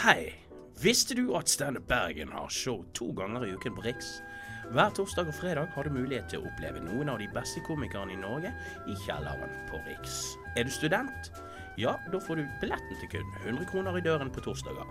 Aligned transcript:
Hei! 0.00 0.32
Visste 0.80 1.12
du 1.14 1.34
at 1.36 1.48
Standup 1.48 1.84
Bergen 1.88 2.30
har 2.32 2.48
show 2.48 2.84
to 2.96 3.10
ganger 3.12 3.42
i 3.44 3.50
uken 3.52 3.74
på 3.76 3.82
Riks? 3.84 4.06
Hver 4.72 4.94
torsdag 4.96 5.28
og 5.28 5.34
fredag 5.36 5.74
har 5.74 5.84
du 5.84 5.92
mulighet 5.92 6.30
til 6.32 6.40
å 6.40 6.48
oppleve 6.48 6.80
noen 6.80 7.10
av 7.12 7.18
de 7.20 7.26
beste 7.34 7.60
komikerne 7.66 8.14
i 8.14 8.16
Norge 8.16 8.48
i 8.88 8.96
kjelleren 9.02 9.52
på 9.68 9.82
Riks. 9.84 10.38
Er 10.56 10.64
du 10.64 10.72
student? 10.72 11.28
Ja, 11.76 11.98
da 12.14 12.20
får 12.24 12.40
du 12.40 12.48
billetten 12.62 12.96
til 13.02 13.12
kun 13.12 13.28
100 13.42 13.68
kroner 13.74 14.00
i 14.00 14.04
døren 14.06 14.32
på 14.32 14.40
torsdager. 14.46 14.88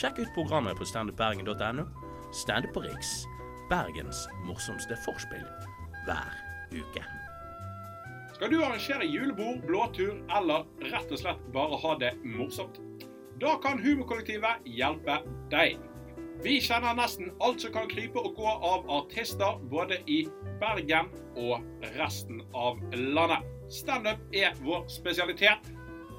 Sjekk 0.00 0.18
ut 0.24 0.34
programmet 0.34 0.74
på 0.74 0.90
standupbergen.no. 0.90 1.86
Standup 2.34 2.74
på 2.74 2.82
Riks. 2.88 3.14
Bergens 3.70 4.26
morsomste 4.48 4.98
forspill 5.06 5.46
hver 6.10 6.34
uke. 6.74 7.06
Skal 8.34 8.50
du 8.50 8.58
arrangere 8.58 9.06
julebord, 9.06 9.62
blåtur 9.70 10.18
eller 10.26 10.66
rett 10.90 11.14
og 11.14 11.22
slett 11.22 11.48
bare 11.54 11.78
ha 11.86 11.98
det 12.02 12.16
morsomt? 12.26 12.87
Da 13.40 13.54
kan 13.62 13.78
Humorkollektivet 13.78 14.64
hjelpe 14.66 15.20
deg. 15.52 15.78
Vi 16.42 16.56
kjenner 16.62 16.94
nesten 16.98 17.30
alt 17.42 17.62
som 17.62 17.72
kan 17.74 17.88
krype 17.90 18.18
og 18.18 18.34
gå 18.38 18.46
av 18.46 18.86
artister 18.90 19.58
både 19.70 19.98
i 20.10 20.24
Bergen 20.58 21.10
og 21.38 21.62
resten 21.98 22.40
av 22.54 22.80
landet. 22.94 23.46
Standup 23.70 24.22
er 24.34 24.54
vår 24.64 24.86
spesialitet, 24.90 25.70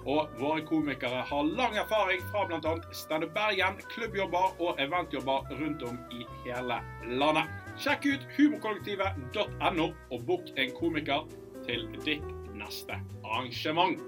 og 0.08 0.32
våre 0.40 0.64
komikere 0.68 1.26
har 1.28 1.50
lang 1.60 1.76
erfaring 1.82 2.22
fra 2.32 2.46
bl.a. 2.48 2.76
Standup 2.96 3.34
Bergen, 3.36 3.80
klubbjobber 3.92 4.56
og 4.64 4.80
eventjobber 4.80 5.50
rundt 5.60 5.84
om 5.88 6.00
i 6.16 6.24
hele 6.46 6.80
landet. 7.20 7.52
Sjekk 7.80 8.08
ut 8.14 8.28
humorkollektivet.no 8.38 9.90
og 9.92 10.26
bok 10.28 10.52
en 10.56 10.76
komiker 10.78 11.28
til 11.68 11.88
ditt 12.06 12.32
neste 12.56 13.00
arrangement. 13.24 14.00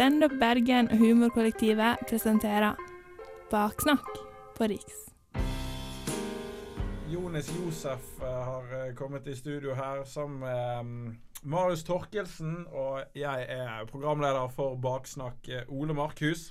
Standup 0.00 0.30
Bergen 0.40 0.88
og 0.88 0.96
Humorkollektivet 0.96 1.98
presenterer 2.08 2.78
Baksnakk 3.50 4.06
på 4.56 4.64
Riks. 4.72 5.00
Jonis 7.12 7.50
Josef 7.52 8.06
eh, 8.22 8.38
har 8.48 8.72
eh, 8.78 8.94
kommet 8.96 9.28
i 9.28 9.36
studio 9.36 9.74
her 9.76 10.00
sammen 10.08 10.40
med 10.40 10.82
mm, 10.84 11.18
Marius 11.42 11.84
Torkelsen. 11.84 12.64
Og 12.72 13.02
jeg 13.14 13.46
er 13.48 13.84
programleder 13.92 14.48
for 14.48 14.80
Baksnakk, 14.80 15.48
eh, 15.48 15.68
Ole 15.68 15.94
Markhus. 15.94 16.48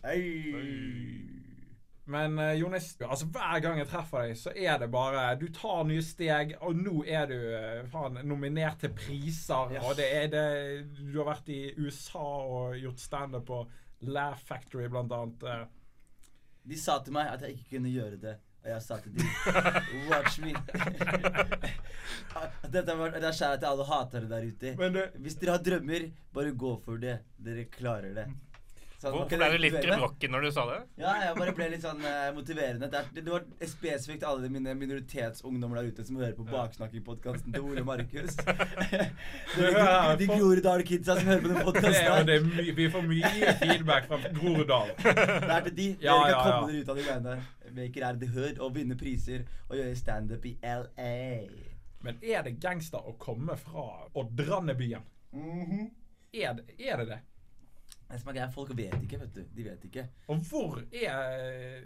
Men 2.10 2.40
uh, 2.42 2.54
Jonis, 2.58 2.96
altså 3.06 3.28
hver 3.30 3.60
gang 3.62 3.78
jeg 3.78 3.90
treffer 3.92 4.24
deg, 4.26 4.38
så 4.40 4.50
er 4.58 4.80
det 4.82 4.88
bare 4.94 5.28
Du 5.38 5.46
tar 5.54 5.84
nye 5.86 6.02
steg, 6.02 6.56
og 6.66 6.74
nå 6.80 7.04
er 7.06 7.28
du 7.30 7.36
eh, 7.38 7.84
faen 7.92 8.18
nominert 8.26 8.80
til 8.82 8.94
priser. 8.98 9.76
Og 9.84 9.94
det 10.00 10.08
er 10.18 10.28
det 10.34 10.46
Du 11.04 11.20
har 11.20 11.30
vært 11.36 11.52
i 11.54 11.60
USA 11.78 12.26
og 12.50 12.78
gjort 12.82 13.04
standup 13.04 13.46
på 13.52 13.62
Laugh 14.10 14.40
Factory, 14.42 14.88
blant 14.90 15.12
annet. 15.14 15.44
eh. 15.44 15.66
De 16.70 16.78
sa 16.78 16.98
til 17.04 17.14
meg 17.16 17.30
at 17.34 17.46
jeg 17.46 17.58
ikke 17.60 17.76
kunne 17.78 17.92
gjøre 17.94 18.18
det. 18.22 18.36
Og 18.60 18.68
jeg 18.74 18.82
sa 18.84 18.98
til 19.00 19.14
dem 19.16 19.30
Watch 20.10 20.40
me. 20.44 20.52
Dette 22.74 22.96
var, 23.00 23.14
det 23.16 23.24
er 23.30 23.36
skjæret 23.36 23.62
til 23.62 23.70
alle 23.70 23.86
hatere 23.88 24.30
der 24.34 24.50
ute. 24.50 24.74
Men 24.82 24.98
du, 24.98 25.02
Hvis 25.24 25.38
dere 25.40 25.56
har 25.56 25.64
drømmer, 25.66 26.10
bare 26.36 26.52
gå 26.66 26.74
for 26.84 27.00
det. 27.02 27.20
Dere 27.40 27.66
klarer 27.72 28.14
det. 28.18 28.28
Så 29.00 29.12
Hvorfor 29.14 29.32
ble 29.32 29.48
du 29.54 29.62
litt 29.64 29.76
motivere 29.78 30.28
når 30.34 30.42
du 30.44 30.50
sa 30.52 30.64
det? 30.68 30.78
Ja, 31.00 31.14
jeg 31.24 31.36
bare 31.38 31.52
ble 31.56 31.68
litt 31.72 31.86
sånn 31.86 32.02
uh, 32.04 32.32
motiverende. 32.36 32.90
Det, 32.92 33.00
er, 33.00 33.22
det 33.24 33.32
var 33.32 33.46
spesifikt 33.72 34.26
alle 34.28 34.50
mine 34.52 34.74
minoritetsungdommer 34.76 35.80
der 35.80 35.94
ute 35.94 36.04
som 36.04 36.18
hører 36.20 36.34
på 36.36 36.44
baksnakkingpodkasten 36.50 37.56
til 37.56 37.64
Ole 37.64 37.86
Markus. 37.88 38.36
de 39.56 39.70
Ja, 39.72 40.18
de 40.20 40.28
Groruddal-kidsa 40.28 41.16
som 41.16 41.32
hører 41.32 41.46
på 41.46 41.54
den 41.54 41.64
podkasten. 41.70 42.28
det 42.28 42.76
vi 42.76 42.90
får 42.92 43.08
mye 43.08 43.56
feedback 43.64 44.12
fra 44.12 44.20
Groruddal. 44.36 44.92
Det 45.00 45.16
er 45.16 45.66
til 45.70 45.78
de. 45.80 45.88
Ja, 46.04 46.20
Dere 46.20 46.28
kan 46.28 46.36
ja, 46.36 46.44
komme 46.44 46.74
dere 46.74 46.84
ut 46.84 46.92
av 46.92 47.00
de 47.00 47.08
greiene. 47.08 47.40
Maker 47.80 48.08
er 48.10 48.20
the 48.20 48.32
hood 48.36 48.60
og 48.60 48.76
vinne 48.76 49.00
priser 49.00 49.48
og 49.70 49.80
gjøre 49.80 49.96
standup 49.96 50.46
i 50.50 50.58
LA. 50.60 51.24
Men 52.04 52.20
er 52.20 52.44
det 52.44 52.58
gangster 52.60 53.00
å 53.00 53.16
komme 53.20 53.56
fra 53.64 53.88
Odrannebyen? 54.20 55.08
Mm 55.32 55.66
-hmm. 55.72 55.90
Er 56.34 56.54
det 56.54 56.64
er 56.80 56.98
det? 56.98 57.06
det? 57.06 57.20
Det 58.10 58.18
som 58.22 58.30
er 58.32 58.34
greia, 58.40 58.48
Folk 58.50 58.72
vet 58.78 58.96
ikke, 59.04 59.20
vet 59.22 59.36
du. 59.36 59.44
De 59.56 59.64
vet 59.68 59.84
ikke. 59.86 60.04
Og 60.34 60.40
hvor 60.50 60.80
er 60.92 61.84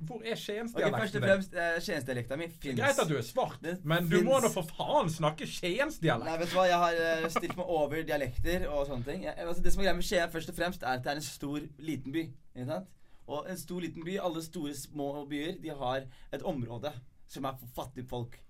Hvor 0.00 0.22
er 0.24 0.32
Ok, 0.32 0.40
Først 0.40 0.42
skiensdialekten 0.42 1.22
og 1.22 1.26
fremst, 1.28 1.54
uh, 1.54 1.76
skiensdialekta 1.84 2.36
mi 2.40 2.46
fins. 2.50 2.78
Greit 2.80 2.98
at 3.02 3.08
du 3.10 3.16
er 3.18 3.26
svart, 3.26 3.58
det 3.62 3.74
men 3.84 4.08
du 4.10 4.16
må 4.26 4.38
da 4.40 4.48
for 4.50 4.64
faen 4.66 5.10
snakke 5.12 5.44
Nei, 5.44 5.50
skiensdialekt. 5.52 6.38
vet 6.40 6.50
du 6.50 6.56
hva, 6.56 6.64
jeg 6.70 6.80
har 6.84 7.00
eh, 7.04 7.26
stilt 7.30 7.56
meg 7.58 7.66
over 7.76 8.02
dialekter 8.08 8.64
og 8.72 8.86
sånne 8.88 9.04
ting. 9.06 9.22
Jeg, 9.28 9.36
altså, 9.44 9.62
det 9.62 9.72
som 9.74 9.82
er 9.82 9.88
greia 9.90 9.98
med 10.00 10.08
Skien, 10.08 10.32
først 10.32 10.48
og 10.54 10.56
fremst, 10.56 10.82
er 10.82 10.96
at 10.98 11.04
det 11.04 11.12
er 11.12 11.20
en 11.20 11.26
stor, 11.28 11.60
liten 11.78 12.16
by. 12.16 12.24
Ikke 12.56 12.66
sant? 12.72 12.88
Og 13.30 13.46
en 13.52 13.60
stor, 13.60 13.84
liten 13.84 14.02
by, 14.08 14.16
alle 14.24 14.42
store, 14.42 14.74
små 14.74 15.10
byer, 15.30 15.60
de 15.62 15.70
har 15.84 16.08
et 16.32 16.42
område 16.42 16.90
som 17.30 17.44
er 17.46 17.60
for 17.60 17.68
fattige 17.76 18.08
folk. 18.10 18.40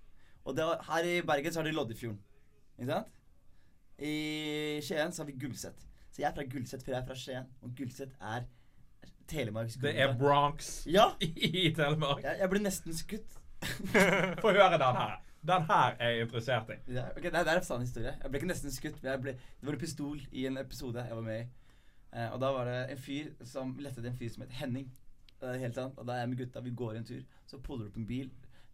Og 0.45 0.55
det, 0.57 0.63
er- 0.63 0.83
her 0.87 1.03
i 1.11 1.21
Bergen 1.21 1.53
så 1.53 1.59
har 1.61 1.67
de 1.69 1.75
Loddefjorden. 1.75 2.17
Ikke 2.79 2.93
sant? 2.95 3.11
I 4.01 4.15
Skien 4.81 5.11
så 5.13 5.21
har 5.21 5.29
vi 5.29 5.37
Gulset. 5.37 5.83
Jeg 6.21 6.29
er 6.29 6.35
fra 6.37 6.43
Gullset, 6.45 6.83
for 6.83 6.93
jeg 6.93 7.01
er 7.01 7.05
fra 7.07 7.15
Skien. 7.17 7.47
Og 7.65 7.71
Gullset 7.77 8.11
er 8.21 8.43
Telemarks 9.31 9.77
Det 9.81 9.93
er 10.01 10.11
Bronx 10.17 10.69
Ja! 10.85 11.07
i 11.21 11.71
Telemark. 11.75 12.21
Jeg, 12.23 12.37
jeg 12.43 12.49
ble 12.51 12.61
nesten 12.61 12.97
skutt. 12.97 13.37
Få 14.43 14.51
høre 14.53 14.77
den 14.77 14.99
her. 14.99 15.15
Den 15.47 15.65
her 15.65 15.95
er 15.97 16.13
jeg 16.13 16.27
interessert 16.27 16.69
i. 16.69 16.77
Ja, 16.93 17.07
ok, 17.17 17.23
det, 17.23 17.33
det 17.33 17.53
er 17.55 17.57
en 17.57 17.65
sann 17.65 17.81
historie. 17.81 18.13
Jeg 18.21 18.29
ble 18.29 18.41
ikke 18.41 18.51
nesten 18.51 18.73
skutt. 18.75 19.01
Men 19.01 19.23
ble, 19.23 19.33
det 19.33 19.69
var 19.69 19.77
en 19.77 19.81
pistol 19.81 20.21
i 20.31 20.45
en 20.49 20.61
episode 20.61 21.07
jeg 21.07 21.17
var 21.17 21.25
med 21.25 21.39
i. 21.39 21.47
Eh, 22.11 22.27
og 22.27 22.37
da 22.43 22.51
var 22.53 22.69
det 22.69 22.79
en 22.93 23.01
fyr 23.01 23.31
som 23.47 23.73
lette 23.81 23.97
etter 23.97 24.11
en 24.11 24.19
fyr 24.19 24.29
som 24.35 24.45
het 24.45 24.53
Henning. 24.59 24.91
Det 25.41 25.49
er 25.49 25.63
helt 25.63 25.79
sant. 25.79 25.97
Og 25.97 26.05
da 26.05 26.19
er 26.19 26.25
jeg 26.25 26.33
med 26.35 26.43
gutta, 26.43 26.61
vi 26.61 26.75
går 26.83 26.99
en 26.99 27.09
tur. 27.09 27.25
Så 27.49 27.61
puller 27.65 27.87
du 27.87 27.95
opp 27.95 27.97
en 28.03 28.09
bil 28.13 28.29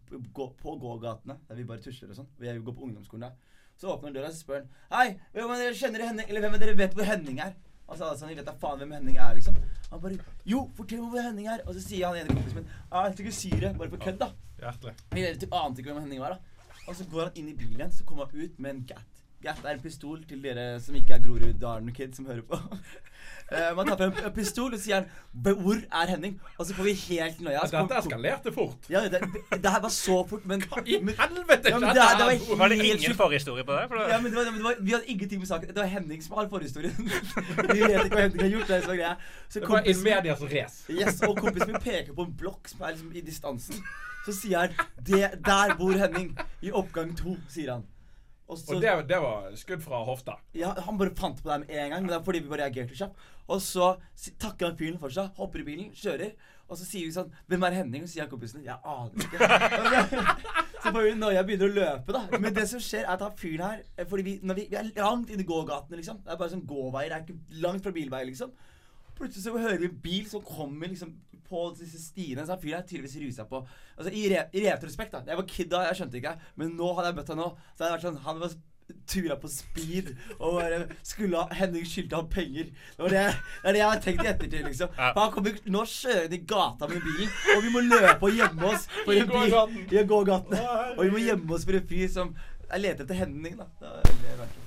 på, 0.10 0.50
på 0.60 0.76
gågatene, 0.84 1.40
der 1.48 1.62
vi 1.62 1.68
bare 1.70 1.84
tusler 1.84 2.12
og 2.12 2.20
sånn. 2.20 2.34
Jeg 2.44 2.60
går 2.68 2.76
på 2.76 2.90
ungdomsskolen 2.90 3.30
da. 3.30 3.56
Så 3.78 3.92
åpner 3.94 4.14
døra 4.16 4.32
og 4.32 4.34
så 4.34 4.42
spør 4.42 4.64
han 4.64 4.70
Hei, 4.90 5.08
hvem 5.36 5.52
av 5.54 5.60
dere 5.62 5.78
kjenner 5.78 6.06
Henning? 6.08 6.30
Eller 6.30 6.44
hvem 6.44 6.56
av 6.58 6.62
dere 6.64 6.78
vet 6.80 6.96
hvor 6.98 7.06
Henning 7.06 7.42
er? 7.44 7.54
Og 7.88 7.96
så 7.96 8.08
alle 8.08 8.20
sånn, 8.20 8.34
vet 8.36 8.48
da 8.48 8.56
faen 8.60 8.82
hvem 8.82 8.96
Henning 8.98 9.20
er, 9.22 9.36
liksom. 9.38 9.60
Han 9.92 10.02
bare 10.04 10.18
Jo, 10.50 10.66
fortell 10.76 11.04
meg 11.04 11.14
hvor 11.14 11.28
Henning 11.30 11.50
er. 11.54 11.62
Og 11.68 11.78
så 11.78 11.84
sier 11.86 12.10
han 12.10 12.18
ene 12.20 12.34
kompisen 12.34 12.64
min 12.64 12.68
jeg 12.68 13.14
skal 13.14 13.30
ikke 13.32 13.62
det, 13.62 13.74
bare 13.78 13.94
på 13.94 14.02
kødd, 14.08 14.18
da. 14.24 14.32
Hjertelig. 14.64 14.96
Vi 15.14 15.26
ante 15.28 15.84
ikke 15.84 15.94
hvem 15.94 16.02
Henning 16.08 16.24
var, 16.24 16.36
da. 16.36 16.74
Og 16.88 16.98
så 16.98 17.06
går 17.12 17.30
han 17.30 17.40
inn 17.40 17.52
i 17.52 17.56
bilen, 17.60 17.94
så 17.94 18.08
kommer 18.08 18.28
han 18.28 18.44
ut 18.44 18.60
med 18.60 18.74
en 18.74 18.84
Gat. 18.90 19.17
Gat 19.44 19.60
er 19.64 19.76
en 19.76 19.82
pistol 19.82 20.24
til 20.26 20.40
dere 20.42 20.80
som 20.82 20.96
ikke 20.98 21.14
er 21.14 21.22
Groruddalen-kid 21.22 22.16
som 22.18 22.26
hører 22.26 22.42
på. 22.42 22.58
Uh, 22.58 23.68
man 23.78 23.86
tar 23.86 24.00
frem 24.00 24.16
en 24.26 24.34
pistol 24.34 24.74
og 24.74 24.80
sier 24.82 24.96
han, 24.96 25.12
'Hvor 25.32 25.78
er 25.78 26.10
Henning?' 26.10 26.40
Og 26.58 26.66
så 26.66 26.74
får 26.74 26.88
vi 26.88 26.94
helt 26.94 27.42
noia. 27.46 27.62
Så 27.68 27.78
Dette 27.78 28.00
eskalerte 28.00 28.54
fort. 28.54 28.90
Ja, 28.90 29.04
det, 29.04 29.22
det 29.52 29.72
her 29.72 29.82
var 29.82 29.90
så 29.94 30.24
fort, 30.30 30.46
men, 30.46 30.64
I 30.86 30.98
helvete 30.98 31.70
Ja, 31.70 31.78
skjedde 31.78 31.86
det 31.86 31.94
det 31.94 32.48
var? 32.50 32.58
Var 32.58 32.68
det 32.68 32.78
ingen 32.86 33.14
forhistorie 33.16 33.64
på 33.64 33.72
det? 33.78 33.84
For 33.88 33.96
det 33.96 34.08
ja, 34.10 34.18
men 34.22 34.32
det 34.32 34.38
var, 34.40 34.64
var, 34.64 34.76
Vi 34.82 34.92
hadde 34.92 35.06
ingenting 35.06 35.40
med 35.40 35.48
saken. 35.48 35.68
Det 35.68 35.84
var 35.84 35.92
Henning 35.94 36.24
som 36.24 36.38
har 36.38 36.50
forhistorien. 36.50 37.12
vi 37.74 37.80
vet 37.80 38.06
ikke 38.06 38.16
hva 38.16 38.22
Henning 38.22 38.42
har 38.42 38.50
gjort. 38.50 38.68
Det 38.68 38.84
så 38.84 38.96
greia. 38.96 39.16
Så 39.50 39.60
Det 39.60 39.70
var 39.70 39.84
medias 40.04 40.42
race. 40.42 40.94
Yes, 40.94 41.22
og 41.22 41.38
kompisen 41.38 41.72
min 41.72 41.82
peker 41.82 42.14
på 42.14 42.26
en 42.26 42.34
blokk 42.34 42.74
som 42.74 42.82
er 42.82 42.98
liksom 42.98 43.14
i 43.14 43.22
distansen. 43.22 43.86
Så 44.26 44.34
sier 44.34 44.60
han 44.60 44.70
det, 44.98 45.30
'Der 45.46 45.76
bor 45.78 45.94
Henning'. 45.94 46.34
I 46.62 46.72
oppgang 46.72 47.14
to, 47.18 47.38
sier 47.50 47.74
han. 47.74 47.86
Og 48.48 48.58
så, 48.58 48.76
Og 48.76 48.82
det, 48.82 48.92
det 49.10 49.18
var 49.20 49.50
skudd 49.60 49.82
fra 49.84 50.04
hofta. 50.08 50.38
ja, 50.56 50.74
Han 50.86 50.98
bare 51.00 51.16
fant 51.16 51.42
på 51.44 51.50
det 51.50 51.66
med 51.66 51.74
en 51.76 51.90
gang, 51.92 52.02
men 52.06 52.12
det 52.14 52.16
er 52.16 52.24
fordi 52.24 52.40
vi 52.46 52.52
bare 52.52 52.64
reagerte 52.64 52.96
kjapt. 52.96 53.26
Og 53.48 53.62
så 53.64 53.90
takker 54.40 54.70
han 54.70 54.78
fyren 54.80 55.00
for 55.02 55.12
seg, 55.12 55.34
hopper 55.36 55.64
i 55.64 55.68
bilen, 55.68 55.90
kjører. 55.96 56.32
Og 56.68 56.76
så 56.80 56.84
sier 56.84 57.08
vi 57.08 57.12
sånn 57.16 57.32
'Hvem 57.48 57.64
er 57.64 57.76
Henning?' 57.80 58.04
Og 58.04 58.10
så 58.10 58.14
sier 58.14 58.24
han 58.24 58.32
kompisen 58.32 58.64
'Jeg 58.64 58.80
aner 58.84 59.12
ikke'. 59.24 59.40
så 60.84 60.92
får 60.92 61.04
vi 61.04 61.36
jeg 61.36 61.46
begynner 61.46 61.68
å 61.68 61.76
løpe, 61.76 62.12
da. 62.14 62.40
Men 62.40 62.54
det 62.54 62.68
som 62.70 62.80
skjer, 62.80 63.04
er 63.04 63.14
at 63.14 63.22
han 63.22 63.38
fyren 63.38 63.66
her 63.68 64.06
Fordi 64.08 64.24
vi, 64.24 64.40
når 64.44 64.56
vi, 64.56 64.68
vi 64.70 64.76
er 64.76 64.92
langt 64.96 65.30
inni 65.30 65.44
gågatene, 65.44 66.00
liksom. 66.00 66.20
Det 66.24 66.32
er 66.32 66.38
bare 66.38 66.50
sånn 66.50 66.68
gåveier. 66.68 67.10
Det 67.10 67.16
er 67.16 67.24
ikke 67.24 67.62
langt 67.64 67.84
fra 67.84 67.92
bilveier, 67.92 68.26
liksom. 68.26 68.52
Plutselig 69.18 69.44
så 69.44 69.58
hører 69.58 69.82
vi 69.82 69.90
en 69.92 70.00
bil 70.04 70.30
som 70.30 70.44
kommer 70.46 70.92
liksom 70.92 71.16
på 71.48 71.66
disse 71.80 72.00
stiene. 72.04 72.44
Så 72.46 72.56
han 72.56 72.62
fyren 72.64 72.82
er 72.82 72.88
tydeligvis 72.88 73.20
rusa 73.24 73.46
på. 73.50 73.62
Altså 73.98 74.12
I, 74.14 74.26
re, 74.34 74.48
i 74.54 74.66
retrospekt, 74.68 75.14
da. 75.16 75.24
Jeg 75.28 75.40
var 75.40 75.48
kid 75.52 75.70
da, 75.72 75.84
jeg 75.90 76.02
skjønte 76.02 76.20
ikke. 76.22 76.34
Men 76.60 76.74
nå 76.80 76.90
hadde 76.98 77.12
jeg 77.12 77.20
møtt 77.22 77.32
han 77.34 77.40
nå. 77.44 77.52
Så 77.74 77.84
hadde 77.84 77.92
det 77.92 77.96
vært 77.98 78.10
sånn 78.10 78.26
Han 78.28 78.42
var 78.44 78.58
tura 79.08 79.36
på 79.36 79.50
speed 79.52 80.14
og 80.38 80.54
bare 80.62 80.78
skulle 81.04 81.36
ha 81.42 81.56
Henning 81.60 81.84
skyldte 81.88 82.16
ham 82.16 82.30
penger. 82.32 82.70
Det 82.96 83.04
var 83.04 83.12
det, 83.12 83.24
det 83.64 83.68
er 83.68 83.76
det 83.76 83.82
jeg 83.82 83.90
har 83.92 84.04
tenkt 84.06 84.24
i 84.24 84.30
ettertid, 84.32 84.62
liksom. 84.64 84.94
For 84.96 85.20
han 85.20 85.34
kommer 85.34 85.58
nå 85.76 85.82
kjørende 85.92 86.38
i 86.38 86.44
gata 86.54 86.88
med 86.88 87.04
bilen, 87.04 87.34
og 87.56 87.66
vi 87.66 87.74
må 87.74 87.82
løpe 87.84 88.30
og 88.30 88.38
gjemme 88.40 88.70
oss 88.70 88.88
for 89.02 89.12
en 89.12 89.34
bil. 89.34 89.58
I 89.92 90.06
gågaten. 90.14 90.56
Og 90.96 91.02
vi 91.04 91.10
må 91.18 91.24
gjemme 91.26 91.58
oss 91.58 91.68
for 91.68 91.80
en 91.82 91.90
fyr 91.92 92.08
som 92.16 92.32
Jeg 92.68 92.84
leter 92.84 93.06
etter 93.06 93.16
Henning, 93.16 93.60
da. 93.60 93.68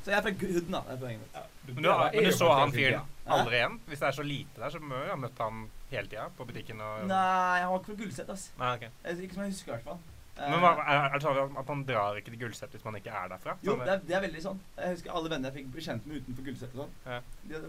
Så 0.04 0.12
jeg 0.12 0.18
er 0.18 0.22
fra 0.24 0.32
Hooden, 0.32 0.70
da. 0.72 0.84
Det 0.88 0.94
er 0.98 1.00
poenget 1.06 1.24
mitt. 1.24 1.49
Men 1.74 1.82
du, 1.86 1.90
men 1.90 2.24
du 2.28 2.32
så 2.36 2.48
han 2.52 2.72
fyren 2.74 3.02
aldri 3.30 3.58
igjen? 3.60 3.76
Hvis 3.86 4.00
det 4.02 4.08
er 4.10 4.16
så 4.16 4.24
lite 4.26 4.60
der, 4.62 4.70
så 4.74 4.80
må 4.82 4.96
du 5.04 5.10
ha 5.10 5.16
møtt 5.16 5.38
han 5.44 5.66
hele 5.90 6.06
tida 6.10 6.28
på 6.38 6.46
butikken 6.48 6.80
og 6.86 7.04
Nei, 7.10 7.60
han 7.62 7.70
var 7.72 7.80
ikke 7.82 7.92
fra 7.92 7.98
Gullset, 8.04 8.30
ass. 8.34 8.48
Nei, 8.58 8.72
okay. 8.78 8.90
Ikke 9.26 9.34
som 9.36 9.44
jeg 9.44 9.54
husker, 9.54 9.70
i 9.70 9.76
hvert 9.76 9.84
fall. 9.90 10.00
Men 10.40 10.62
er, 10.64 10.78
er 10.88 11.12
det 11.12 11.20
sånn 11.20 11.56
at 11.60 11.68
man 11.68 11.80
drar 11.84 12.16
ikke 12.16 12.30
til 12.32 12.38
Gullset 12.40 12.72
hvis 12.72 12.84
man 12.86 12.96
ikke 12.96 13.12
er 13.12 13.26
derfra? 13.28 13.54
Jo, 13.60 13.74
Sånn- 13.74 13.82
det 13.84 13.92
er, 13.92 13.98
det 14.08 14.14
er 14.16 14.22
veldig 14.24 14.42
sånn. 14.44 14.60
Jeg 14.78 14.94
husker 14.94 15.16
alle 15.18 15.32
venner 15.34 15.50
jeg 15.50 15.56
fikk 15.58 15.72
bli 15.74 15.82
kjent 15.84 16.06
med 16.08 16.22
utenfor 16.22 16.46
Gullset 16.46 16.76
og 16.76 16.84
sånn. 16.84 16.94
Ja. 17.10 17.18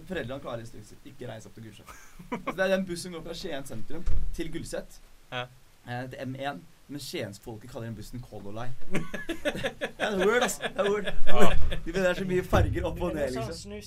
Foreldrene 0.07 0.43
klarer 0.45 0.63
ikke 0.63 1.25
å 1.27 1.31
reise 1.33 1.49
opp 1.49 1.57
til 1.57 1.65
Gullset. 1.67 1.91
Altså, 2.31 2.53
det 2.55 2.63
er 2.67 2.71
den 2.77 2.85
bussen 2.87 3.09
som 3.09 3.17
går 3.17 3.25
fra 3.27 3.35
Skien 3.41 3.67
sentrum 3.67 4.05
til 4.37 4.51
Gullset. 4.53 5.01
Ja. 5.33 5.43
Eh, 5.87 6.05
til 6.11 6.17
M1. 6.27 6.61
Men 6.91 6.99
skiensfolket 6.99 7.71
kaller 7.71 7.87
den 7.87 7.93
bussen 7.95 8.19
Color 8.19 8.51
Line. 8.51 8.73
det 9.71 9.85
er 9.97 10.09
en 10.11 10.19
word, 10.27 10.43
altså. 10.43 10.67
Det 10.75 10.81
er 10.83 10.89
word. 10.91 11.05
De 11.85 11.93
det 11.95 12.01
er 12.09 12.17
så 12.17 12.25
mye 12.27 12.43
farger 12.43 12.87
opp 12.89 12.99
og 13.07 13.13
ned, 13.15 13.29
liksom. 13.37 13.77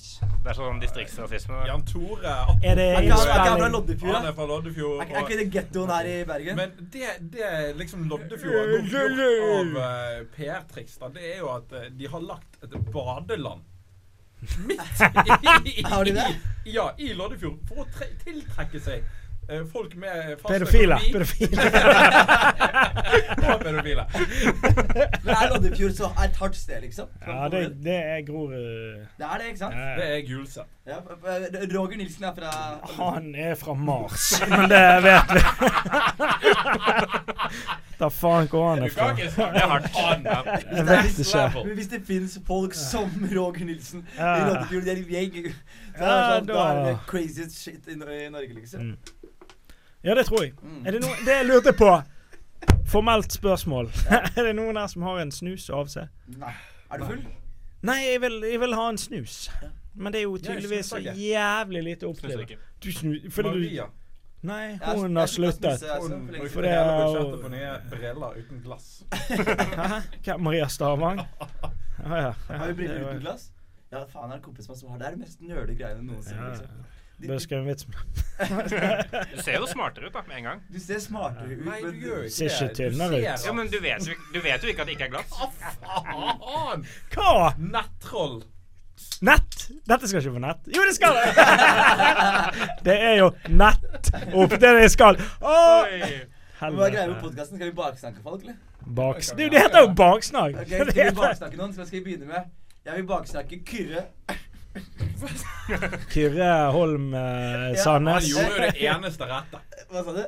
Det 0.41 0.49
er 0.49 0.57
sånn 0.57 0.79
distriktsrasisme. 0.81 1.59
Jan 1.69 1.83
Tore 1.85 2.31
Er 2.63 2.79
det 2.79 2.87
Er 2.87 3.05
ikke 3.05 3.19
han- 3.19 3.51
er 3.51 3.59
fra? 3.59 3.67
Loddefjord, 3.75 4.15
Han 4.15 4.25
er 4.25 4.33
fra 4.39 4.47
Loddefjord. 4.49 4.95
Er, 4.97 5.05
ikke- 5.05 5.19
er 5.19 5.27
ikke 5.29 5.37
det 5.43 5.51
gettoen 5.53 5.93
her 5.93 6.09
i 6.09 6.15
Bergen? 6.31 6.55
Men 6.55 6.73
det, 6.95 7.11
det 7.35 7.51
liksom 7.77 8.07
Loddefjord 8.09 8.57
har 8.57 8.73
nå 8.73 8.81
gjort 8.95 9.21
av 9.51 9.77
uh, 9.77 10.25
PR-triks, 10.33 10.97
da, 11.03 11.11
det 11.19 11.29
er 11.35 11.37
jo 11.43 11.51
at 11.53 11.77
uh, 11.77 11.85
de 11.99 12.07
har 12.15 12.25
lagt 12.25 12.57
et 12.63 12.73
badeland 12.89 13.61
midt 14.67 14.81
i, 15.65 15.81
i, 15.81 16.11
det? 16.13 16.25
i, 16.65 16.73
ja, 16.73 16.89
i 16.97 17.13
Loddefjord 17.13 17.61
for 17.69 17.85
å 17.85 17.87
tre, 17.93 18.09
tiltrekke 18.25 18.81
seg 18.81 19.05
folk 19.71 19.95
med 19.95 20.35
fast 20.41 20.53
Pedofile. 20.53 20.97
Pedofile. 21.13 21.61
og 23.53 23.59
pedofile. 23.61 24.05
Men 25.23 25.33
er 25.35 25.49
Loddefjord 25.53 25.91
så 25.97 26.09
et 26.25 26.35
hardt 26.39 26.55
sted, 26.57 26.81
liksom? 26.81 27.07
Ja, 27.27 27.47
det, 27.51 27.61
det 27.83 27.95
er 27.95 28.21
Grorud. 28.27 29.05
Det 29.17 29.25
er 29.25 29.37
det, 29.37 29.45
ikke 29.47 29.59
sant? 29.59 29.75
Det 29.75 30.07
er 30.17 30.21
Gulset. 30.27 30.63
Ja, 30.85 30.97
eh, 30.97 31.77
Roger 31.77 31.97
Nilsen 31.97 32.23
er 32.23 32.33
fra 32.37 32.51
Han 33.03 33.35
er 33.35 33.55
fra 33.57 33.73
Mars, 33.73 34.41
men 34.49 34.69
det 34.69 35.03
vet 35.03 35.33
vi. 35.33 35.41
Da 37.99 38.09
faen 38.11 38.47
går 38.51 38.65
han 38.69 38.77
Du 38.77 38.85
er 38.85 38.89
fra. 38.91 39.05
kan 39.07 39.17
ikke 39.17 39.31
snakke 39.31 39.53
Det 39.53 39.61
hardt. 39.71 40.65
Jeg 40.75 40.85
vet 40.87 41.19
ikke. 41.19 41.63
Men 41.67 41.73
hvis 41.77 41.87
det 41.87 42.01
finnes 42.07 42.39
folk 42.47 42.73
som 42.75 43.09
Roger 43.37 43.65
Nilsen 43.65 44.03
i. 44.17 44.19
Loddefjord, 44.19 44.83
de 44.83 44.91
er 44.91 44.95
en 44.99 45.05
gjeng 45.15 45.33
det 45.41 45.53
sånn, 45.95 46.49
da 46.49 46.63
er 46.65 46.79
det 46.89 46.95
craziest 47.07 47.55
shit 47.61 47.87
i, 47.87 47.95
i 47.95 48.27
Norge, 48.29 48.51
liksom. 48.57 48.95
Ja, 50.05 50.13
det 50.15 50.25
tror 50.27 50.43
jeg. 50.45 50.53
Mm. 50.61 50.83
Er 50.85 50.91
det 50.95 51.01
noe 51.01 51.15
Det 51.25 51.35
jeg 51.39 51.47
lurte 51.49 51.73
på 51.73 51.89
Formelt 52.85 53.31
spørsmål. 53.33 53.89
er 54.37 54.43
det 54.45 54.53
noen 54.55 54.77
her 54.77 54.87
som 54.91 55.01
har 55.07 55.19
en 55.23 55.31
snus 55.33 55.65
å 55.73 55.81
avse? 55.81 56.05
Nei. 56.37 56.53
Er 56.93 57.01
du 57.01 57.05
full? 57.09 57.23
Nei, 57.85 57.97
jeg 58.05 58.21
vil, 58.21 58.39
jeg 58.51 58.59
vil 58.61 58.73
ha 58.77 58.85
en 58.91 58.97
snus. 59.01 59.35
Men 59.95 60.13
det 60.13 60.19
er 60.21 60.25
jo 60.27 60.37
tydeligvis 60.37 60.89
så 60.93 60.99
jævlig 61.01 61.81
lite 61.85 62.07
å 62.07 62.13
ikke. 62.45 62.57
Du 62.83 62.91
snu... 62.93 63.13
Fordi 63.33 63.51
du 63.55 63.59
Maria. 63.65 63.85
Nei, 64.45 64.61
Jeg- 64.75 64.79
hun 64.99 65.15
jeg 65.15 65.17
har 65.17 65.27
slutter 65.31 65.69
å 65.69 65.77
sluttet. 65.77 65.89
altså, 65.95 66.01
Hun 66.01 66.25
lenge 66.27 66.39
brukte 66.39 66.61
det 66.61 66.69
hele 66.69 66.91
er 66.91 66.99
jo- 67.01 67.13
budsjettet 67.13 67.41
på 67.41 67.49
nye 67.49 67.71
briller 67.89 68.35
uten 68.37 68.61
glass. 68.61 68.87
Hæ? 69.89 70.01
Hva, 70.27 70.37
Maria 70.37 70.67
Stavang? 70.67 71.21
Ah, 72.05 72.17
ja. 72.21 72.31
Har 72.49 72.67
vi 72.67 72.73
briller 72.73 73.01
uten 73.07 73.21
glass? 73.23 73.47
Ja, 73.91 74.03
faen, 74.11 74.25
er 74.29 74.35
det 74.35 74.35
en 74.35 74.41
kompis 74.45 74.67
som 74.67 74.89
har 74.91 74.97
det? 74.99 75.07
er 75.07 75.11
det 75.15 75.19
mest 75.23 75.41
nøle 75.41 75.75
greiene 75.79 76.03
noensinne. 76.05 76.41
Ja, 76.43 76.49
Liksom. 76.51 76.85
De, 77.15 77.27
Bør 77.29 77.37
skrive 77.39 77.61
en 77.61 77.67
vits 77.69 77.85
med 77.87 77.95
Du 79.31 79.37
ser 79.41 79.55
jo 79.61 79.67
smartere 79.71 80.09
ut 80.09 80.13
da, 80.17 80.21
med 80.27 80.35
en 80.41 80.43
gang. 80.49 80.63
du 80.73 80.79
ser 80.83 80.99
smartere 80.99 81.47
ut, 81.53 81.61
Nei, 81.65 81.77
du 81.85 82.01
gjør 82.03 82.25
ikke 82.27 82.33
Ser 82.35 82.49
ikke 82.65 82.75
tynnere 82.81 83.19
ut. 83.21 83.45
Ja, 83.45 83.53
men 83.55 83.69
du 83.71 83.77
vet, 83.79 84.07
jo- 84.09 84.17
du 84.33 84.39
vet 84.43 84.63
jo 84.65 84.73
ikke 84.73 84.83
at 84.83 84.89
det 84.89 84.97
ikke 84.97 85.07
er 85.07 85.13
glass. 85.13 85.31
Faen! 85.79 86.83
Hva? 87.15 87.53
Nettroll. 87.61 88.41
Nett? 89.27 89.55
Dette 89.87 90.07
skal 90.11 90.21
ikke 90.25 90.33
på 90.35 90.41
nett. 90.43 90.67
Jo, 90.75 90.83
det 90.87 90.95
skal 90.97 91.15
det! 91.15 91.25
det 92.87 92.95
er 93.09 93.15
jo 93.21 93.29
nett 93.63 94.11
opp 94.35 94.55
det 94.59 94.71
det 94.81 94.89
skal. 94.91 95.15
Åh, 95.39 95.55
Hva 95.55 95.87
er 95.87 95.95
greia 95.95 96.27
med 96.67 96.95
helvete. 96.99 97.21
podkasten? 97.23 97.59
Skal 97.59 97.69
vi 97.71 97.75
baksnakke 97.79 98.23
folk, 98.23 98.43
eller? 98.43 98.59
Baks... 98.99 99.31
Det, 99.39 99.47
det 99.55 99.63
heter 99.63 99.87
jo 99.87 99.93
baksnakk. 99.97 100.59
Okay, 100.61 100.83
Skal 100.83 100.91
vi 100.91 101.15
baksnakke 101.23 101.57
noen? 101.63 101.71
Så 101.73 101.87
skal 101.87 101.99
vi 102.01 102.03
begynne 102.11 102.27
med 102.29 102.51
Jeg 102.85 102.99
vil 102.99 103.07
baksnakke 103.09 103.61
Kyrre. 103.71 104.03
Kyrre 106.13 106.71
Holm 106.71 107.13
eh, 107.13 107.19
Han 107.85 108.07
gjorde 108.21 108.49
jo 108.49 108.61
det 108.61 108.73
eneste 108.85 109.27
rette. 109.29 109.61
Hva 109.91 110.01
sa 110.03 110.11
du? 110.15 110.23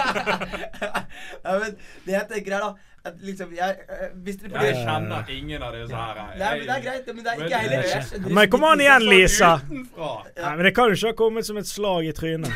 ja, 1.44 1.58
men 1.58 1.74
det 2.06 2.14
jeg 2.14 2.26
tenker 2.30 2.56
er 2.56 2.64
da 2.64 2.70
at 3.00 3.14
liksom 3.24 3.52
jeg, 3.56 3.76
øh, 3.88 4.08
Hvis 4.24 4.36
dere 4.36 4.64
Jeg 4.64 4.74
kjenner 4.84 5.30
ingen 5.32 5.62
av 5.62 5.72
disse 5.72 5.96
her. 5.96 6.18
Nei, 6.36 6.50
men 6.58 6.66
det 6.66 6.74
er 6.74 6.82
greit. 6.84 7.06
Men 7.14 7.24
det 7.24 7.32
er 7.32 7.34
ikke 7.38 7.50
jeg 7.50 7.60
heller. 7.60 7.84
Jeg 8.12 8.34
Men 8.34 8.50
kom 8.52 8.64
an 8.68 8.80
igjen, 8.84 9.06
Lisa. 9.08 9.52
Utenfra. 9.64 10.10
Nei, 10.36 10.56
men 10.56 10.64
det 10.68 10.74
kan 10.76 10.84
jo 10.90 10.98
ikke 10.98 11.12
ha 11.14 11.18
kommet 11.22 11.48
som 11.48 11.60
et 11.60 11.68
slag 11.68 12.10
i 12.10 12.12
trynet. 12.12 12.52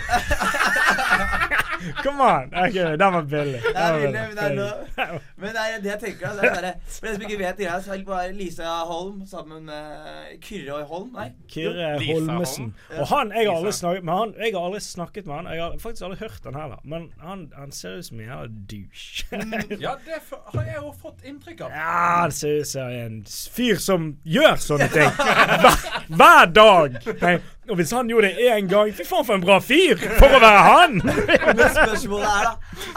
Kom 2.03 2.21
on! 2.21 2.51
Ok, 2.65 2.75
den 2.75 3.13
var 3.17 3.23
billig. 3.23 3.61
Det 3.63 3.75
Den 3.75 3.93
var 3.93 4.01
billig, 4.01 4.23
men 4.29 4.37
det 4.37 4.45
er 4.45 4.55
noe 4.59 5.19
Men 5.41 5.49
det 5.57 5.65
er 5.65 5.81
det 5.83 5.91
jeg 5.91 6.01
tenker 6.05 6.29
altså, 6.29 6.41
det 6.41 6.51
er 6.51 6.55
bare, 6.55 6.73
For 6.89 7.07
dere 7.07 7.15
som 7.15 7.25
ikke 7.29 7.39
vet 7.41 7.61
det, 7.61 7.71
så 7.85 7.99
var 8.07 8.29
Lisa 8.39 8.75
Holm 8.89 9.23
sammen 9.31 9.65
med 9.69 10.39
Kyrre 10.45 10.83
Holm. 10.89 11.11
Nei? 11.15 11.29
Kyrre 11.51 11.91
Holmesen. 12.05 12.71
Og 12.99 13.07
han, 13.11 13.33
jeg 13.35 13.49
har 13.49 13.57
aldri 13.59 13.73
snakket 13.73 14.05
med 14.05 14.15
han 14.15 14.35
Jeg 14.39 14.55
har 14.55 14.69
aldri 14.69 14.81
snakket 14.81 15.27
med 15.27 15.35
han. 15.35 15.51
Jeg 15.55 15.63
har 15.65 15.79
faktisk 15.83 16.09
aldri 16.09 16.19
hørt 16.25 16.49
han 16.51 16.61
heller. 16.61 16.81
Men 16.85 17.09
han, 17.23 17.47
han 17.59 17.73
ser 17.75 17.99
ut 17.99 18.07
som 18.09 18.21
en 18.21 18.27
jævla 18.29 18.49
douche. 18.73 19.43
Ja, 19.85 19.95
det 20.07 20.21
har 20.31 20.63
jeg 20.65 20.77
jo 20.79 20.93
fått 21.03 21.25
inntrykk 21.27 21.65
av. 21.67 21.75
Ja, 21.75 21.99
han 22.23 22.33
ser 22.33 22.61
ut 22.63 22.69
som 22.69 22.89
en 22.95 23.19
fyr 23.55 23.81
som 23.83 24.07
gjør 24.25 24.57
sånne 24.63 24.89
ting. 24.97 25.11
Hver, 25.19 25.81
hver 26.21 26.53
dag. 26.55 26.99
Nei, 27.21 27.35
og 27.71 27.79
hvis 27.81 27.93
han 27.97 28.11
gjorde 28.11 28.29
det 28.33 28.49
én 28.53 28.67
gang 28.71 28.91
Fy 28.97 29.07
faen, 29.09 29.25
for 29.29 29.35
en 29.39 29.45
bra 29.45 29.57
fyr! 29.65 29.97
For 30.19 30.37
å 30.37 30.41
være 30.43 30.67
han! 30.69 30.99
Men 31.05 31.65
spørsmålet 31.79 32.29
er 32.29 32.45
da 32.51 32.53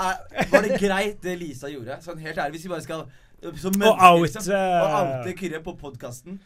er, 0.10 0.44
Var 0.52 0.68
det 0.68 0.82
greit 0.82 1.24
det 1.24 1.38
Lisa 1.40 1.72
gjorde? 1.72 2.00
Sånn 2.04 2.20
helt 2.24 2.38
ærlig, 2.38 2.58
hvis 2.60 2.68
vi 2.68 2.74
bare 2.76 2.86
skal 2.86 3.08
som 3.62 3.82
Og 3.86 4.24
liksom, 4.26 4.44
oute- 4.44 4.60
Å 4.60 4.92
oute 5.00 5.34
Kyrre 5.38 5.64
på 5.66 5.76
podkasten. 5.80 6.40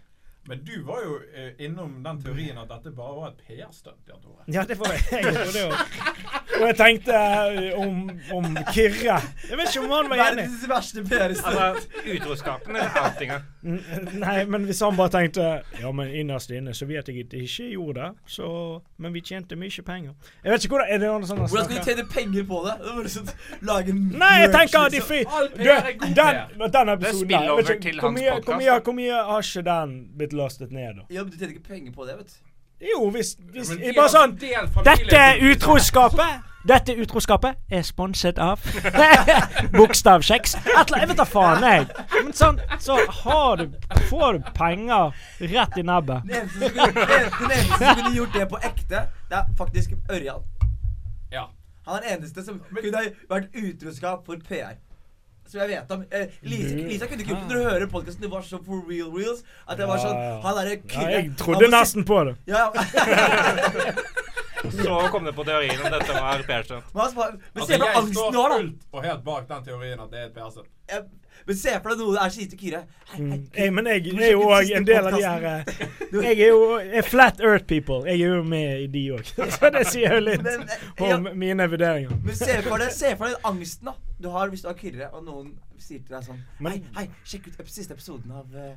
Men 0.49 0.57
du 0.65 0.73
var 0.83 1.03
jo 1.05 1.19
eh, 1.37 1.51
innom 1.61 1.99
den 2.01 2.17
teorien 2.23 2.57
at 2.57 2.65
dette 2.71 2.89
bare 2.97 3.11
var 3.13 3.27
et 3.29 3.43
PR-stunt. 3.45 3.99
Jan 4.09 4.17
Tore. 4.23 4.41
Ja, 4.49 4.63
det 4.65 4.73
var 4.79 4.89
jeg 4.95 5.21
trodde 5.35 5.61
jo. 5.61 5.67
Og 6.57 6.63
jeg 6.65 6.77
tenkte 6.79 7.19
eh, 7.19 7.77
om, 7.77 7.99
om 8.33 8.47
Kyrre. 8.73 9.19
Jeg 9.51 9.59
vet 9.59 9.69
ikke 9.69 9.83
om 9.85 9.93
han 9.93 10.09
var 10.09 10.23
enig. 10.31 10.47
Verdens 10.47 10.65
verste 10.71 11.03
PR-stunt. 11.05 11.61
Altså, 11.61 12.01
utroskapen 12.15 12.79
er 12.81 12.89
outinga? 13.03 13.37
Nei, 13.61 14.45
men 14.49 14.63
hvis 14.65 14.79
han 14.81 14.95
bare 14.97 15.11
tenkte 15.13 15.47
Ja, 15.77 15.91
men 15.93 16.09
innerst 16.17 16.49
inne 16.49 16.73
så 16.73 16.87
vet 16.89 17.09
jeg 17.11 17.25
at 17.27 17.33
jeg 17.35 17.45
ikke 17.45 17.67
gjorde 17.75 18.01
det, 18.01 18.31
så 18.33 18.47
Men 18.97 19.13
vi 19.13 19.21
tjente 19.21 19.55
mye 19.59 19.85
penger. 19.85 20.13
Jeg 20.43 20.53
vet 20.53 20.65
ikke 20.65 20.75
hvordan 20.75 20.93
Er 20.93 21.03
det 21.03 21.11
noen 21.11 21.27
sånne 21.29 21.49
Hvordan 21.51 21.69
skal 21.69 21.77
du 21.77 21.89
tjene 21.91 22.07
penger 22.09 22.47
på 22.49 22.61
det? 22.65 22.75
Det 22.81 22.95
liksom, 23.07 23.31
lage 23.69 23.93
en 23.95 24.03
Nei, 24.21 24.31
jeg 24.41 24.53
tenker 24.55 24.87
de 24.89 25.01
liksom. 25.01 25.49
Du, 25.57 25.67
er 25.69 25.91
god 25.91 26.15
den, 26.21 26.71
den 26.77 26.93
episoden 26.95 27.29
der, 27.29 28.79
hvor 28.81 28.95
mye 28.97 29.25
har 29.31 29.45
ikke 29.45 29.65
den 29.67 29.97
blitt 30.17 30.33
lastet 30.33 30.71
ned, 30.71 31.01
da? 31.01 31.05
Ja, 31.09 31.23
men 31.23 31.31
du 31.31 31.37
tjener 31.37 31.53
ikke 31.55 31.69
penger 31.69 31.93
på 31.93 32.07
det, 32.09 32.17
vet 32.17 32.33
du. 32.33 32.50
Jo, 32.81 33.09
hvis, 33.09 33.35
hvis 33.53 33.69
ja, 33.69 33.75
de 33.77 33.93
Bare 33.97 34.09
sånn 34.09 34.37
Dette 34.85 35.21
utroskapet 35.51 36.47
Dette 36.67 36.93
utroskapet 37.01 37.57
er 37.73 37.81
sponset 37.85 38.37
av 38.41 38.61
Bokstavkjeks. 39.77 40.53
Jeg 40.61 41.07
vet 41.09 41.15
da 41.17 41.25
faen, 41.25 41.63
jeg. 41.65 41.87
Men 42.13 42.35
sånn, 42.37 42.59
så 42.77 42.99
har 43.23 43.63
du 43.63 43.79
Får 44.11 44.37
du 44.37 44.51
penger 44.53 45.09
rett 45.41 45.79
i 45.81 45.85
nebbet. 45.87 46.27
Den 46.29 46.43
eneste 46.43 46.69
som 46.69 46.75
kunne, 46.77 47.07
den 47.07 47.31
den 47.39 47.55
eneste 47.55 47.79
som 47.81 47.97
kunne 48.03 48.13
gjort 48.19 48.37
det 48.37 48.45
på 48.53 48.61
ekte, 48.69 49.03
det 49.31 49.39
er 49.39 49.49
faktisk 49.57 49.97
Ørjan. 50.13 50.45
Ja. 51.33 51.47
Han 51.87 51.97
er 51.97 52.05
den 52.05 52.17
eneste 52.19 52.45
som 52.45 52.61
kunne 52.69 52.93
ha 52.93 53.09
vært 53.33 53.57
utroskap 53.57 54.29
for 54.29 54.45
PR. 54.45 54.77
Som 55.47 55.59
jeg 55.61 55.69
vet 55.73 55.91
om. 55.91 56.03
Eh, 56.11 56.27
Lisa, 56.47 56.75
Lisa 56.75 57.07
kunne 57.07 57.23
ikke 57.25 57.33
gjort 57.33 57.47
det 57.47 57.55
når 57.55 57.59
du 57.59 57.69
hører 57.69 57.87
podkasten. 57.91 58.21
Det 58.23 58.31
var 58.31 58.41
så 58.47 58.59
for 58.63 58.83
real 58.87 59.09
reals. 59.15 59.41
At 59.67 59.77
det 59.81 59.87
var 59.89 59.99
sånn. 59.99 60.19
Han 60.45 60.59
derre 60.61 60.77
Ja, 60.77 60.83
Kyrre 60.93 61.11
jeg 61.17 61.31
trodde 61.41 61.71
nesten 61.73 62.05
på 62.07 62.23
det. 62.29 62.35
Ja. 62.47 62.69
Så 64.71 65.07
kom 65.11 65.25
det 65.25 65.33
på 65.33 65.43
teorien 65.43 65.79
om 65.85 65.91
dette 65.91 66.13
var 66.13 66.43
PR-stunt. 66.47 66.83
Men, 66.93 67.01
Altså, 67.01 67.65
se 67.65 67.77
for 67.77 67.85
jeg 67.87 67.95
angsten 67.97 68.13
står 68.33 68.49
da. 68.53 68.59
og 68.91 69.03
helt 69.05 69.23
bak 69.25 69.47
den 69.49 69.63
teorien 69.65 69.99
at 69.99 70.11
det 70.11 70.19
er 70.19 70.25
et 70.29 70.35
PR-stunt. 70.35 70.69
Men 71.47 71.57
se 71.57 71.73
for 71.81 71.89
deg 71.89 72.03
noe 72.03 72.21
er 72.21 72.29
sier 72.29 72.49
til 72.51 72.59
Kyrre 72.59 72.81
Hei, 72.83 73.17
hei, 73.17 73.37
Mm. 73.41 73.47
Jeg, 73.57 73.73
men 73.73 73.87
jeg 73.87 74.13
er 74.21 74.31
jo 74.31 74.43
òg 74.53 74.69
en 74.77 74.85
del 74.85 75.07
av 75.07 75.15
de 75.15 75.21
her 75.25 75.45
eh, 75.49 75.63
Jeg 76.13 76.35
er 76.45 76.51
jo 76.51 76.77
er 76.77 77.01
Flat 77.07 77.41
Earth 77.41 77.65
People. 77.65 78.03
Jeg 78.05 78.21
er 78.21 78.35
jo 78.37 78.43
med 78.43 78.83
i 78.83 78.87
de 78.93 79.03
òg. 79.17 79.25
Så 79.57 79.71
det 79.73 79.87
sier 79.89 80.13
jo 80.19 80.21
litt 80.29 80.45
eh, 80.45 80.77
om 81.09 81.27
mine 81.33 81.67
vurderinger. 81.71 82.13
men 82.23 82.35
se 82.37 82.61
for 83.17 83.27
deg 83.27 83.35
angsten 83.43 83.89
da 83.91 83.97
du 84.23 84.29
har 84.33 84.49
hvis 84.53 84.63
du 84.63 84.67
har 84.71 84.77
Kyrre, 84.79 85.11
og 85.15 85.25
noen 85.27 85.53
sier 85.81 85.99
til 86.05 86.15
deg 86.15 86.25
sånn 86.25 86.41
Men- 86.59 86.71
Hei, 86.71 86.81
hei, 87.01 87.07
sjekk 87.25 87.51
ut 87.51 87.61
siste 87.69 87.93
episoden 87.97 88.31
av 88.31 88.55
eh, 88.55 88.75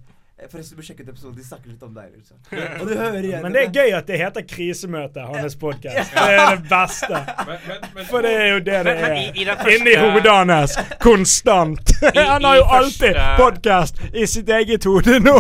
Forresten, 0.51 0.75
du 0.75 0.81
bør 0.81 0.87
sjekke 0.89 1.05
ut 1.05 1.11
episoden. 1.13 1.35
De 1.39 1.45
snakker 1.47 1.71
litt 1.71 1.83
om 1.87 1.93
deg. 1.95 2.09
Liksom. 2.17 2.39
Og 2.81 2.89
du 2.89 2.95
hører 2.99 3.23
igjen 3.23 3.45
Men 3.45 3.55
det 3.55 3.61
er 3.69 3.77
gøy 3.79 3.93
at 3.95 4.09
det 4.11 4.19
heter 4.19 4.43
Krisemøte, 4.51 5.23
hans 5.31 5.55
podkast. 5.61 6.11
Det 6.17 6.25
er 6.35 6.57
det 6.57 6.65
beste. 6.73 7.21
Men, 7.49 7.61
men, 7.69 7.87
men 7.95 8.09
For 8.11 8.27
det 8.27 8.33
er 8.41 8.49
jo 8.51 8.59
det 8.67 8.81
det 8.89 8.95
er. 8.99 9.71
Inni 9.77 9.95
hodet 10.01 10.35
hans. 10.51 10.75
Konstant. 11.01 11.95
Han 12.19 12.45
har 12.49 12.59
jo 12.59 12.67
alltid 12.81 13.21
podkast 13.39 14.03
i 14.11 14.27
sitt 14.27 14.51
eget 14.51 14.89
hode 14.91 15.21
nå. 15.23 15.39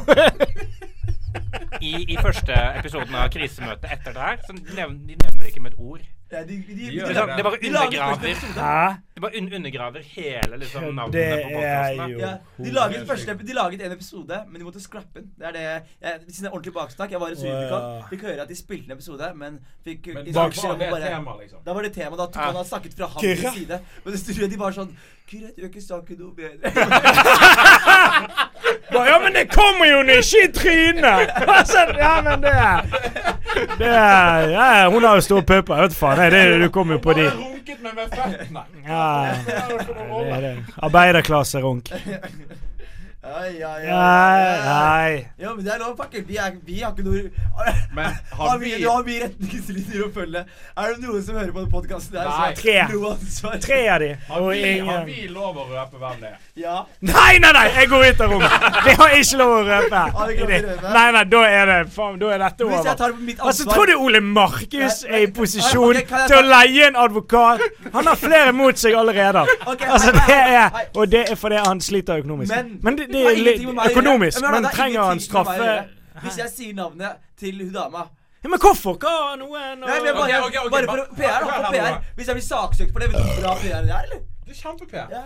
I, 1.82 1.92
I 2.14 2.16
første 2.23 2.54
episoden 2.78 3.14
av 3.18 3.32
krisemøtet 3.34 3.90
etter 3.99 4.14
det 4.14 4.28
her, 4.28 4.38
så 4.46 4.54
nevner 4.54 5.08
de 5.11 5.16
nevner 5.18 5.50
ikke 5.50 5.64
med 5.64 5.75
et 5.75 5.80
ord. 5.82 6.06
Nei, 6.34 6.42
de, 6.48 6.54
de, 6.66 6.74
de, 6.74 6.86
gjør 6.90 7.06
Det, 7.06 7.16
er 7.16 7.36
det 7.36 7.44
bare 7.46 7.58
de 7.62 7.70
første 7.70 7.86
undergraver. 7.86 8.34
Hæ? 8.58 8.86
Det 9.14 9.22
bare 9.22 9.36
un 9.40 9.46
undergraver 9.58 10.02
hele 10.14 10.56
liksom, 10.62 10.82
navnet 10.94 11.14
Det 11.14 11.26
på 11.30 11.48
podkasten. 11.54 12.14
Ja, 12.18 12.32
de 12.64 12.70
laget, 12.74 13.06
første, 13.06 13.36
de 13.50 13.54
laget 13.54 13.84
en 13.86 13.92
episode, 13.92 14.40
men 14.48 14.56
de 14.60 14.64
måtte 14.64 14.80
scrappe 14.82 15.20
den. 15.20 15.28
Det 15.38 15.46
er 15.46 15.52
det 15.56 15.62
jeg, 15.62 15.82
Siden 16.02 16.44
det 16.44 16.48
er 16.50 16.56
ordentlig 16.56 16.74
baksnakk. 16.74 17.10
Jeg 17.14 17.20
var 17.22 17.28
i 17.28 17.36
Å, 17.36 17.40
Supercon. 17.44 17.84
Fikk 18.10 18.22
høre 18.28 18.40
at 18.42 18.50
de 18.50 18.56
spilte 18.58 18.90
en 18.90 18.96
episode, 18.98 19.30
men 19.44 19.60
fikk 19.86 20.10
Men 20.14 20.26
instruksjon 20.26 20.70
var 20.70 20.78
det 20.82 20.90
bare- 20.90 21.12
tema, 21.14 21.36
liksom? 21.42 21.58
Da 21.66 21.70
var 21.78 21.82
det 21.86 21.92
tema. 21.94 22.16
Da 22.16 22.26
tok 22.26 22.42
han 22.42 22.58
hadde 22.58 22.68
snakket 22.72 22.98
fra 22.98 23.06
hans 23.14 23.56
side. 23.58 23.80
Men 24.04 24.18
det 24.18 24.50
de 24.50 24.58
var 24.58 24.72
sånn 24.80 24.96
Kyrre, 25.24 25.54
du 25.56 25.62
gjør 25.62 25.70
ikke 25.70 25.80
saken 25.80 26.18
noe 26.20 26.34
bedre. 26.36 26.68
Bare, 28.92 29.06
Ja, 29.08 29.18
men 29.22 29.32
det 29.32 29.44
kommer 29.52 29.86
jo 29.86 30.00
ikke 30.02 30.42
i 30.44 30.52
trynet! 30.52 31.30
Altså, 31.58 31.78
ja, 31.98 32.20
men 32.22 32.42
det 32.42 32.50
er 32.50 32.80
Det 33.78 33.86
er 33.86 34.48
ja, 34.48 34.88
Hun 34.90 35.04
har 35.04 35.14
jo 35.14 35.20
store 35.20 35.42
pupper. 35.42 35.80
Vet 35.82 35.90
du 35.90 35.96
faen. 35.96 36.18
Det, 36.18 36.26
er 36.26 36.50
det, 36.50 36.60
du 36.62 36.68
kommer 36.74 36.94
jo 36.94 37.00
på 37.00 37.12
de. 37.12 37.28
Runket 37.30 37.82
med 37.82 37.90
føttene. 38.02 38.64
Ja, 38.88 39.34
det 39.46 40.32
er 40.36 40.40
det. 40.40 40.56
Arbeiderklasserunk. 40.82 41.92
Ai, 43.25 43.62
ai, 43.62 43.64
ai, 43.64 43.85
Nei, 43.88 44.69
ai. 44.69 45.12
Ja, 45.40 45.54
men 45.54 45.64
det 45.64 45.73
er 45.73 45.78
lov, 45.81 45.95
fucker. 45.97 46.25
Vi, 46.28 46.37
er, 46.37 46.52
vi 46.66 46.81
har 46.85 46.93
ikke 46.93 47.04
noe 47.07 47.23
Men 47.97 48.04
har 48.33 48.49
har 48.50 48.59
vi, 48.61 48.73
vi 48.75 48.83
Du 48.83 48.88
har 48.90 49.04
mye 49.07 49.21
retningslinjer 49.23 50.02
å 50.04 50.09
følge. 50.12 50.43
Er 50.76 50.93
det 50.93 51.07
noen 51.07 51.23
som 51.25 51.38
hører 51.38 51.52
på 51.57 51.62
den 51.62 51.71
podkasten 51.73 52.19
der? 52.19 52.28
Nei. 52.28 52.50
Tre. 52.59 52.75
Ansvar. 53.14 53.57
Tre 53.64 53.78
av 53.95 54.00
de. 54.04 54.11
har 54.28 54.45
vi, 54.50 54.75
har 54.90 55.04
vi 55.09 55.16
lov 55.33 55.57
å 55.62 55.64
røpe 55.71 56.00
hvem 56.02 56.21
det 56.21 56.33
er? 56.35 56.37
Ja. 56.64 56.76
Nei, 57.00 57.38
nei, 57.43 57.52
nei! 57.57 57.64
Jeg 57.78 57.90
går 57.95 58.04
ut 58.11 58.21
av 58.26 58.35
rommet. 58.35 58.69
Vi 58.85 58.97
har 59.00 59.16
ikke 59.23 59.40
lov 59.40 59.54
å 59.54 59.62
røpe. 59.71 60.02
Røpe? 60.45 60.93
Nei, 60.95 61.07
nei, 61.16 61.25
da 61.33 61.43
er 61.49 61.71
det 61.73 61.78
faen, 61.95 62.19
da 62.21 62.31
er 62.35 62.45
dette 62.45 62.69
Hvis 62.69 62.75
jeg 62.75 62.85
over. 62.85 62.99
tar 63.00 63.14
det 63.14 63.19
på 63.19 63.26
mitt 63.31 63.40
Altså, 63.45 63.66
Tror 63.71 63.88
du 63.88 63.95
Ole 64.04 64.21
Markus 64.25 65.00
er 65.09 65.25
i 65.25 65.31
posisjon 65.35 65.99
til 66.12 66.37
å 66.38 66.43
leie 66.45 66.90
en 66.90 66.99
advokat? 67.00 67.64
Han 67.95 68.09
har 68.12 68.21
flere 68.21 68.52
mot 68.57 68.78
seg 68.81 68.97
allerede. 69.00 69.47
Altså, 69.64 70.12
det 70.21 70.38
er. 70.38 70.78
Og 70.95 71.09
det 71.12 71.25
er 71.33 71.40
fordi 71.40 71.61
han 71.64 71.81
sliter 71.85 72.21
økonomisk. 72.23 72.52
Men- 72.54 72.78
Men 72.85 72.97
det, 72.99 73.09
det 73.14 73.23
er 73.30 73.37
litt 73.47 73.62
økonomisk. 73.90 74.37
men, 74.42 74.50
Men 74.59 74.64
trenger 74.75 75.00
han 75.11 75.18
straffe. 75.23 75.71
Hvis 76.25 76.37
jeg 76.38 76.49
sier 76.52 76.75
navnet 76.78 77.12
til 77.40 77.54
hun 77.64 77.73
dama 77.75 78.02
Ja, 78.44 78.49
Men 78.52 78.61
hvorfor? 78.62 78.94
Hva 79.00 79.12
har 79.30 79.37
noen 79.40 79.80
Nei, 79.83 79.97
men 80.04 80.12
bare, 80.14 80.37
okay, 80.44 80.47
okay, 80.47 80.61
ok, 80.66 80.71
bare 80.75 80.87
for 80.90 80.97
PR, 81.16 81.40
da. 81.49 81.54
For 81.64 81.73
PR. 81.75 81.97
Hvis 82.18 82.28
jeg 82.30 82.37
blir 82.38 82.47
saksøkt 82.47 82.90
for 82.92 82.99
det, 83.02 83.09
vet 83.11 83.18
du 83.18 83.23
hvor 83.30 83.40
bra 83.40 83.52
PR 83.62 83.83
det 83.88 83.94
er, 83.97 84.02
eller? 84.11 84.21
Det 84.44 84.50
er 84.54 84.59
kjempe-PR. 84.61 85.09
Ja. 85.11 85.25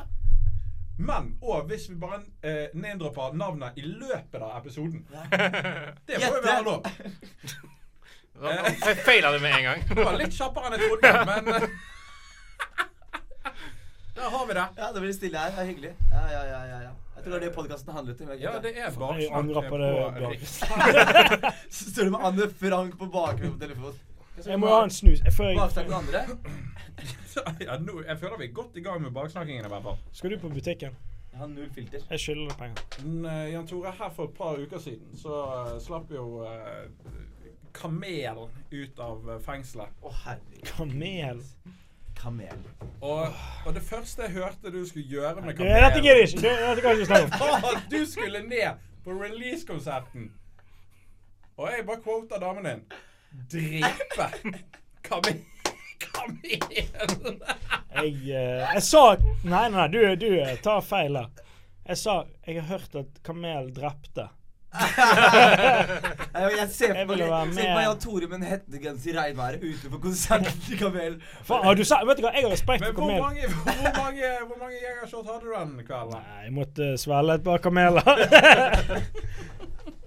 Men 0.99 1.35
og 1.43 1.67
hvis 1.71 1.85
vi 1.91 1.95
bare 1.99 2.19
eh, 2.43 2.69
neddropper 2.75 3.35
navnet 3.39 3.77
i 3.79 3.83
løpet 3.87 4.41
av 4.43 4.57
episoden 4.59 5.05
Det 6.09 6.15
får 6.19 6.35
jo 6.39 6.43
være 6.43 6.65
lov. 6.67 6.81
Jeg 8.39 8.97
feila 9.07 9.31
det 9.35 9.41
med 9.43 9.53
en 9.59 9.65
gang. 9.69 9.81
Det 9.89 10.05
var 10.05 10.15
litt 10.19 10.35
kjappere 10.35 10.65
enn 10.71 10.75
jeg 10.79 10.83
trodde, 10.89 11.11
men 11.31 11.43
eh, 11.55 11.63
Der 14.19 14.27
har 14.35 14.45
vi 14.47 14.53
det. 14.59 14.67
Ja, 14.79 14.87
det 14.95 15.01
blir 15.05 15.13
stille 15.15 15.39
her. 15.39 15.51
Det 15.55 15.61
er 15.63 15.67
hyggelig. 15.71 15.93
Ja, 16.11 16.23
ja, 16.33 16.43
ja, 16.51 16.61
ja, 16.73 16.79
ja. 16.89 16.93
Jeg 17.19 17.25
tror 17.25 17.33
det 17.33 17.39
er 17.39 17.49
det 17.49 17.55
podkasten 17.55 17.93
handlet 17.93 18.21
om. 18.21 18.29
Ja, 18.39 18.51
det 18.63 18.71
er 18.77 18.85
Jeg 18.85 18.93
baksnakk 18.99 19.39
angrer 19.39 19.65
på 19.69 19.79
det, 19.79 19.89
Bjørn. 20.19 20.37
Så 21.77 21.91
står 21.91 22.05
du 22.05 22.11
med 22.15 22.27
Anne 22.29 22.47
Frank 22.61 22.99
på 22.99 23.09
bakgrunnen 23.11 23.57
på 23.59 23.65
telefonen. 23.65 23.99
Jeg 24.47 24.59
må 24.63 24.69
ha 24.71 24.85
en 24.85 24.95
snus. 24.95 25.19
Jeg 25.25 25.33
føler 25.33 25.51
jeg, 25.51 25.59
Baksnakk 25.59 25.89
med 25.89 25.97
andre. 25.97 26.23
Ja, 27.61 27.77
nå, 27.79 28.01
jeg 28.03 28.19
føler 28.19 28.39
vi 28.39 28.45
er 28.49 28.53
godt 28.53 28.77
i 28.77 28.83
gang 28.83 29.03
med 29.03 29.11
baksnakkingen 29.15 29.67
i 29.67 29.69
hvert 29.71 29.83
fall. 29.83 29.99
skal 30.13 30.33
du 30.33 30.39
på 30.43 30.49
butikken? 30.49 30.97
Jeg 31.33 31.39
har 31.39 31.47
null 31.47 31.69
filter. 31.75 32.07
Jeg 32.11 32.21
skylder 32.21 32.49
deg 32.49 32.57
penger. 32.59 33.05
Men, 33.05 33.27
eh, 33.31 33.53
Jan 33.53 33.67
Tore, 33.67 33.93
her 33.99 34.11
for 34.17 34.31
et 34.31 34.35
par 34.39 34.59
uker 34.59 34.83
siden 34.83 35.21
så 35.21 35.43
uh, 35.47 35.77
slapp 35.83 36.11
jo 36.11 36.25
uh, 36.43 37.13
Kamel 37.75 38.41
ut 38.73 39.05
av 39.05 39.31
fengselet. 39.47 39.95
Å, 40.03 40.15
herregud. 40.25 40.65
Kamel. 40.73 41.45
Kamel. 42.19 42.59
Og, 43.01 43.29
og 43.67 43.75
det 43.75 43.83
første 43.83 44.23
jeg 44.23 44.31
hørte 44.31 44.73
du 44.75 44.81
skulle 44.87 45.07
gjøre 45.09 45.43
med 45.43 45.55
kamel 45.55 45.71
Dette 45.71 46.01
gidder 46.03 46.17
jeg 46.17 46.29
ikke. 46.29 46.43
Dette 46.43 46.81
kan 46.83 46.91
jeg 46.91 46.99
ikke 46.99 47.07
snakke 47.07 47.51
om. 47.51 47.69
at 47.77 47.85
du 47.91 48.01
skulle 48.11 48.43
ned 48.49 48.83
på 49.05 49.11
release-konserten. 49.11 50.33
Og 51.57 51.71
jeg 51.71 51.87
bare 51.87 52.03
quota 52.03 52.41
damen 52.43 52.65
din. 52.65 52.83
Drepe 53.53 54.29
kamel. 55.03 55.45
Jeg, 57.95 58.13
uh, 58.13 58.75
jeg 58.75 58.83
sa 58.87 59.03
Nei, 59.45 59.65
nei, 59.73 59.87
du, 59.93 60.01
du 60.21 60.29
eh, 60.39 60.57
tar 60.63 60.83
feil. 60.87 61.19
Jeg 61.89 61.99
sa 61.99 62.21
Jeg 62.47 62.61
har 62.61 62.69
hørt 62.73 62.99
at 63.01 63.23
kamel 63.27 63.71
drepte. 63.75 64.29
Jeg, 66.39 66.51
jeg 66.59 66.69
ser 66.71 66.93
på 67.09 67.15
meg 67.17 67.55
med. 67.55 67.79
Jan 67.83 68.01
Tore 68.03 68.27
med 68.29 68.37
en 68.39 68.45
hettegenser 68.47 69.11
i 69.11 69.15
regnværet 69.17 69.63
utenfor 69.65 69.99
konserten 70.03 70.61
til 70.67 70.77
Kamel. 70.83 71.17
Faen, 71.49 71.65
har 71.65 71.79
du 71.79 71.83
sa, 71.89 71.99
vet 72.07 72.21
du 72.21 72.27
hva, 72.27 72.33
jeg 72.37 72.45
har 72.47 72.53
respekt 72.53 72.85
for 72.85 73.01
hvor 73.01 73.25
mange, 73.25 73.49
hvor 73.49 73.97
mange, 73.97 74.27
hvor 74.47 74.59
mange 74.61 74.77
jegershot 74.77 75.27
hadde 75.33 75.45
du 75.47 75.51
den 75.57 75.73
kvelden? 75.89 76.21
Nei, 76.21 76.45
jeg 76.45 76.53
måtte 76.61 76.91
svelge 77.01 77.33
et 77.41 77.47
par 77.49 77.65
kameler. 77.65 78.07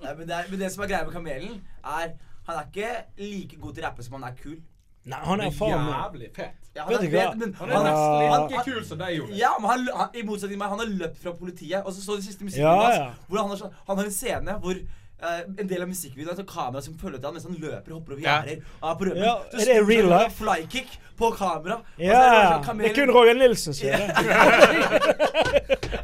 Nei, 0.02 0.14
men, 0.18 0.26
det 0.28 0.34
er, 0.38 0.46
men 0.50 0.60
det 0.62 0.70
som 0.74 0.82
er 0.86 0.90
greia 0.94 1.06
med 1.06 1.14
Kamelen, 1.18 1.58
er 1.86 2.14
han 2.48 2.56
er 2.58 2.64
ikke 2.70 2.94
like 3.22 3.60
god 3.62 3.76
til 3.76 3.84
å 3.84 3.86
rappe 3.90 4.02
som 4.06 4.16
han 4.18 4.26
er 4.32 4.38
kul. 4.40 4.56
Nei, 5.06 5.20
han 5.26 5.40
er 5.42 5.46
er 5.48 5.52
faen 5.52 5.86
meg 5.86 5.94
jævlig 5.96 6.30
fett. 6.36 6.56
Ja, 6.76 6.86
Vet 6.88 6.98
han 6.98 7.06
du 7.06 7.12
hva? 7.18 7.22
fet, 7.32 7.38
men 7.40 7.54
Han 7.60 7.70
er 7.70 7.74
nesten 7.84 8.50
like 8.52 8.64
kul 8.64 8.84
som 8.86 8.98
deg, 9.02 9.18
Jonas. 9.18 9.38
ja, 9.40 9.50
men 9.60 9.70
han, 9.72 9.88
han, 9.98 10.10
I 10.16 10.22
motsetning 10.24 10.52
til 10.56 10.60
meg, 10.62 10.70
han 10.70 10.80
har 10.80 10.88
løpt 10.88 11.18
fra 11.24 11.32
politiet. 11.34 11.84
Og 11.86 11.94
så 11.94 12.02
så 12.06 12.16
du 12.16 12.22
siste 12.22 12.42
Ja, 12.42 12.46
musikkvideoen 12.48 12.86
hans. 12.86 12.96
ja. 12.98 13.12
Hvor 13.28 13.38
han, 13.42 13.50
har, 13.50 13.58
sånn- 13.58 13.74
han 13.88 13.98
har 13.98 14.06
en 14.06 14.12
scene 14.12 14.52
hvor 14.62 14.76
Uh, 15.22 15.28
en 15.62 15.68
del 15.70 15.82
av 15.84 15.88
musikkvideoen 15.88 16.32
er 16.34 16.38
sånn 16.40 16.48
kamera 16.50 16.82
som 16.82 16.96
følger 16.98 17.20
til 17.20 17.26
han 17.28 17.34
mens 17.36 17.44
han 17.46 17.54
løper 17.62 17.92
og 17.94 17.98
hopper 18.00 18.12
over 18.16 18.24
Ja. 18.24 18.42
gjerder. 18.42 18.62
og 18.82 18.90
er 18.90 18.96
på 18.98 19.04
rømmen. 19.06 19.24
Ja, 19.24 19.36
Så 19.52 19.58
er 19.70 19.74
det 19.78 19.88
real 19.88 20.06
life? 20.10 20.32
Flykick 20.40 20.90
på 21.20 21.30
kamera. 21.38 21.78
er 22.00 22.06
Ja, 22.08 22.62
sånn, 22.64 22.78
Det 22.80 22.86
er 22.90 22.94
kun 22.96 23.12
Roger 23.14 23.34
Nilsen 23.38 23.74
som 23.74 23.86
gjør 23.86 23.98
det. 24.02 24.08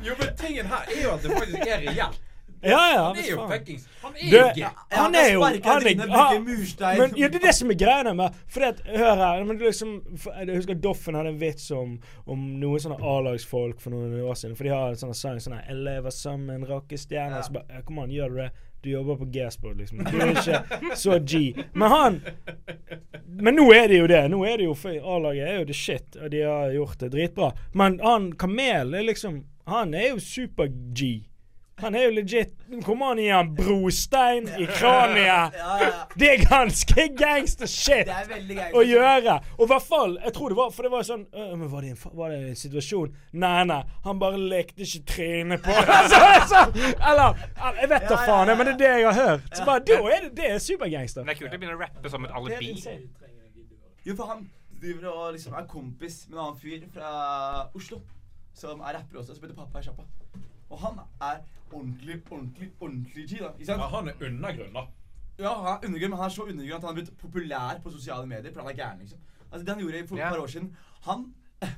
Jo, 0.06 0.14
men 0.20 0.28
tingen 0.38 0.66
her 0.70 0.82
er 0.86 1.02
jo 1.02 1.10
at 1.16 1.22
det 1.24 1.32
faktisk 1.32 1.66
er 1.66 1.78
reelt. 1.88 2.20
Ja, 2.64 2.80
ja. 2.94 3.04
Han 3.08 3.18
er 3.18 3.30
jo 3.30 3.48
fuckings 3.48 3.88
Han 4.02 4.14
er 4.16 4.30
Du, 4.32 4.38
jo. 4.38 4.46
Ja, 4.58 4.70
han 4.92 5.16
er 5.16 5.28
jo 5.34 5.42
er. 5.44 6.98
Men 6.98 7.14
ja, 7.18 7.28
det 7.28 7.36
er 7.36 7.46
det 7.48 7.54
som 7.56 7.70
er 7.72 7.78
greiene 7.78 8.14
med 8.18 8.38
Fordi 8.50 8.66
at, 8.72 8.82
hør 8.98 9.16
her 9.16 9.44
men 9.44 9.58
er 9.62 9.66
liksom, 9.68 9.92
for- 10.18 10.34
Jeg 10.42 10.56
husker 10.56 10.74
Doffen 10.82 11.16
hadde 11.16 11.30
en 11.36 11.40
vits 11.42 11.70
om, 11.72 12.00
om 12.26 12.46
noen 12.62 12.80
sånne 12.82 12.98
A-lagsfolk 13.02 13.82
for 13.82 13.94
noen 13.94 14.16
år 14.22 14.34
siden. 14.40 14.56
For 14.58 14.64
de 14.64 14.74
har 14.74 14.90
en 14.90 14.96
sånn 15.00 15.14
sang 15.16 15.38
sånn 15.40 15.54
her 15.58 15.66
'Jeg 15.68 15.84
lever 15.86 16.10
som 16.12 16.50
en 16.50 16.66
rockestjerne'. 16.66 17.38
Ja. 17.38 17.42
Så 17.42 17.54
bare 17.54 17.82
Kom 17.86 18.00
an, 18.00 18.10
gjør 18.10 18.30
du 18.30 18.36
det? 18.36 18.52
Du 18.84 18.90
jobber 18.90 19.16
på 19.18 19.26
G-sport, 19.34 19.78
liksom. 19.78 19.98
Du 20.06 20.18
er 20.18 20.32
ikke 20.32 20.96
så 20.96 21.20
G. 21.26 21.54
Men 21.74 21.90
han 21.90 22.22
Men 23.28 23.56
nå 23.56 23.72
er 23.74 23.88
det 23.88 23.98
jo 24.00 24.08
det. 24.08 24.30
Nå 24.32 24.44
er 24.46 24.58
det 24.58 24.66
jo 24.66 24.74
for 24.74 24.90
A-laget 24.90 25.48
er 25.48 25.60
jo 25.60 25.66
the 25.66 25.74
shit, 25.74 26.16
og 26.22 26.32
de 26.32 26.42
har 26.42 26.72
gjort 26.72 26.98
det 27.00 27.12
dritbra. 27.12 27.52
Men 27.74 28.00
han 28.04 28.32
Kamel 28.34 28.94
er 28.96 29.04
liksom 29.04 29.44
Han 29.68 29.94
er 29.94 30.10
jo 30.14 30.20
super-G. 30.20 31.24
Han 31.78 31.96
er 31.96 32.08
jo 32.08 32.14
legit 32.16 32.54
Kommer 32.86 33.12
han 33.12 33.20
i 33.22 33.28
en 33.30 33.50
brostein 33.56 34.48
i 34.58 34.66
kraniet? 34.66 35.54
Ja, 35.58 35.76
ja. 35.82 35.92
Det 36.18 36.30
er 36.32 36.44
ganske 36.50 37.06
gangster 37.18 37.70
shit 37.70 38.10
Det 38.10 38.16
er 38.16 38.30
veldig 38.32 38.58
å 38.74 38.82
gjøre. 38.88 39.36
Og 39.58 39.64
i 39.66 39.70
hvert 39.72 39.86
fall 39.86 40.16
Jeg 40.24 40.34
tror 40.34 40.54
det 40.54 40.58
var 40.58 40.74
For 40.74 40.88
det 40.88 40.92
var 40.96 41.06
sånn 41.08 41.28
øh, 41.30 41.54
Men 41.54 41.70
var 41.72 41.86
det, 41.86 41.94
en, 41.94 42.18
var 42.18 42.34
det 42.34 42.40
en 42.50 42.60
situasjon? 42.64 43.14
Nei, 43.44 43.62
nei. 43.70 43.80
Han 44.08 44.22
bare 44.24 44.42
lekte 44.42 44.88
ikke 44.88 45.04
trynet 45.14 45.64
på 45.66 45.78
altså, 46.00 46.22
altså, 46.34 46.64
Eller 46.98 47.46
Jeg 47.84 47.92
vet 47.94 48.10
da 48.10 48.18
Ja, 48.18 48.20
ja, 48.20 48.26
faen, 48.26 48.54
men 48.58 48.66
det 48.66 48.74
er 48.74 48.82
det 48.82 48.92
jeg 48.98 49.08
har 49.08 49.18
hørt. 49.30 49.48
Så 49.54 49.66
bare, 49.68 49.86
Da 49.88 49.98
er 50.16 50.28
det, 50.28 50.34
det 50.38 50.52
er 50.56 50.60
supergangster. 50.64 51.24
Men 51.24 51.34
det 51.34 51.38
er 51.38 51.42
kult 51.44 51.56
å 51.56 51.62
begynne 51.62 51.78
å 51.78 51.82
rappe 51.84 52.12
som 52.12 52.26
et 52.26 52.34
alibi. 52.40 52.74
Jo, 54.08 54.16
for 54.16 54.32
han 54.32 54.46
driver 54.82 55.10
og 55.12 55.34
liksom 55.36 55.58
er 55.58 55.68
kompis 55.70 56.24
med 56.30 56.38
en 56.38 56.44
annen 56.46 56.60
fyr 56.62 56.86
fra 56.94 57.12
Oslo. 57.78 58.02
Som 58.58 58.82
er 58.82 58.98
rapper 58.98 59.22
også, 59.22 59.36
som 59.36 59.46
heter 59.46 59.58
Pappa 59.58 59.82
er 59.82 59.90
sjappa. 59.90 60.08
Og 60.70 60.80
han 60.80 61.00
er 61.22 61.42
ordentlig, 61.72 62.22
ordentlig, 62.32 62.72
ordentlig 62.80 63.30
G, 63.30 63.40
da. 63.40 63.52
Ikke 63.54 63.66
sant? 63.66 63.82
Ja, 63.82 63.88
han 63.88 64.08
er 64.08 64.26
undergrunn, 64.30 64.74
da. 64.74 64.84
Ja, 65.40 65.54
han 65.62 65.72
er 65.74 65.88
undergrunn, 65.88 66.10
men 66.10 66.20
han 66.20 66.26
er 66.26 66.36
så 66.36 66.44
undergrunn 66.44 66.78
at 66.78 66.82
han 66.82 66.90
har 66.90 67.00
blitt 67.00 67.18
populær 67.18 67.80
på 67.84 67.92
sosiale 67.92 68.28
medier. 68.28 68.54
For 68.54 68.62
han 68.62 68.72
er 68.72 68.76
gæren, 68.76 69.00
liksom. 69.00 69.20
Altså, 69.52 69.64
det 69.66 69.74
han 69.74 69.80
gjorde 69.84 70.08
for 70.08 70.16
et 70.16 70.22
par 70.22 70.42
år 70.44 70.48
siden 70.48 70.78
Han 71.08 71.34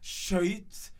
skøyt 0.00 0.92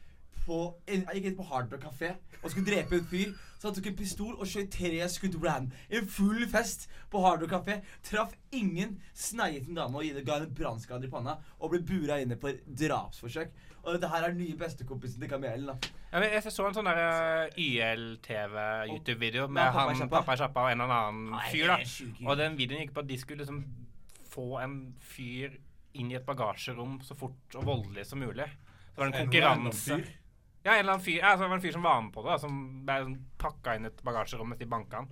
på 0.44 0.58
en, 0.86 1.04
Jeg 1.06 1.14
gikk 1.14 1.30
inn 1.30 1.36
på 1.36 1.46
Hardrock 1.48 1.84
kafé 1.84 2.10
Café 2.12 2.40
og 2.42 2.50
skulle 2.50 2.66
drepe 2.68 2.98
en 2.98 3.06
fyr. 3.08 3.32
Så 3.64 3.70
han 3.70 3.76
tok 3.78 3.86
en 3.88 3.94
pistol 3.96 4.32
og 4.36 4.44
skjøt 4.44 4.74
tre 4.74 5.06
skudd 5.08 5.38
ram. 5.40 5.70
En 5.88 6.08
full 6.12 6.42
fest 6.52 6.82
på 7.08 7.22
Hard 7.24 7.46
kafé. 7.48 7.78
Traff 8.04 8.34
ingen, 8.52 8.98
sneiet 9.16 9.70
en 9.70 9.78
dame 9.78 10.02
og 10.02 10.18
ga 10.26 10.34
henne 10.36 10.50
brannskader 10.52 11.08
i 11.08 11.08
panna. 11.08 11.38
Og 11.64 11.70
ble 11.72 11.78
bura 11.88 12.18
inne 12.20 12.36
for 12.36 12.58
drapsforsøk. 12.68 13.54
Og 13.80 13.94
dette 13.96 14.10
her 14.12 14.26
er 14.26 14.34
den 14.34 14.42
nye 14.42 14.58
bestekompisen 14.60 15.24
til 15.24 15.30
Kamelen. 15.32 15.70
da 15.70 15.78
Ja, 16.12 16.20
men 16.20 16.34
jeg 16.34 16.44
så 16.44 16.66
en 16.68 16.76
sånn 16.76 16.90
der 16.90 17.00
uh, 17.00 17.56
YLTV-YouTube-video 17.56 19.46
med 19.48 19.72
Pappa 19.72 19.94
han. 19.94 20.12
Pappa 20.12 20.36
Kjappa 20.42 20.66
og 20.66 20.74
en 20.74 20.84
eller 20.84 20.98
annen 20.98 21.38
fyr. 21.48 21.72
da. 21.72 21.78
Og 22.28 22.36
den 22.42 22.58
videoen 22.60 22.84
gikk 22.84 22.92
på 22.98 23.00
at 23.06 23.08
de 23.08 23.18
skulle 23.22 23.46
liksom 23.46 23.62
få 24.34 24.58
en 24.60 24.76
fyr 25.00 25.56
inn 25.96 26.12
i 26.12 26.18
et 26.20 26.28
bagasjerom 26.28 27.00
så 27.00 27.16
fort 27.16 27.56
og 27.56 27.64
voldelig 27.64 28.04
som 28.12 28.20
mulig. 28.20 28.50
Så 28.92 29.00
var 29.00 29.08
det 29.08 29.14
en 29.14 29.24
konkurranse. 29.24 29.98
Ja, 30.64 30.72
en 30.72 30.80
eller 30.80 30.94
annen 30.94 31.04
fyr, 31.04 31.18
ja, 31.20 31.34
så 31.36 31.44
det 31.44 31.50
var 31.50 31.58
en 31.58 31.62
fyr 31.66 31.76
som 31.76 31.84
var 31.84 32.00
med 32.00 32.12
på 32.14 32.22
det, 32.24 32.32
da, 32.32 32.38
som 32.40 32.56
ble 32.88 32.94
sånn 33.04 33.18
pakka 33.40 33.76
inn 33.76 33.90
et 33.90 33.98
bagasjerom 34.06 34.48
mens 34.48 34.62
de 34.62 34.68
banka 34.70 35.02
han. 35.02 35.10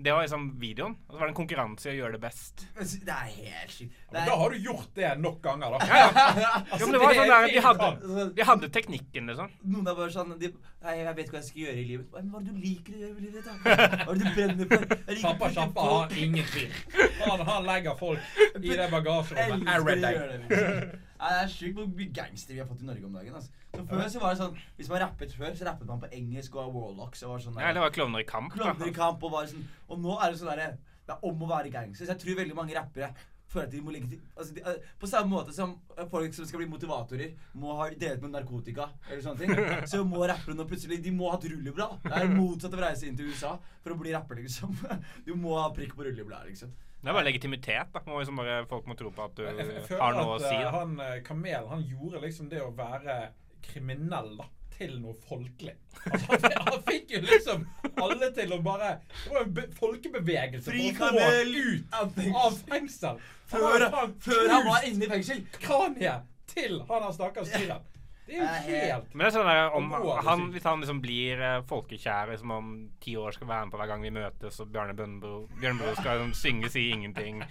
Det 0.00 0.12
var 0.12 0.22
liksom 0.24 0.46
videoen. 0.60 0.94
Og 1.08 1.12
så 1.12 1.18
var 1.18 1.28
det 1.28 1.32
en 1.34 1.36
konkurranse 1.36 1.90
i 1.90 1.92
å 1.92 1.96
gjøre 1.98 2.16
det 2.16 2.20
best. 2.22 2.62
Det 2.78 3.12
er 3.12 3.26
helt 3.34 3.74
sykt. 3.74 3.98
Det 4.08 4.14
Men 4.16 4.30
da 4.30 4.36
har 4.40 4.54
du 4.54 4.64
gjort 4.64 4.94
det 4.96 5.10
nok 5.20 5.42
ganger, 5.44 5.74
da. 5.74 5.98
Jo, 6.80 6.86
men 6.86 6.94
det 6.94 7.00
var 7.02 7.18
sånn 7.18 7.26
er 7.26 7.32
der, 7.34 7.48
de 7.52 7.64
hadde, 7.66 7.88
altså, 7.90 8.24
de 8.38 8.46
hadde 8.48 8.70
teknikken, 8.78 9.28
liksom. 9.28 9.52
Noen 9.74 9.90
er 9.92 9.98
bare 9.98 10.14
sånn 10.14 10.32
de, 10.40 10.50
Nei, 10.80 10.94
jeg 11.02 11.12
vet 11.18 11.22
ikke 11.26 11.36
hva 11.36 11.42
jeg 11.42 11.48
skal 11.50 11.62
gjøre 11.66 11.76
i 11.76 11.84
livet. 11.90 12.08
Men 12.16 12.32
hva 12.32 12.40
er 12.40 12.46
det 12.46 12.54
du 12.56 12.64
liker 12.64 12.96
å 12.96 13.02
gjøre 13.02 13.12
i 13.12 13.26
livet 13.26 13.44
da? 13.44 13.58
Hva 13.60 13.76
er 14.00 14.08
det 14.08 14.24
du 14.24 14.32
brenner 14.38 14.72
for? 14.72 14.96
Sjappa, 15.20 15.52
sjappa 15.58 15.86
har 15.90 16.16
ingen 16.24 16.50
tvil. 16.54 16.80
Han, 17.26 17.44
han 17.52 17.68
legger 17.68 18.00
folk 18.00 18.40
i 18.56 18.72
det 18.80 18.88
bagasjerommet 18.96 19.74
elsker 19.76 20.98
det, 21.20 21.40
er 21.44 21.50
sjukt 21.52 21.78
hvor 21.78 21.88
mye 21.90 22.12
gangster 22.16 22.56
vi 22.56 22.60
har 22.62 22.68
fått 22.68 22.84
i 22.84 22.88
Norge 22.88 23.08
om 23.08 23.16
dagen. 23.18 23.34
Altså. 23.36 23.64
Så 23.74 23.86
før 23.86 24.06
så 24.12 24.22
var 24.22 24.34
det 24.34 24.40
sånn 24.40 24.60
Hvis 24.78 24.88
man 24.90 25.02
rappet 25.04 25.34
før, 25.36 25.56
så 25.56 25.66
rappet 25.68 25.90
man 25.90 26.00
på 26.02 26.12
engelsk 26.16 26.56
og 26.58 26.70
Warlocks. 26.74 27.24
Og 27.26 27.34
var 27.34 27.42
sånn 27.44 27.58
Ja, 27.60 27.74
det 27.76 27.82
var 27.84 27.92
klovner 27.94 28.24
i 28.24 28.28
kamp. 28.28 28.54
klovner 28.54 28.88
i 28.88 28.94
kamp 28.96 29.26
og 29.26 29.34
var 29.36 29.50
sånn 29.50 29.66
Og 29.88 30.00
nå 30.00 30.16
er 30.16 30.30
det 30.30 30.40
sånn 30.40 30.52
derre 30.54 30.70
Det 31.06 31.16
er 31.16 31.28
om 31.30 31.44
å 31.44 31.50
være 31.50 31.74
gangster. 31.74 32.06
Så 32.06 32.14
jeg 32.14 32.24
tror 32.24 32.40
veldig 32.42 32.56
mange 32.58 32.76
rappere 32.78 33.12
føler 33.50 33.66
at 33.66 33.72
de 33.74 33.80
må 33.82 33.94
ligge 33.94 34.10
til 34.12 34.20
altså 34.36 34.54
de, 34.54 34.62
eh, 34.62 34.90
På 35.00 35.08
samme 35.10 35.30
måte 35.32 35.54
som 35.54 35.72
eh, 35.96 36.06
folk 36.10 36.34
som 36.34 36.46
skal 36.46 36.62
bli 36.62 36.68
motivatorer, 36.70 37.32
må 37.58 37.74
ha 37.78 37.88
delt 38.02 38.22
med 38.22 38.34
narkotika 38.36 38.88
eller 39.08 39.22
sånne 39.24 39.40
ting, 39.42 39.88
så 39.90 40.04
må 40.06 40.22
rappere 40.30 40.54
nå 40.54 40.66
plutselig 40.70 41.00
De 41.02 41.14
må 41.14 41.30
ha 41.30 41.38
et 41.38 41.48
rulleblad. 41.50 41.98
Det 42.04 42.20
er 42.20 42.30
motsatt 42.34 42.74
av 42.76 42.82
å 42.82 42.86
reise 42.86 43.08
inn 43.08 43.18
til 43.18 43.32
USA 43.32 43.56
for 43.82 43.94
å 43.94 43.98
bli 44.00 44.14
rapper, 44.14 44.40
liksom. 44.44 44.76
Du 45.26 45.34
må 45.38 45.56
ha 45.58 45.68
prikk 45.74 45.96
på 45.98 46.06
rullebladet, 46.06 46.52
liksom. 46.52 46.72
Det 47.00 47.08
er 47.08 47.16
bare 47.16 47.24
legitimitet. 47.24 47.92
da. 47.94 48.00
Må 48.06 48.18
liksom 48.20 48.36
bare, 48.36 48.66
folk 48.68 48.86
må 48.86 48.94
tro 48.98 49.10
på 49.16 49.24
at 49.24 49.36
du 49.38 49.44
har 49.46 50.12
noe 50.12 50.24
noe 50.24 50.34
å 50.34 50.38
at 50.38 50.46
si. 50.46 50.54
eh, 50.54 50.64
da. 50.66 50.70
han 50.78 50.96
eh, 51.00 51.20
Kamel 51.24 51.68
han 51.70 51.84
gjorde 51.88 52.20
liksom 52.26 52.48
det 52.52 52.60
å 52.62 52.70
være 52.76 53.18
kriminell 53.64 54.34
da, 54.36 54.46
til 54.76 54.98
noe 55.00 55.14
folkelig. 55.28 55.74
Altså, 56.10 56.38
han, 56.44 56.68
han 56.68 56.82
fikk 56.86 57.10
jo 57.16 57.20
liksom 57.24 57.64
alle 58.04 58.30
til 58.36 58.52
å 58.56 58.60
bare 58.64 58.90
Det 59.24 59.32
var 59.34 59.42
en 59.46 59.54
be 59.56 59.64
folkebevegelse 59.76 60.70
Fri 60.70 60.90
for 60.96 61.08
å 61.08 61.24
få 61.24 61.30
ut 61.46 61.96
av 62.00 62.12
fengsel. 62.16 62.36
av 62.44 62.58
fengsel. 62.72 63.22
Han 63.50 63.64
Før, 63.64 63.86
før 64.24 64.48
han 64.52 64.66
var 64.68 64.84
inne 64.88 65.04
i 65.08 65.10
fengsel. 65.10 65.40
kraniet 65.60 66.28
til 66.52 66.80
han 66.88 67.02
har 67.08 67.12
stakkars 67.16 67.50
fyren. 67.52 67.82
Det 68.30 68.36
er 68.38 68.42
jo 68.42 68.46
er 68.46 68.90
helt 68.94 69.14
Men 69.14 69.24
det 69.24 69.26
er 69.26 69.34
sånn 69.34 69.48
der, 69.50 69.72
om 69.74 69.86
er 69.90 70.20
han. 70.28 70.42
Hvis 70.54 70.66
han 70.68 70.82
liksom 70.84 71.00
blir 71.02 71.40
eh, 71.42 71.56
folkekjær 71.66 72.30
liksom 72.30 72.52
om 72.54 72.68
ti 73.02 73.16
år 73.18 73.34
skal 73.34 73.48
være 73.50 73.66
med 73.66 73.72
på 73.74 73.80
hver 73.80 73.88
gang 73.90 74.04
vi 74.06 74.12
møtes, 74.14 74.60
og 74.62 74.68
Bjarne 74.70 74.94
Bønbro 74.94 75.32
Bjørnbro 75.58 75.94
skal 75.98 76.20
liksom 76.20 76.34
synge 76.38 76.70
'Si 76.70 76.84
ingenting' 76.94 77.42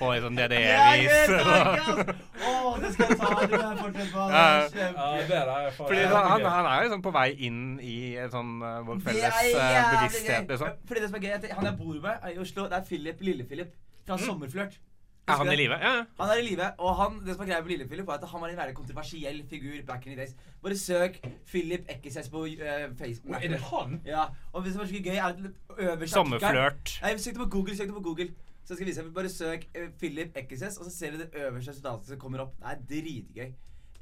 på 0.00 0.10
liksom 0.14 0.34
DDE-vis. 0.34 1.30
Å, 2.48 2.74
det 2.82 2.90
skal 2.96 3.12
jeg 3.12 3.18
ta. 3.20 3.30
Det 3.46 3.60
må 3.60 3.90
jeg 3.94 4.10
på. 4.10 4.24
Det 4.26 4.34
er 4.34 4.34
Ja, 4.34 4.70
kjempe- 4.74 5.20
det 5.20 5.28
der 5.28 5.52
er 5.54 5.70
faen 5.70 5.86
Fordi 5.86 6.00
det 6.00 6.08
er 6.10 6.28
han, 6.32 6.46
han, 6.56 6.66
er 6.66 6.74
jo 6.76 6.82
liksom 6.88 7.04
på 7.06 7.12
vei 7.14 7.28
inn 7.46 7.60
i 7.80 7.96
en 8.24 8.32
sånn 8.34 8.52
eh, 8.58 8.80
vår 8.88 8.98
Det 8.98 9.06
felles 9.10 9.38
er 9.38 9.46
eh, 9.52 9.76
jævlig 9.76 10.00
bevissthet, 10.00 10.34
gøy. 10.34 10.50
liksom. 10.50 10.82
Fordi 10.90 11.00
det 11.04 11.08
som 11.12 11.20
er 11.20 11.24
gøy, 11.28 11.32
at 11.38 11.46
han 11.54 11.70
jeg 11.70 11.78
bor 11.78 12.00
med 12.08 12.28
i 12.34 12.38
Oslo, 12.42 12.66
det 12.72 12.80
er 12.80 12.90
Philip, 12.90 13.22
Lille-Philip 13.30 13.72
fra 14.06 14.18
Sommerflørt. 14.18 14.80
Er 15.28 15.38
han 15.40 15.48
i 15.52 15.56
live? 15.56 15.76
Ja, 15.80 15.90
ja. 15.98 16.04
Han 16.20 16.30
er 16.30 16.40
i 16.40 16.44
live, 16.44 16.66
og 16.78 16.96
han, 16.98 17.20
det 17.24 17.34
som 17.34 17.42
er 17.44 17.48
greia 17.48 17.62
med 17.64 17.70
Lille-Philip, 17.72 18.06
var 18.06 18.18
at 18.20 18.28
han 18.28 18.40
var 18.42 18.48
en 18.52 18.58
veldig 18.58 18.74
kontroversiell 18.76 19.38
figur 19.48 19.78
back 19.86 20.06
in 20.06 20.12
the 20.12 20.18
days. 20.20 20.34
Bare 20.62 20.76
søk 20.76 21.20
Philip 21.48 21.84
Ekkesess 21.88 22.28
på 22.32 22.44
uh, 22.44 22.84
Facebook. 22.98 23.36
Å, 23.36 23.40
Er 23.40 23.54
det 23.54 23.60
han? 23.70 24.00
Ja, 24.04 24.26
og 24.52 24.64
det 24.64 24.74
som 24.74 24.84
er 24.84 24.90
så 24.90 25.00
gøy, 25.00 25.14
er 25.16 25.24
at 25.30 25.36
øverst 25.78 26.12
Sommerflørt. 26.18 26.96
Nei, 27.02 27.14
søk 27.16 27.38
det 27.38 27.44
på 27.46 27.50
Google. 27.56 27.76
søk 27.76 27.88
det 27.88 27.96
på 27.96 28.04
Google 28.08 28.28
Så 28.64 28.74
skal 28.74 28.84
jeg 28.84 28.90
vise 28.92 29.02
deg, 29.02 29.14
Bare 29.16 29.32
søk 29.32 29.60
uh, 29.78 29.88
Philip 30.00 30.36
Ekkesess, 30.36 30.76
og 30.78 30.84
så 30.90 30.92
ser 30.96 31.10
du 31.16 31.22
det 31.24 31.30
øverste 31.32 31.70
resultatet 31.72 32.06
som 32.12 32.18
kommer 32.20 32.44
opp. 32.44 32.52
Det 32.60 32.66
er 32.74 32.78
dritgøy. 32.92 33.50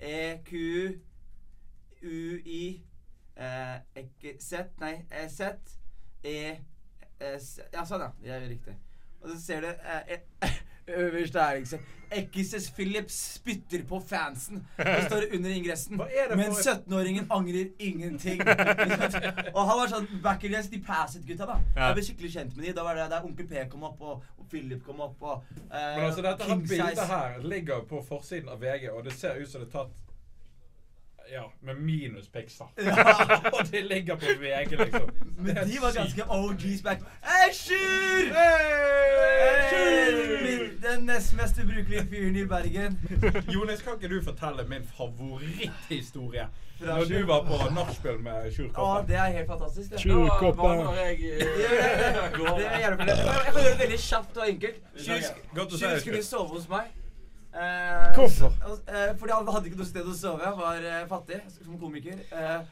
E 0.03 0.15
E-Q-U-I 2.03 2.65
eh, 3.37 3.77
Ekkesett 4.03 4.81
Nei, 4.83 4.97
E-Z 5.23 5.41
E-S 6.27 7.61
Ja, 7.73 7.85
sånn, 7.87 8.03
ja. 8.03 8.11
Det 8.19 8.35
er 8.35 8.49
riktig. 8.51 8.75
Og 9.23 9.31
så 9.31 9.39
ser 9.39 9.61
du 9.63 9.71
eh, 9.71 10.17
eh, 10.17 10.23
øverst 10.89 11.35
der, 11.35 11.59
liksom. 11.59 11.79
Ekkises 12.13 12.71
Phillips 12.71 13.15
spytter 13.35 13.85
på 13.89 14.01
fansen. 14.09 14.67
Det 14.77 15.05
står 15.09 15.23
under 15.35 15.51
ingressen. 15.51 16.01
Men 16.37 16.53
17-åringen 16.53 17.27
angrer 17.31 17.67
ingenting. 17.79 18.41
og 19.57 19.63
han 19.69 19.79
var 19.81 19.93
sånn 19.93 20.09
Back 20.25 20.45
in 20.45 20.53
the 20.53 20.83
Passet-gutta, 20.87 21.47
da. 21.49 21.57
Ja. 21.77 21.87
Jeg 21.87 21.97
ble 21.97 22.05
skikkelig 22.09 22.33
kjent 22.37 22.57
med 22.57 22.67
de. 22.67 22.75
Da 22.77 22.85
var 22.85 23.01
det 23.01 23.09
der 23.15 23.25
Onkel 23.25 23.49
P 23.49 23.65
kom 23.73 23.89
opp, 23.89 24.01
og, 24.01 24.29
og 24.39 24.49
Philip 24.53 24.85
kom 24.85 25.01
opp, 25.01 25.17
og 25.23 25.41
uh, 25.49 25.73
Men 25.73 26.07
altså, 26.11 26.25
dette 26.27 26.49
her 26.51 26.63
bildet 26.69 27.05
her 27.15 27.43
ligger 27.55 27.85
på 27.89 28.05
forsiden 28.09 28.53
av 28.53 28.61
VG, 28.61 28.91
og 28.93 29.05
det 29.09 29.17
ser 29.17 29.41
ut 29.41 29.49
som 29.49 29.65
det 29.65 29.71
er 29.71 29.77
tatt 29.79 29.99
ja, 31.33 31.43
med 31.63 31.75
minus 31.81 32.29
pixel. 32.29 32.67
og 33.57 33.67
det 33.71 33.85
ligger 33.85 34.17
på 34.17 34.27
VG, 34.41 34.71
liksom. 34.85 35.11
Men 35.39 35.55
de 35.57 35.79
var 35.81 35.93
ganske 35.97 36.23
OGs 36.31 36.83
back. 36.83 37.01
Sjur! 37.53 38.33
Den 40.83 41.07
nest 41.07 41.35
mest 41.37 41.59
ubrukelige 41.59 42.07
fyren 42.11 42.37
i 42.37 42.45
Bergen. 42.47 42.99
Jonis, 43.55 43.83
kan 43.83 43.93
ikke 43.97 44.15
du 44.15 44.23
fortelle 44.25 44.65
min 44.69 44.85
favoritthistorie? 44.97 46.47
Når 46.83 47.05
du 47.05 47.27
var 47.27 47.45
på 47.47 47.59
nachspiel 47.75 48.19
med 48.19 48.33
Å, 48.75 48.87
Ja, 48.97 49.03
det 49.07 49.17
er 49.17 49.29
helt 49.37 49.47
fantastisk. 49.49 49.91
det. 49.91 50.01
Tjurkoppen. 50.03 50.79
Det 50.79 51.03
er- 51.03 51.27
det 52.59 52.67
er 52.67 52.81
jævlig. 52.81 53.07
Jeg 53.07 53.53
kan 53.53 53.63
gjøre 53.63 53.71
det 53.71 53.79
veldig 53.79 53.99
kjapt 53.99 54.37
og 54.37 54.49
enkelt. 54.49 54.83
Sjur 54.97 55.99
skulle 56.01 56.25
sove 56.25 56.49
hos 56.49 56.69
meg. 56.69 56.91
Eh, 57.53 58.15
Hvorfor? 58.17 58.55
Så, 58.63 58.77
eh, 58.89 59.11
fordi 59.21 59.33
han 59.37 59.51
hadde 59.55 59.69
ikke 59.69 59.81
noe 59.81 59.89
sted 59.89 60.09
å 60.09 60.15
sove. 60.17 60.45
Han 60.47 60.59
var 60.59 60.87
eh, 60.89 61.03
fattig 61.11 61.41
som 61.59 61.79
komiker. 61.81 62.23
Eh, 62.33 62.63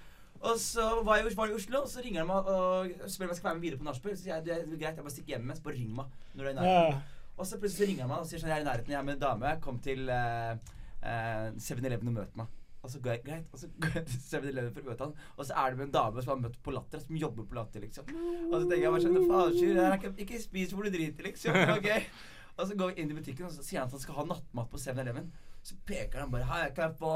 og 0.41 0.57
så 0.57 0.87
var 1.05 1.21
jeg, 1.21 1.35
var 1.37 1.51
i 1.53 1.57
Oslo, 1.59 1.83
og 1.85 1.91
så 1.93 2.01
ringer 2.05 2.23
han 2.25 2.31
meg 2.31 2.47
og 2.49 3.09
spør 3.13 3.27
om 3.29 3.33
jeg 3.35 3.41
skal 3.41 3.51
være 3.51 3.59
med 3.59 3.65
videre 3.67 3.81
på 3.83 3.89
nachspiel. 3.91 4.15
Så 4.17 4.25
sier 4.25 4.39
jeg 4.39 4.47
det 4.47 4.55
er 4.57 4.69
greit, 4.71 4.95
jeg 4.97 5.05
bare 5.05 5.17
stikker 5.17 5.35
hjem 5.37 5.51
mens. 5.51 5.61
Bare 5.65 5.77
ring 5.77 5.91
meg 5.97 6.15
når 6.33 6.41
du 6.41 6.47
er 6.47 6.53
i 6.55 6.57
nærheten. 6.61 7.03
Ja. 7.03 7.19
Og 7.41 7.49
så 7.49 7.59
plutselig 7.61 7.83
så 7.85 7.91
ringer 7.91 8.07
han 8.07 8.13
meg 8.15 8.23
og 8.25 8.31
sier 8.31 8.41
sånn 8.41 8.51
Jeg 8.53 8.61
er 8.61 8.65
i 8.65 8.69
nærheten, 8.71 8.95
jeg 8.95 9.01
er 9.01 9.05
med 9.11 9.19
en 9.19 9.23
dame. 9.27 9.53
Kom 9.65 9.83
til 9.85 10.09
eh, 10.17 10.73
eh, 11.05 11.45
7-Eleven 11.61 12.11
og 12.13 12.19
møt 12.23 12.41
meg. 12.41 12.57
Og 12.81 12.89
så 12.89 12.97
går 13.05 13.13
jeg, 13.19 13.25
greit, 13.27 13.49
og 13.53 13.61
så 13.61 13.69
går 13.77 13.99
jeg 13.99 14.07
til 14.09 14.21
7-Eleven 14.25 14.73
for 14.73 14.81
å 14.81 14.89
møte 14.89 15.05
han, 15.05 15.11
og 15.37 15.45
så 15.45 15.57
er 15.61 15.73
det 15.75 15.77
med 15.77 15.91
en 15.91 15.97
dame 15.99 16.23
som 16.25 16.31
har 16.33 16.39
møtt 16.47 16.55
på 16.65 16.73
Latter, 16.73 17.03
som 17.05 17.19
jobber 17.21 17.45
på 17.51 17.59
Latter, 17.59 17.83
liksom. 17.85 18.07
Og 18.49 18.55
så 18.55 18.61
tenker 18.63 18.85
jeg 18.87 18.93
bare 18.95 19.03
sånn 19.05 19.19
Faen, 19.29 19.53
Sjur, 19.59 19.75
det 19.77 19.85
her 19.85 19.91
er 19.91 19.99
ikke, 20.01 20.13
ikke 20.25 20.41
spis 20.41 20.73
hvor 20.73 20.89
du 20.89 20.95
driter, 20.95 21.27
liksom. 21.29 21.59
Gøy. 21.85 22.07
Og 22.61 22.69
så 22.69 22.77
går 22.77 22.93
vi 22.93 23.03
inn 23.03 23.13
i 23.13 23.17
butikken, 23.17 23.49
og 23.49 23.55
så 23.55 23.65
sier 23.65 23.81
han 23.81 23.89
at 23.89 23.97
han 23.97 24.03
skal 24.03 24.19
ha 24.21 24.27
nattmat 24.29 24.69
på 24.73 24.81
7-Eleven. 24.81 25.31
Så 25.65 25.77
peker 25.89 26.23
han 26.23 26.33
bare 26.33 26.49
Her 26.49 26.75
kan 26.77 26.91
jeg 26.91 27.01
få 27.01 27.15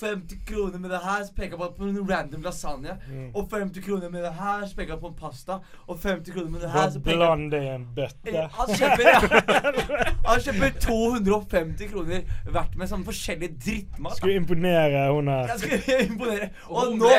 50 0.00 0.40
kroner 0.46 0.78
med 0.78 0.90
det 0.90 1.00
her. 1.04 1.24
Så 1.24 1.34
peker 1.34 1.56
jeg 1.58 1.74
på, 1.78 1.84
en 1.84 2.10
random 2.10 2.42
lasagne. 2.42 2.96
Og 3.34 3.48
50 3.50 3.84
kroner 3.84 4.10
med 4.10 4.24
det 4.26 4.32
her. 4.34 4.66
Så 4.66 4.76
peker 4.76 4.94
jeg 4.94 5.00
på 5.00 5.10
en 5.12 5.16
pasta. 5.18 5.58
Og 5.86 5.98
50 5.98 6.34
kroner 6.34 6.50
med 6.50 6.60
det 6.60 6.70
her. 6.70 6.90
Så 6.90 7.00
peker 7.00 7.24
han 7.24 7.44
bland 7.44 7.50
det 7.54 7.62
i 7.62 7.70
en 7.74 7.86
bøtte. 7.96 8.34
Eh, 8.34 8.58
han 8.58 8.72
kjøper, 8.80 9.10
han 10.28 10.42
kjøper 10.46 10.74
250 10.86 11.92
kroner 11.92 12.24
hvert 12.50 12.76
med 12.80 12.90
sånn 12.90 13.06
forskjellig 13.06 13.50
drittmat. 13.54 14.18
Skulle 14.18 14.40
imponere 14.42 15.06
hun 15.12 15.30
her. 15.32 15.54
Jeg 15.54 15.64
skulle 15.64 15.98
imponere. 16.08 16.50
Og 16.68 16.96
nå, 16.98 17.10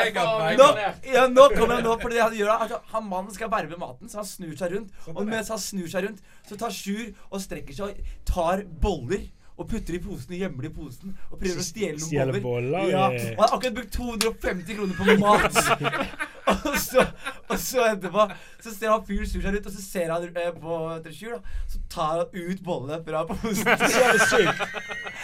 nå, 0.59 0.69
ja, 1.13 1.27
nå 1.31 1.47
kommer 1.55 1.77
han 1.77 1.87
nå, 1.87 1.95
for 2.01 2.13
det 2.13 2.23
han 2.23 2.35
gjør 2.35 2.53
at 2.67 2.75
han 2.91 3.07
mannen 3.09 3.33
skal 3.35 3.51
verve 3.53 3.79
maten, 3.79 4.11
så 4.11 4.21
han 4.21 4.29
snur 4.29 4.55
seg 4.59 4.75
rundt. 4.75 4.93
Og 5.13 5.23
mens 5.27 5.51
han 5.53 5.61
snur 5.61 5.87
seg 5.91 6.09
rundt, 6.09 6.23
så 6.45 6.59
tar 6.59 6.73
Sjur 6.75 7.07
og 7.31 7.39
strekker 7.41 7.75
seg 7.77 7.93
og 7.93 8.15
tar 8.27 8.65
boller. 8.81 9.23
Og 9.55 9.69
putter 9.71 9.95
i 9.95 9.99
posen 10.03 10.33
og 10.35 10.39
gjemmer 10.41 10.65
det 10.65 10.69
i 10.69 10.75
posen. 10.75 11.11
Og 11.31 11.39
prøver 11.39 11.59
å 11.61 11.63
stjele 11.63 11.95
noen 11.95 12.09
Stjele 12.09 12.39
boller, 12.43 12.89
Ja, 12.91 13.05
og 13.07 13.13
han 13.15 13.37
har 13.39 13.53
akkurat 13.55 13.77
brukt 13.77 13.93
250 13.95 14.75
kroner 14.75 14.97
på 14.97 15.15
mat. 15.21 15.59
og, 16.65 16.75
så, 16.83 17.05
og 17.47 17.61
så 17.63 17.85
etterpå 17.93 18.25
så 18.65 18.73
ser 18.73 18.91
han 18.91 19.05
fyren 19.07 19.29
snur 19.29 19.45
seg 19.45 19.55
rundt, 19.55 19.69
og 19.69 19.77
så 19.77 19.85
ser 19.85 20.11
han 20.11 20.25
eh, 20.27 20.49
på 20.59 20.79
Sjur. 21.15 21.37
da 21.37 21.71
Så 21.71 21.79
tar 21.95 22.11
han 22.19 22.35
ut 22.35 22.65
bollene 22.67 22.99
fra 23.07 23.23
posen. 23.29 23.63
Så 23.95 24.03
er 24.03 24.19
det 24.19 24.27
sykt. 24.27 24.59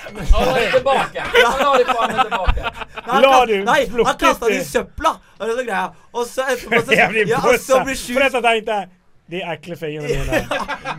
Han 0.07 0.47
la 0.47 0.55
dem 0.55 0.71
tilbake. 0.77 1.27
Han 1.35 1.59
la 1.65 1.75
dem 1.81 1.91
faen 1.91 2.15
meg 2.15 2.31
tilbake. 2.31 2.73
Nei, 3.01 3.11
han 3.11 3.21
La 3.27 3.35
kast- 3.35 3.51
du 3.51 3.57
Nei, 3.67 3.79
han 3.91 4.17
kasta 4.23 4.47
det 4.47 4.55
det? 4.55 4.63
i 4.63 4.71
søpla. 4.71 5.13
Og 5.41 5.45
er 5.49 5.53
så 5.59 5.67
greia. 5.67 5.83
Og 6.15 6.25
så 6.31 6.47
etterpå 6.55 6.81
så, 6.87 6.97
ja, 7.01 7.43
og 7.43 7.59
så 7.67 7.83
blir 7.83 7.99
For 8.07 8.27
dette 8.29 8.45
tenkte 8.47 8.79
jeg 8.79 8.89
De 9.31 9.39
ekle 9.53 9.75
fingrene 9.79 10.07
mine. 10.11 10.39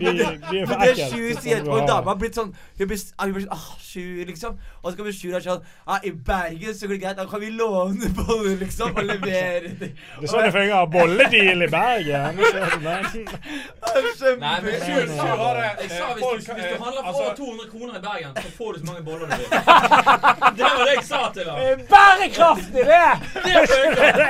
De, 0.01 0.12
de 0.51 0.61
er 0.62 0.66
for 0.71 0.85
ekle. 0.87 1.09
Sju 1.12 1.35
sier 1.42 1.59
etterpå, 1.61 1.79
en 1.83 1.88
dame 1.90 2.09
har 2.09 2.16
blitt 2.21 2.38
sånn 2.38 2.53
Hun 2.79 2.88
blir, 2.88 3.01
hun 3.21 3.33
blir 3.37 3.45
sånn, 3.45 3.53
ah, 3.57 3.66
Sjur, 3.83 4.23
liksom. 4.31 4.55
Og 4.83 4.87
så 4.88 4.97
kommer 4.99 5.12
Sjur 5.12 5.35
og 5.35 5.38
er 5.38 5.45
sånn 5.45 5.66
ah, 5.87 5.99
I 6.09 6.12
Bergen 6.29 6.73
så 6.75 6.88
går 6.88 6.97
det 6.97 7.01
greit, 7.05 7.18
da 7.21 7.27
kan 7.29 7.42
vi 7.42 7.51
låne 7.53 8.09
boller, 8.16 8.57
liksom, 8.62 8.95
og 8.97 9.05
levere 9.05 9.75
det. 9.83 9.90
Det 9.92 10.25
er 10.25 10.33
sånn 10.33 10.47
det 10.47 10.53
fungerer. 10.57 10.88
Bolledeal 10.97 11.66
i 11.66 11.71
Bergen. 11.73 12.40
Så, 12.53 12.57
men, 12.83 13.05
Det 13.12 13.92
er 13.92 14.07
kjempe- 14.16 14.40
Nei, 14.42 14.57
men 14.64 14.75
Sjur 14.83 15.07
sa 15.12 15.29
det. 15.59 15.68
Jeg 15.83 15.90
sa 15.92 16.09
hvis 16.14 16.23
du, 16.23 16.29
hvis 16.33 16.47
du 16.47 16.53
eh, 16.53 16.83
handler 16.83 17.03
for 17.03 17.09
altså- 17.12 17.25
over 17.25 17.35
200 17.37 17.71
kroner 17.73 17.95
i 17.99 18.03
Bergen, 18.07 18.33
så 18.37 18.49
får 18.57 18.73
du 18.73 18.79
så 18.81 18.87
mange 18.88 19.03
boller 19.07 19.27
du 19.27 19.35
vil. 19.42 19.49
Det 20.57 20.64
var 20.66 20.83
det 20.88 20.95
jeg 20.97 21.05
sa 21.11 21.21
til 21.37 21.51
ham. 21.51 21.85
Bærekraftig, 21.92 22.83
det! 22.92 23.11
Det! 23.45 24.23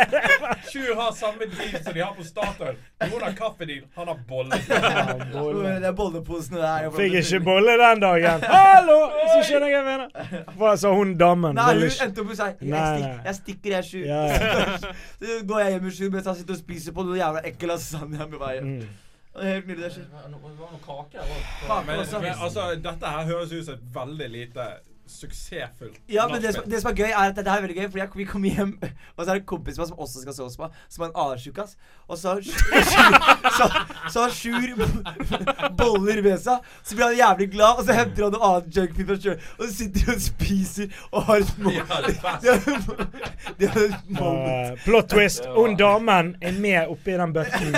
Sjur 0.72 0.94
har 1.00 1.12
samme 1.12 1.48
deal 1.52 1.84
som 1.84 1.94
de 1.94 2.00
har 2.04 2.14
på 2.18 2.24
Statoil. 2.26 2.76
Noen 3.02 3.22
har 3.26 3.34
kaffedeal, 3.38 3.84
han 3.94 4.08
har 4.08 4.18
bolle. 4.28 4.56
Bolle. 5.32 5.68
Det 5.80 5.86
er 5.86 5.92
bolleposene 5.92 6.60
der. 6.62 6.86
Fikk 6.96 7.16
ikke 7.20 7.40
bolle 7.44 7.74
den 7.76 8.00
dagen. 8.00 8.46
Hallo! 8.54 8.98
Så 9.34 9.42
skjønner 9.50 9.68
jeg 9.68 9.82
hva 9.84 9.92
jeg 9.92 10.06
mener. 10.06 10.46
Hva 10.56 10.70
sa 10.80 10.92
hun 10.96 11.12
damen? 11.20 11.58
Nei, 11.58 11.74
hun 11.76 11.84
endte 12.06 12.24
opp 12.24 12.30
med 12.30 12.32
å 12.32 12.38
si 12.38 12.70
jeg, 12.72 13.34
stikker, 13.36 13.74
jeg, 13.76 13.84
er 13.84 14.08
Ja, 14.08 14.22
ja. 14.32 14.94
så 15.20 15.38
går 15.50 15.64
jeg 15.64 15.74
hjem 15.76 15.90
i 15.90 15.94
sju 15.98 16.04
mens 16.14 16.30
han 16.30 16.38
sitter 16.40 16.56
og 16.56 16.62
spiser 16.62 16.96
på 16.96 17.04
noe 17.04 17.20
jævla 17.20 17.44
ekkel 17.52 17.72
lasagne 17.74 18.28
med 18.32 18.38
meg. 18.40 18.62
Mm. 18.64 19.02
Det 19.32 19.48
helt 19.48 19.68
nydelig. 19.68 19.92
Det 19.96 20.08
var 20.12 20.32
noe, 20.32 20.80
kake 20.86 21.20
her 21.20 21.84
men 21.86 22.00
altså, 22.32 22.64
dette 22.88 23.12
her 23.14 23.28
høres 23.28 23.52
ut 23.52 23.64
som 23.68 23.76
et 23.76 23.86
veldig 23.94 24.28
lite 24.32 24.66
suksessfullt 25.12 25.98
Ja, 26.12 26.26
men 26.30 26.42
det 26.42 26.54
som, 26.56 26.64
det 26.70 26.80
som 26.82 26.90
er 26.92 26.96
gøy, 27.02 27.10
er 27.10 27.30
at 27.30 27.36
det 27.38 27.46
her 27.48 27.58
er 27.60 27.66
veldig 27.66 27.76
gøy, 27.78 27.86
fordi 27.90 28.02
jeg, 28.02 28.10
vi 28.16 28.26
kommer 28.32 28.48
hjem, 28.56 28.72
og 29.16 29.24
så 29.24 29.28
er 29.30 29.34
det 29.34 29.40
en 29.42 29.46
kompis 29.52 29.76
som 29.80 29.98
også 29.98 30.22
skal 30.24 30.36
sove 30.36 30.48
hos 30.50 30.58
meg, 30.60 30.76
som 30.92 31.04
er 31.04 31.10
en 31.10 31.18
anertjukkas. 31.24 31.76
Og 32.08 32.18
så 32.18 32.34
har 32.34 32.40
Sjur 32.42 33.12
så, 33.58 33.68
så 34.14 34.24
har 34.26 34.34
Sjur 34.36 34.74
b- 34.78 34.90
boller 35.80 36.22
med 36.24 36.38
seg. 36.42 36.64
Så 36.82 36.96
blir 36.98 37.06
han 37.10 37.16
jævlig 37.20 37.48
glad, 37.54 37.78
og 37.80 37.86
så 37.88 37.96
henter 37.96 38.26
han 38.26 38.34
noe 38.36 38.50
annet 38.50 38.76
junkfood 38.76 39.06
fra 39.12 39.18
Sjur. 39.26 39.46
Og 39.58 39.64
så 39.66 39.72
sitter 39.78 40.06
de 40.06 40.16
og 40.16 40.22
spiser 40.26 40.98
og 41.12 41.26
har 41.28 41.36
et 41.46 41.52
mål. 41.58 41.78
De 41.82 43.68
har, 43.68 43.82
et 43.82 44.10
moment. 44.12 44.72
Uh, 44.72 44.84
plot 44.84 45.08
twist. 45.12 45.46
Hun 45.56 45.76
damen 45.80 46.34
er 46.42 46.52
med 46.60 46.88
oppi 46.92 47.14
den 47.18 47.32
bøtten 47.34 47.72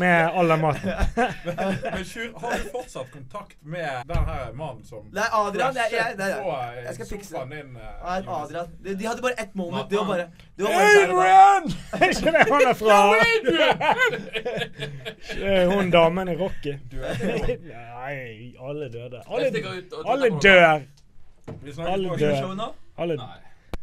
med 0.00 0.30
all 0.36 0.48
den 0.54 0.60
maten. 0.60 0.90
Men 1.16 2.04
Sjur, 2.04 2.32
har 2.40 2.56
du 2.62 2.68
fortsatt 2.72 3.10
kontakt 3.12 3.56
med 3.62 4.02
den 4.08 4.24
her 4.30 4.52
mannen 4.56 4.84
som 4.86 5.04
Nei, 5.14 5.26
Adrian, 5.32 5.76
jeg, 5.76 5.92
jeg, 5.96 6.14
nei, 6.18 6.30
på, 6.32 6.48
nei. 6.48 6.55
eh, 6.55 6.55
jeg 6.84 6.94
skal 6.94 7.06
fikse 7.06 7.30
det. 7.34 7.40
eh? 7.76 8.16
Adrian. 8.28 8.68
De, 8.84 8.94
de 8.98 9.06
hadde 9.06 9.22
bare 9.22 9.36
ett 9.42 9.54
moment. 9.54 9.90
Det 9.90 9.98
var 9.98 10.06
bare 10.06 10.26
det 10.56 10.64
var. 10.64 10.70
Adrian! 10.70 11.64
Er 12.00 12.06
ikke 12.08 12.32
det 12.36 12.42
han 12.50 12.62
er 12.70 12.74
fra? 12.74 12.98
Hun 15.74 15.90
damen 15.90 16.28
i 16.28 16.36
Rocky. 16.36 16.74
Nei, 16.92 18.54
alle 18.68 18.88
døde. 18.92 19.22
Jeg 19.22 19.24
Alle, 19.26 19.46
alle 20.08 20.30
dør. 20.42 20.80
Alle 21.86 22.08
dør. 22.18 22.34
Alle, 22.98 23.20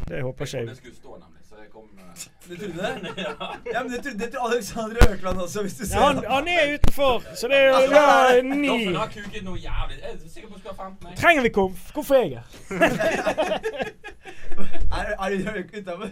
det 0.08 0.22
håper 0.22 0.46
Jeg 0.46 0.48
ikke 0.48 0.58
jeg. 0.58 1.33
Kom 1.71 1.88
eh, 1.97 2.04
Du 2.49 2.56
trodde 2.58 2.78
det? 2.82 2.93
Ja, 3.73 3.84
men 3.84 3.91
det 3.91 4.04
trodde, 4.04 4.19
det 4.19 4.32
trodde 4.34 4.54
Alexander 4.54 4.97
Økland 5.13 5.41
også, 5.45 5.62
hvis 5.62 5.73
du 5.73 5.86
ser 5.86 5.97
Ja, 5.97 6.06
han, 6.06 6.23
han 6.30 6.47
er 6.47 6.73
utenfor, 6.73 7.23
så 7.36 7.47
det 7.47 7.58
er 7.58 7.67
jo 7.67 7.73
da 7.93 8.41
ni 8.41 8.67
Doffen 8.67 8.95
har 8.95 9.12
kuket 9.15 9.43
noe 9.43 9.58
jævlig. 9.58 9.97
Jeg 10.04 10.13
er 10.13 10.30
sikker 10.36 10.49
på 10.49 10.56
at 10.56 10.63
du 10.63 10.69
ha 10.69 10.88
15 10.88 11.08
meg. 11.08 11.17
Trenger 11.17 11.41
vi 11.41 11.49
komf? 11.60 11.91
Hvorfor 11.93 12.15
er 12.15 12.23
jeg 12.23 12.30
her? 12.30 12.45
Er, 14.93 15.06
er 15.19 15.30
du 15.30 15.80
utafor? 15.80 16.10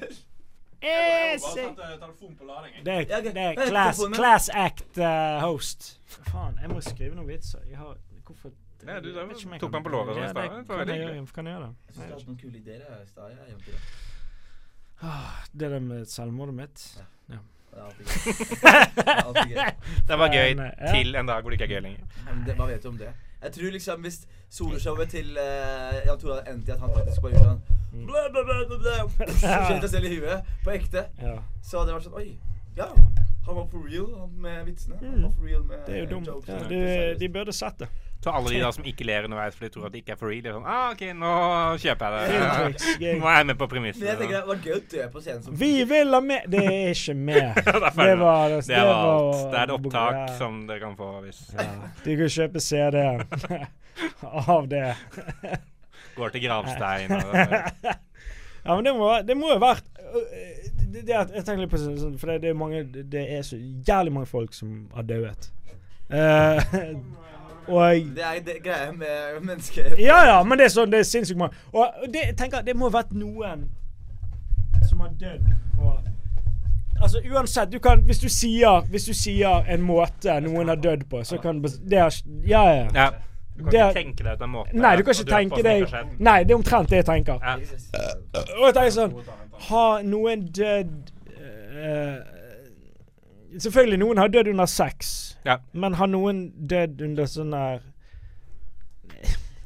Jeg 0.81 1.33
Eh, 1.33 1.39
på 1.39 2.55
Det 2.85 2.93
er, 2.93 3.05
Ja, 3.09 3.21
det 3.21 3.37
er 3.37 3.67
class, 3.67 3.99
class 4.13 4.49
act 4.49 4.97
uh, 4.97 5.05
host. 5.41 5.99
Faen, 6.07 6.57
jeg 6.61 6.69
må 6.69 6.81
skrive 6.81 7.15
noen 7.15 7.27
vitser. 7.27 7.59
Jeg 7.69 7.77
har 7.77 7.97
Hvorfor 8.25 8.49
Nei, 8.81 8.99
du, 8.99 9.11
tok 9.59 9.71
meg 9.75 9.83
på 9.85 9.91
låret 9.93 10.17
i 10.17 10.21
Ja, 10.23 10.31
Kan 10.33 11.47
jeg 11.47 11.53
gjøre? 11.53 11.67
Det? 11.67 11.75
Jeg 11.87 11.93
synes 11.93 11.95
du 11.95 12.01
har 12.01 12.15
hatt 12.15 12.27
noen 12.27 12.39
kule 12.41 12.57
ideer 12.57 13.03
i 13.03 13.07
stad. 13.07 14.09
Ah, 15.03 15.41
Det 15.53 15.69
der 15.71 15.79
med 15.79 16.05
selvmordet 16.05 16.53
mitt 16.55 16.83
Ja. 17.29 17.37
Det 17.71 17.77
er 17.79 17.83
alltid 17.87 18.05
gøy. 19.55 19.71
Det 20.07 20.17
var 20.19 20.27
gøy 20.33 20.49
til 20.91 21.15
en 21.15 21.25
dag 21.29 21.41
hvor 21.41 21.49
det 21.49 21.57
ikke 21.61 21.67
er 21.69 21.75
gøy 21.77 21.83
lenger. 21.85 22.05
Det, 22.45 22.55
Hva 22.57 22.65
vet 22.67 22.83
du 22.83 22.89
om 22.89 22.97
det? 22.99 23.13
Jeg 23.41 23.51
tror 23.55 23.71
liksom 23.71 24.01
hvis 24.05 24.17
soloshowet 24.53 25.09
til 25.09 25.31
uh, 25.39 25.95
Jan 26.05 26.19
Tore 26.19 26.35
hadde 26.35 26.51
endt 26.51 26.67
i 26.67 26.71
at 26.75 26.79
han 26.83 26.91
faktisk 26.93 27.21
bare 27.21 27.31
gjorde 27.31 27.47
sånn 27.47 27.61
Skjøt 28.51 29.81
seg 29.85 29.89
selv 29.89 30.05
i 30.07 30.13
huet 30.19 30.51
på 30.65 30.73
ekte, 30.75 31.05
Ja. 31.21 31.37
så 31.63 31.79
hadde 31.81 31.91
det 31.91 31.95
vært 31.97 32.07
sånn 32.09 32.19
Oi, 32.21 32.37
ja. 32.77 32.87
Han 33.47 33.55
var 33.57 33.65
for 33.71 33.87
real 33.89 34.27
med 34.37 34.65
vitsene. 34.67 34.97
Han 35.01 35.15
Mm. 35.15 35.23
var 35.23 35.31
for 35.31 35.43
real 35.47 35.63
med 35.63 35.77
Det 35.87 35.95
er 35.95 35.99
jo 36.03 36.09
dumt. 36.11 36.47
Ja, 36.47 36.59
de, 36.69 37.15
de 37.19 37.29
burde 37.29 37.53
sett 37.53 37.79
det. 37.79 37.87
Så 38.21 38.29
alle 38.29 38.51
de 38.53 38.60
da 38.62 38.69
som 38.69 38.86
ikke 38.86 39.05
ler 39.07 39.25
underveis 39.25 39.55
for 39.57 39.65
de 39.65 39.71
tror 39.73 39.88
at 39.88 39.93
det 39.95 40.03
ikke 40.03 40.13
er 40.13 40.17
for 40.19 40.29
real, 40.29 40.43
de 40.45 40.49
er 40.51 40.53
sånn 40.53 40.67
ah, 40.69 40.91
OK, 40.93 40.99
nå 41.17 41.31
kjøper 41.81 42.17
jeg 42.17 42.34
det. 42.34 42.84
Gøy. 43.01 43.15
Nå 43.17 43.29
er 43.31 43.39
jeg 43.39 43.47
med 43.49 43.57
på 43.57 43.67
Men 43.73 43.88
jeg 43.89 44.17
tenker 44.19 44.36
det 44.36 44.41
var 44.49 44.60
gøy 44.67 44.75
å 44.75 44.81
dø 44.91 45.07
på 45.15 45.23
scenen 45.23 45.41
som 45.47 45.55
Vi 45.57 45.71
vil 45.89 46.13
ha 46.13 46.19
med 46.25 46.45
Det 46.53 46.62
er 46.67 46.91
ikke 46.93 47.15
med. 47.17 47.57
Det 47.62 47.73
er 47.73 47.81
Det 47.81 48.19
var 48.21 48.53
det. 48.53 48.60
Det 48.67 48.84
var 48.86 49.01
alt. 49.07 49.41
Det 49.41 49.57
er 49.57 49.63
et 49.63 49.73
opptak 49.77 50.19
ja. 50.19 50.27
som 50.38 50.62
dere 50.69 50.84
kan 50.84 50.93
få 50.99 51.10
hvis 51.25 51.41
ja. 51.55 51.67
De 52.05 52.17
kan 52.19 52.31
kjøpe 52.38 52.62
CD 52.62 53.01
av 54.55 54.69
det. 54.69 54.86
går 56.15 56.36
til 56.36 56.45
gravstein. 56.45 57.17
Og, 57.17 57.97
Ja, 58.62 58.75
men 58.75 58.86
det 58.86 58.93
må, 58.93 59.07
det 59.25 59.38
må 59.38 59.49
jo 59.49 59.57
vært 59.62 59.88
øh, 59.97 60.25
det, 60.93 61.01
det, 61.07 61.15
Jeg 61.15 61.45
tenker 61.47 61.63
litt 61.63 61.71
på 61.71 61.79
sånn, 61.81 61.97
sånn, 61.97 62.13
For 62.21 62.29
det, 62.29 62.43
det 62.43 62.51
er 62.51 62.60
mange 62.60 62.84
Det 62.86 63.23
er 63.38 63.41
så 63.47 63.57
jævlig 63.57 64.13
mange 64.13 64.29
folk 64.29 64.53
som 64.53 64.84
har 64.93 65.07
dødd. 65.10 65.49
Eh, 66.12 66.75
og 67.67 68.15
Det 68.15 68.24
er 68.24 68.39
det 68.45 68.58
greia 68.63 68.91
med 68.91 69.41
mennesker. 69.41 69.95
Ja, 70.00 70.24
ja, 70.26 70.43
men 70.43 70.58
det 70.58 70.65
er 70.65 70.74
sånn 70.74 70.91
Det 70.91 71.00
er 71.00 71.08
sinnssykt 71.08 71.39
mange. 71.39 71.58
Og 71.74 72.08
det, 72.13 72.32
tenker 72.38 72.62
Det 72.65 72.76
må 72.76 72.89
ha 72.89 72.95
vært 73.02 73.13
noen 73.13 73.67
som 74.89 75.00
har 75.00 75.12
dødd 75.19 75.45
på 75.78 75.91
Altså 77.02 77.21
uansett, 77.34 77.71
du 77.71 77.80
kan 77.80 78.02
Hvis 78.06 78.19
du 78.19 78.30
sier 78.30 78.82
Hvis 78.89 79.06
du 79.10 79.13
sier 79.13 79.65
en 79.69 79.82
måte 79.82 80.39
noen 80.41 80.67
har 80.74 80.80
dødd 80.82 81.06
på, 81.10 81.24
så 81.24 81.38
kan 81.41 81.62
det 81.62 82.00
er, 82.00 82.21
Ja, 82.47 82.63
ja. 82.69 82.88
ja. 82.95 83.10
Du 83.58 83.63
kan 83.63 83.71
Det 83.71 83.80
ikke 83.80 83.93
tenke 84.00 84.24
deg 84.24 84.34
ut 84.34 84.41
en 84.41 84.50
måte 84.50 84.78
Nei, 84.78 84.95
du 84.97 85.04
kan 85.04 85.15
ikke 85.15 85.30
tenke 85.30 85.63
deg. 85.65 85.95
Nei, 86.19 86.38
det 86.43 86.54
er 86.54 86.56
omtrent 86.56 86.89
det 86.89 87.02
jeg 87.02 87.06
tenker. 87.06 87.39
Ja. 87.43 87.58
Og 88.58 88.67
jeg 88.69 88.76
tenker 88.78 88.93
sånn 88.95 89.17
Har 89.69 90.06
noen 90.08 90.45
dødd 90.56 91.12
eh, 91.38 92.15
Selvfølgelig, 93.59 93.99
noen 93.99 94.17
har 94.17 94.27
dødd 94.31 94.47
under 94.53 94.65
sex. 94.65 95.15
Ja. 95.45 95.57
Men 95.73 95.93
har 95.99 96.07
noen 96.07 96.51
dødd 96.55 97.01
under 97.01 97.27
sånn 97.29 97.51
der 97.55 97.81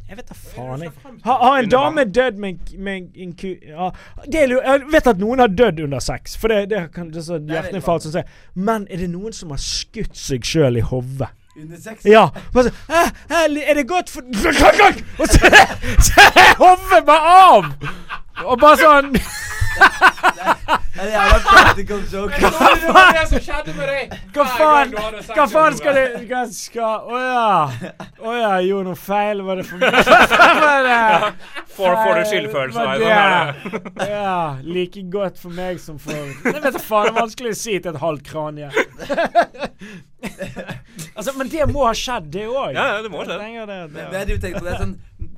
Jeg 0.05 0.19
vet 0.19 0.27
da 0.29 0.35
faen. 0.37 0.83
Jeg. 0.85 0.91
Har, 1.25 1.39
har 1.41 1.59
en 1.59 1.69
dame 1.69 2.03
dødd 2.05 2.37
med, 2.41 2.73
med 2.77 3.15
en 3.17 3.31
ku... 3.33 3.47
Ja, 3.65 3.89
det 4.25 4.43
er, 4.43 4.53
jeg 4.53 4.83
vet 4.93 5.09
at 5.09 5.21
noen 5.21 5.41
har 5.41 5.49
dødd 5.49 5.81
under 5.87 6.03
sex, 6.03 6.35
for 6.37 6.53
det, 6.53 6.69
det, 6.73 6.83
kan, 6.93 7.09
det 7.09 7.23
er 7.23 7.25
sånn 7.25 7.49
er 7.49 7.57
hjerteinfarkt 7.57 8.05
som 8.05 8.13
sier 8.13 8.29
Men 8.53 8.85
er 8.93 9.01
det 9.01 9.09
noen 9.13 9.33
som 9.33 9.53
har 9.55 9.61
skutt 9.61 10.13
seg 10.17 10.45
sjøl 10.45 10.77
i 10.77 10.85
hodet? 10.85 11.31
Under 11.55 11.81
sex? 11.81 12.05
Ja. 12.05 12.27
Bare 12.53 12.69
sånn 12.69 12.77
«Hæ? 12.91 13.03
Hæ, 13.33 13.41
Er 13.65 13.79
det 13.79 13.87
godt 13.89 14.13
for 14.13 14.21
Og 14.21 15.31
så 15.31 15.51
så 16.05 16.29
er 16.37 16.53
hodet 16.61 17.01
bare 17.09 17.35
av! 17.49 17.73
Og 18.45 18.59
bare 18.61 18.77
sånn 18.81 19.13
en 19.75 21.09
jævla 21.11 21.39
practical 21.43 21.99
joke. 22.11 22.33
Det 22.39 22.51
var 22.93 23.13
det 23.13 23.27
som 23.29 23.39
skjedde 23.43 23.73
med 23.77 23.87
deg! 23.91 24.13
Hva 24.35 24.43
faen? 24.49 24.91
du 24.93 24.97
Hva 25.35 25.45
faen 25.51 25.75
skal 25.77 25.93
det. 25.97 26.05
Hva 26.29 26.41
skal 26.55 26.95
Å 27.11 27.13
ja. 27.19 27.69
Å 28.21 28.23
ja, 28.35 28.49
jeg 28.59 28.67
gjorde 28.69 28.87
noe 28.89 28.99
feil. 28.99 29.37
Var 29.45 29.55
det 29.61 29.65
for 29.67 29.77
det- 29.83 29.91
Får, 31.75 31.91
får 31.99 32.13
du 32.15 32.21
skyldfølelse 32.31 32.81
Var 32.87 32.95
det-? 33.03 34.09
Ja. 34.15 34.37
Like 34.63 35.01
godt 35.11 35.37
for 35.41 35.51
meg 35.55 35.75
som 35.83 35.95
for 35.99 36.13
Jeg 36.15 36.53
vet 36.55 36.73
da 36.79 36.79
faen. 36.79 37.05
Det 37.09 37.13
er 37.15 37.19
vanskelig 37.19 37.51
å 37.51 37.59
si 37.59 37.73
til 37.79 37.91
et 37.91 38.01
halvt 38.01 38.23
kranje. 38.31 38.69
altså, 41.17 41.31
men 41.37 41.49
det 41.51 41.67
må 41.71 41.85
ha 41.85 41.93
skjedd, 41.97 42.25
det 42.33 42.47
òg. 42.47 42.73
Ja, 42.73 42.85
ja, 42.95 43.01
det 43.03 43.09
må 43.11 43.17
ha 43.21 43.25
skjedd. 43.27 43.41
Det, 43.43 43.49
det, 43.93 44.03
Men 44.11 44.29
jeg 44.31 44.39
på 44.55 44.65
det 44.65 44.75
sånn 44.79 44.95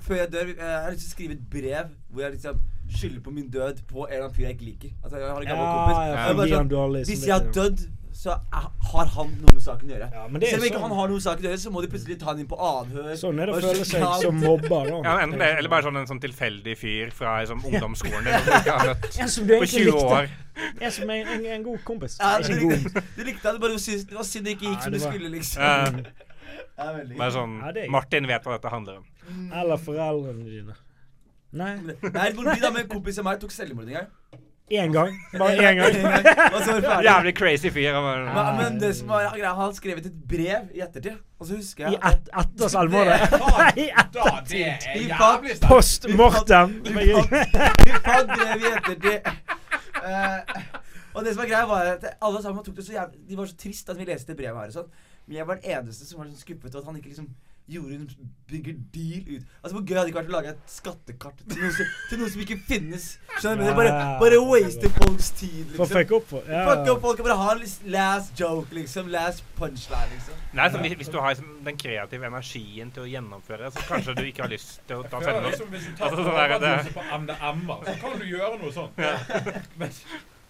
Før 0.08 0.16
jeg 0.22 0.30
dør, 0.32 0.48
jeg 0.54 0.76
har 0.86 0.92
lyst 0.94 1.04
til 1.04 1.10
å 1.10 1.12
skrive 1.18 1.34
et 1.36 1.46
brev 1.52 1.86
hvor 2.14 2.22
jeg 2.24 2.32
liksom 2.38 2.56
skylder 2.90 3.22
på 3.22 3.32
min 3.34 3.50
død 3.52 3.84
på 3.88 4.06
en 4.08 4.14
eller 4.14 4.26
annen 4.28 4.36
fyr 4.36 4.44
jeg 4.48 4.56
ikke 4.58 4.66
liker. 4.72 4.90
Altså, 5.04 5.18
jeg 5.18 5.28
har 5.30 5.42
en 5.42 5.48
gammel 5.48 5.66
Ja, 5.66 5.78
kompis. 5.78 5.98
ja, 6.08 6.28
Jeg 6.28 6.36
bare 6.38 6.50
sånn, 6.58 6.70
dårlig 6.72 7.06
Hvis 7.08 7.26
jeg 7.28 7.34
har 7.34 7.48
dødd, 7.54 7.88
så 8.18 8.32
er, 8.34 8.64
har 8.92 9.06
han 9.14 9.28
noe 9.38 9.52
med 9.54 9.62
saken 9.62 9.90
å 9.90 9.94
gjøre. 9.94 10.08
Ja, 10.10 10.22
Selv 10.26 10.34
om 10.34 10.66
ikke 10.66 10.74
sånn. 10.74 10.82
han 10.88 10.94
har 10.98 11.08
noe 11.12 11.18
med 11.20 11.22
saken 11.28 11.44
å 11.46 11.48
gjøre, 11.52 11.60
så 11.62 11.70
må 11.76 11.82
de 11.84 11.88
plutselig 11.92 12.16
ta 12.20 12.26
han 12.32 12.40
inn 12.42 12.48
på 12.50 12.58
avhør. 12.58 13.12
Sånn 13.20 13.40
er 13.44 13.46
det 13.46 13.54
å 13.54 13.60
føle 13.62 13.86
seg 13.86 14.06
som 14.24 14.40
mobber, 14.42 14.90
da. 14.90 15.02
Ja, 15.06 15.14
enten 15.22 15.38
det, 15.44 15.50
eller 15.60 15.70
bare 15.70 15.84
sånn 15.86 16.00
en 16.02 16.08
sånn 16.10 16.22
tilfeldig 16.24 16.78
fyr 16.82 17.12
fra 17.14 17.36
liksom, 17.44 17.62
ungdomsskolen 17.70 18.24
din 18.26 18.34
som 18.34 18.48
du 18.48 18.58
ikke 18.58 18.78
har 18.80 18.88
møtt 18.88 19.06
på 19.12 19.70
20 19.70 19.86
likte. 19.86 20.08
år. 20.08 20.30
Jeg 20.82 20.92
som 20.98 21.10
er 21.14 21.30
en, 21.36 21.46
en 21.46 21.64
god 21.68 21.84
kompis. 21.86 22.18
Ja, 22.20 22.32
Ikke 22.40 22.58
du, 22.58 22.64
god. 22.66 22.74
likte, 22.88 23.04
du 23.18 23.24
likte 23.30 23.46
han, 23.52 23.54
det 23.54 23.62
bare 23.62 23.78
det 23.78 24.18
var 24.18 24.24
synd 24.32 24.46
det 24.50 24.56
ikke 24.58 24.66
gikk 24.66 24.80
ja, 24.80 24.82
som 24.82 24.92
det 24.92 24.98
det 24.98 25.06
var- 25.06 25.14
skulle, 25.14 25.30
liksom. 25.38 26.02
Veldig. 26.78 27.18
Bare 27.18 27.32
sånn 27.34 27.54
Ja, 27.62 27.72
det 27.72 27.84
er- 27.86 27.90
Martin 27.94 28.28
vet 28.28 28.44
hva 28.44 28.58
dette 28.58 28.70
handler 28.74 28.98
om. 28.98 29.06
Eller 29.54 29.78
foreldrene 29.78 30.46
dine. 30.46 30.74
Nei. 31.52 31.76
Nei, 32.18 32.32
hvor 32.36 32.44
mye 32.44 32.60
da 32.62 32.72
med 32.74 32.84
en 32.86 32.90
kompis 32.92 33.18
av 33.22 33.26
meg 33.30 33.40
tok 33.42 33.52
selvmord 33.56 33.88
en 33.88 34.00
gang. 34.02 34.10
Én 34.68 34.92
gang. 34.92 35.14
Bare 35.32 35.56
én 35.64 35.78
gang. 35.80 35.94
Og 36.52 36.58
så 36.60 36.74
var 36.74 36.82
det 36.82 36.90
ferdig. 36.90 37.06
Jævlig 37.08 37.32
crazy 37.38 37.70
fyr. 37.72 37.94
han 37.96 38.04
var- 38.04 38.26
Men, 38.36 38.58
men 38.58 38.80
det 38.82 38.90
som 38.98 39.08
var 39.08 39.30
greia, 39.32 39.54
han 39.56 39.74
skrev 39.74 39.96
skrevet 40.02 40.10
et 40.10 40.18
brev 40.28 40.74
i 40.76 40.82
ettertid. 40.84 41.22
Og 41.40 41.48
så 41.48 41.56
husker 41.56 41.88
I 41.88 41.94
jeg 41.96 42.12
et, 42.12 42.28
etter 42.42 42.74
selvmordet. 42.74 43.38
I 43.80 43.86
Da, 44.18 44.26
det 44.50 44.66
er 44.66 44.90
Vi 44.98 45.06
jævlig 45.08 45.56
sterkt. 45.56 45.70
Post 45.72 46.10
mortem. 46.20 46.76
Vi 46.84 46.92
fant, 47.16 47.32
vi 47.88 47.96
fant 48.10 48.34
brev 48.36 48.66
i 48.68 48.74
ettertid. 48.74 49.32
Eh, 50.04 50.62
og 51.16 51.24
det 51.26 51.32
som 51.34 51.42
var 51.46 51.48
greia, 51.54 51.66
var 51.72 51.94
at 51.96 52.04
alle 52.22 52.42
sammen 52.44 52.64
tok 52.68 52.76
det 52.78 52.86
så 52.86 52.94
jævlig 52.98 53.24
De 53.30 53.38
var 53.40 53.48
så 53.50 53.56
trist 53.64 53.90
at 53.90 53.98
vi 53.98 54.06
leste 54.12 54.36
brevet 54.36 54.60
her 54.66 54.74
og 54.74 54.76
sånn. 54.82 54.92
Men 55.28 55.40
jeg 55.40 55.48
var 55.48 55.62
den 55.64 55.78
eneste 55.80 56.06
som 56.12 56.20
var 56.20 56.28
sånn 56.28 56.44
skuffet 56.44 56.76
over 56.76 56.84
at 56.84 56.92
han 56.92 57.00
ikke 57.00 57.14
liksom 57.16 57.32
gjorde 57.68 57.96
en 57.98 58.06
bigger 58.48 58.76
deal 58.96 59.24
ut 59.28 59.44
Altså 59.64 59.74
Hvor 59.76 59.82
gøy 59.84 59.98
hadde 59.98 60.04
det 60.08 60.12
ikke 60.14 60.20
vært 60.22 60.30
å 60.32 60.36
lage 60.38 60.52
et 60.54 60.70
skattekart 60.72 61.42
til 61.44 61.58
noe 61.64 61.72
som, 61.76 61.90
til 62.10 62.22
noe 62.22 62.30
som 62.32 62.44
ikke 62.46 62.58
finnes? 62.70 63.08
Skjønner 63.42 63.60
du? 63.60 63.68
Det 63.68 63.74
Bare, 63.80 63.96
bare 64.22 64.38
waste 64.48 64.92
folks 64.96 65.30
tid, 65.40 65.74
For 65.74 65.84
liksom. 65.84 65.92
fucke 65.98 66.16
opp 66.20 66.30
for 66.32 66.48
ja. 66.54 66.62
Fuck 66.70 66.92
opp 66.94 67.02
folk 67.08 67.24
bare 67.28 67.38
ha 67.42 67.50
en 67.58 67.66
last 67.98 68.40
joke, 68.40 68.72
liksom. 68.78 69.12
Last 69.12 69.44
punchline, 69.60 70.08
liksom. 70.14 70.40
Nei, 70.58 70.70
så 70.72 70.80
hvis, 70.86 70.96
hvis 71.02 71.12
du 71.12 71.20
har 71.20 71.36
liksom, 71.36 71.52
den 71.68 71.82
kreative 71.84 72.30
energien 72.32 72.94
til 72.96 73.04
å 73.04 73.10
gjennomføre, 73.12 73.74
så 73.76 73.84
kanskje 73.90 74.16
du 74.18 74.24
ikke 74.30 74.46
har 74.46 74.54
lyst 74.56 74.80
til 74.88 75.04
å 75.04 75.10
ta 75.12 75.20
sende 75.26 75.44
noe 75.44 75.52
liksom 75.52 75.76
Hvis 75.76 75.90
du 75.90 75.94
tar 76.00 76.08
Altså, 76.08 76.24
sånn 76.32 76.64
der, 76.64 76.90
på 76.96 77.06
MDMA, 77.26 77.78
så 77.92 77.98
kan 78.06 78.18
du 78.24 78.26
gjøre 78.32 78.56
noe 78.64 78.74
sånt. 78.80 79.06
Men 79.84 79.94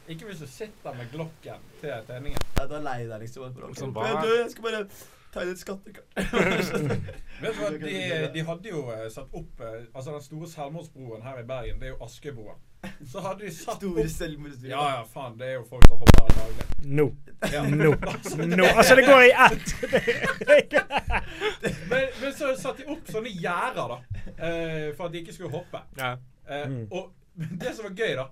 ikke 0.08 0.30
hvis 0.30 0.40
du 0.40 0.48
sitter 0.48 0.94
med 0.96 1.10
glokken 1.12 1.66
til 1.82 2.06
tenningen. 2.08 2.40
Ja, 2.56 2.64
du 2.70 2.78
er 2.78 2.86
lei 2.86 3.00
deg, 3.10 3.18
liksom. 3.26 3.50
Bare, 3.58 3.74
Som 3.76 3.90
«Ok, 3.90 3.98
barn. 3.98 4.22
du, 4.24 4.30
Jeg 4.38 4.52
skal 4.54 4.68
bare 4.70 4.86
Tegn 5.34 5.50
et 5.52 5.60
skattekart. 5.60 6.08
Vet 7.42 7.54
du 7.54 7.60
hva, 7.62 7.70
de, 7.84 8.30
de 8.34 8.44
hadde 8.48 8.72
jo 8.72 8.86
eh, 8.94 9.08
satt 9.14 9.34
opp 9.36 9.60
eh, 9.62 9.84
Altså 9.94 10.14
Den 10.16 10.24
store 10.26 10.48
selvmordsbroen 10.50 11.22
her 11.26 11.42
i 11.42 11.46
Bergen, 11.50 11.78
det 11.82 11.90
er 11.90 11.94
jo 11.96 12.00
Askebroa. 12.08 12.56
Så 13.10 13.20
hadde 13.26 13.44
de 13.44 13.52
satt 13.52 13.82
Store 13.82 14.06
opp. 14.06 14.64
Ja, 14.70 14.84
ja, 14.96 15.04
faen. 15.12 15.36
Det 15.40 15.48
er 15.50 15.56
jo 15.58 15.64
folk 15.68 15.84
som 15.90 15.98
hopper 16.00 16.24
her 16.24 16.34
daglig. 16.38 16.66
Nå. 16.98 17.08
Ja. 17.52 17.64
Nå. 17.68 17.92
No. 18.58 18.66
Altså, 18.72 18.96
det 18.96 19.06
går 19.08 19.22
i 19.28 19.32
ett. 19.46 19.68
Men, 21.90 22.04
men 22.22 22.34
så 22.38 22.54
satte 22.60 22.84
de 22.84 22.90
opp 22.94 23.10
sånne 23.12 23.32
gjerder, 23.34 23.94
da. 23.94 23.98
eh, 24.38 24.90
for 24.98 25.08
at 25.08 25.14
de 25.16 25.22
ikke 25.24 25.36
skulle 25.36 25.54
hoppe. 25.54 25.84
Ja. 26.00 26.16
Eh, 26.48 26.66
Mm. 26.68 26.86
Og 26.96 27.12
det 27.62 27.74
som 27.76 27.86
var 27.86 27.92
gøy, 28.00 28.14
da, 28.18 28.24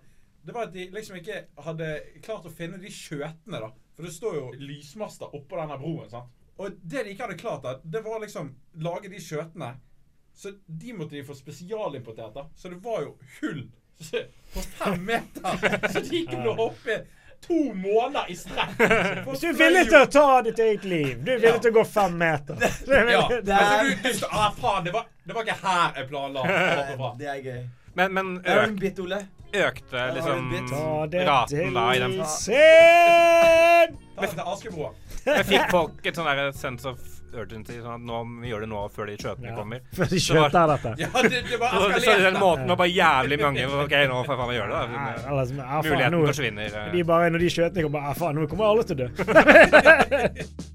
det 0.47 0.53
var 0.55 0.63
at 0.69 0.71
de 0.73 0.86
liksom 0.93 1.17
ikke 1.19 1.41
hadde 1.65 1.89
klart 2.25 2.45
å 2.47 2.51
finne 2.53 2.79
de 2.81 2.89
skjøtene, 2.93 3.60
da. 3.62 3.67
For 3.95 4.08
det 4.08 4.13
står 4.15 4.34
jo 4.39 4.45
lysmaster 4.60 5.36
oppå 5.38 5.60
denne 5.60 5.77
broen. 5.81 6.10
sant? 6.10 6.31
Og 6.58 6.72
det 6.82 7.04
de 7.04 7.10
ikke 7.12 7.26
hadde 7.26 7.38
klart, 7.39 7.63
da, 7.63 7.74
det 7.84 8.02
var 8.06 8.20
liksom 8.24 8.54
lage 8.80 9.10
de 9.12 9.20
skjøtene. 9.20 9.74
Så 10.36 10.52
de 10.68 10.94
måtte 10.94 11.15
de 11.15 11.24
få 11.28 11.36
spesialimportert. 11.36 12.34
da. 12.36 12.46
Så 12.56 12.70
det 12.70 12.80
var 12.84 13.02
jo 13.02 13.18
hull 13.41 13.65
på 14.54 14.62
fem 14.62 15.06
meter. 15.06 15.89
Så 15.94 16.00
de 16.00 16.26
kunne 16.28 16.56
hoppe 16.58 16.98
to 17.46 17.60
måneder 17.74 18.26
i 18.32 18.36
strekk. 18.36 18.80
Hvis 19.28 19.39
du 19.44 19.48
er 19.52 19.58
villig 19.60 19.84
til 19.91 20.00
å 20.02 20.08
ta 20.12 20.41
ditt 20.48 20.60
eget 20.60 20.84
liv, 20.89 21.13
du 21.24 21.32
er 21.36 21.39
villig 21.44 21.62
til 21.62 21.72
å 21.72 21.78
gå 21.78 21.84
fem 21.86 22.15
meter 22.18 22.63
Så 22.80 22.91
er 22.98 23.12
Ja, 23.12 23.22
det- 23.30 23.41
Det 23.46 23.54
altså, 23.54 23.84
du, 23.86 24.20
du 24.20 24.26
ah, 24.32 24.52
faen, 24.60 24.84
det 24.88 24.94
var, 24.96 25.06
det 25.28 25.36
var 25.36 25.44
ikke 25.48 25.60
her 25.68 26.00
jeg 26.00 26.10
planla 26.10 26.41
å 26.41 26.48
hoppe 26.50 26.96
fra. 26.98 27.12
Det 27.20 27.28
er 27.36 27.41
gøy. 27.46 27.63
Men, 27.96 28.13
men 28.18 28.34
Jeg 28.44 28.52
har 28.58 28.63
en 28.65 28.74
øk, 28.76 28.80
bit, 28.82 29.00
Ole. 29.06 29.22
økte 29.56 30.08
liksom 30.18 30.38
en 30.41 30.50
bit? 30.52 30.72
Ta 30.72 31.06
det 31.13 31.28
raten 31.30 31.78
da 31.80 31.86
i 31.96 32.00
den! 32.04 32.18
Ta 34.15 34.22
det 34.26 34.32
til 34.34 34.44
Askebroa. 34.56 34.89
Jeg 35.26 35.46
fikk 35.50 35.70
folk 35.74 36.06
et 36.06 36.18
sånn 36.20 36.28
der 36.30 36.52
sense 36.54 36.86
of 36.90 37.00
urgency, 37.36 37.80
sånn 37.84 37.96
at 37.98 38.04
nå 38.08 38.20
vi 38.44 38.52
gjør 38.52 38.62
det 38.64 38.68
nå 38.72 38.82
før 38.96 39.10
de 39.10 39.16
kjøpene 39.20 39.50
Ja. 39.50 39.56
kommer. 39.58 39.82
Før 39.98 40.12
de 40.14 40.20
Så 40.24 40.38
er 40.46 40.54
dette. 40.72 40.92
Ja, 41.02 41.10
det, 41.26 41.42
det 41.50 41.58
var 41.60 41.74
Så, 41.76 42.00
så 42.06 42.14
den 42.24 42.38
måten 42.40 42.70
var 42.72 42.78
bare 42.80 42.94
jævlig 42.94 43.40
mange 43.42 43.66
OK, 43.68 43.96
nå 44.08 44.22
får 44.24 44.32
jeg 44.32 44.40
faen 44.40 44.48
meg 44.52 44.56
gjøre 44.60 44.70
det. 44.72 44.78
Da. 44.78 44.86
ja, 44.96 45.34
altså, 45.34 45.90
Muligheten 45.90 46.16
nå, 46.16 46.22
forsvinner. 46.30 46.80
eh. 46.86 46.92
de 46.94 47.04
bare, 47.12 47.30
når 47.36 47.44
de 47.44 47.50
kjøpene 47.58 47.88
kommer, 47.90 48.08
ah, 48.08 48.16
faen, 48.22 48.40
nå 48.40 48.48
kommer 48.54 48.66
alle 48.72 48.84
til 48.88 48.96
å 48.96 49.00
dø. 49.04 49.10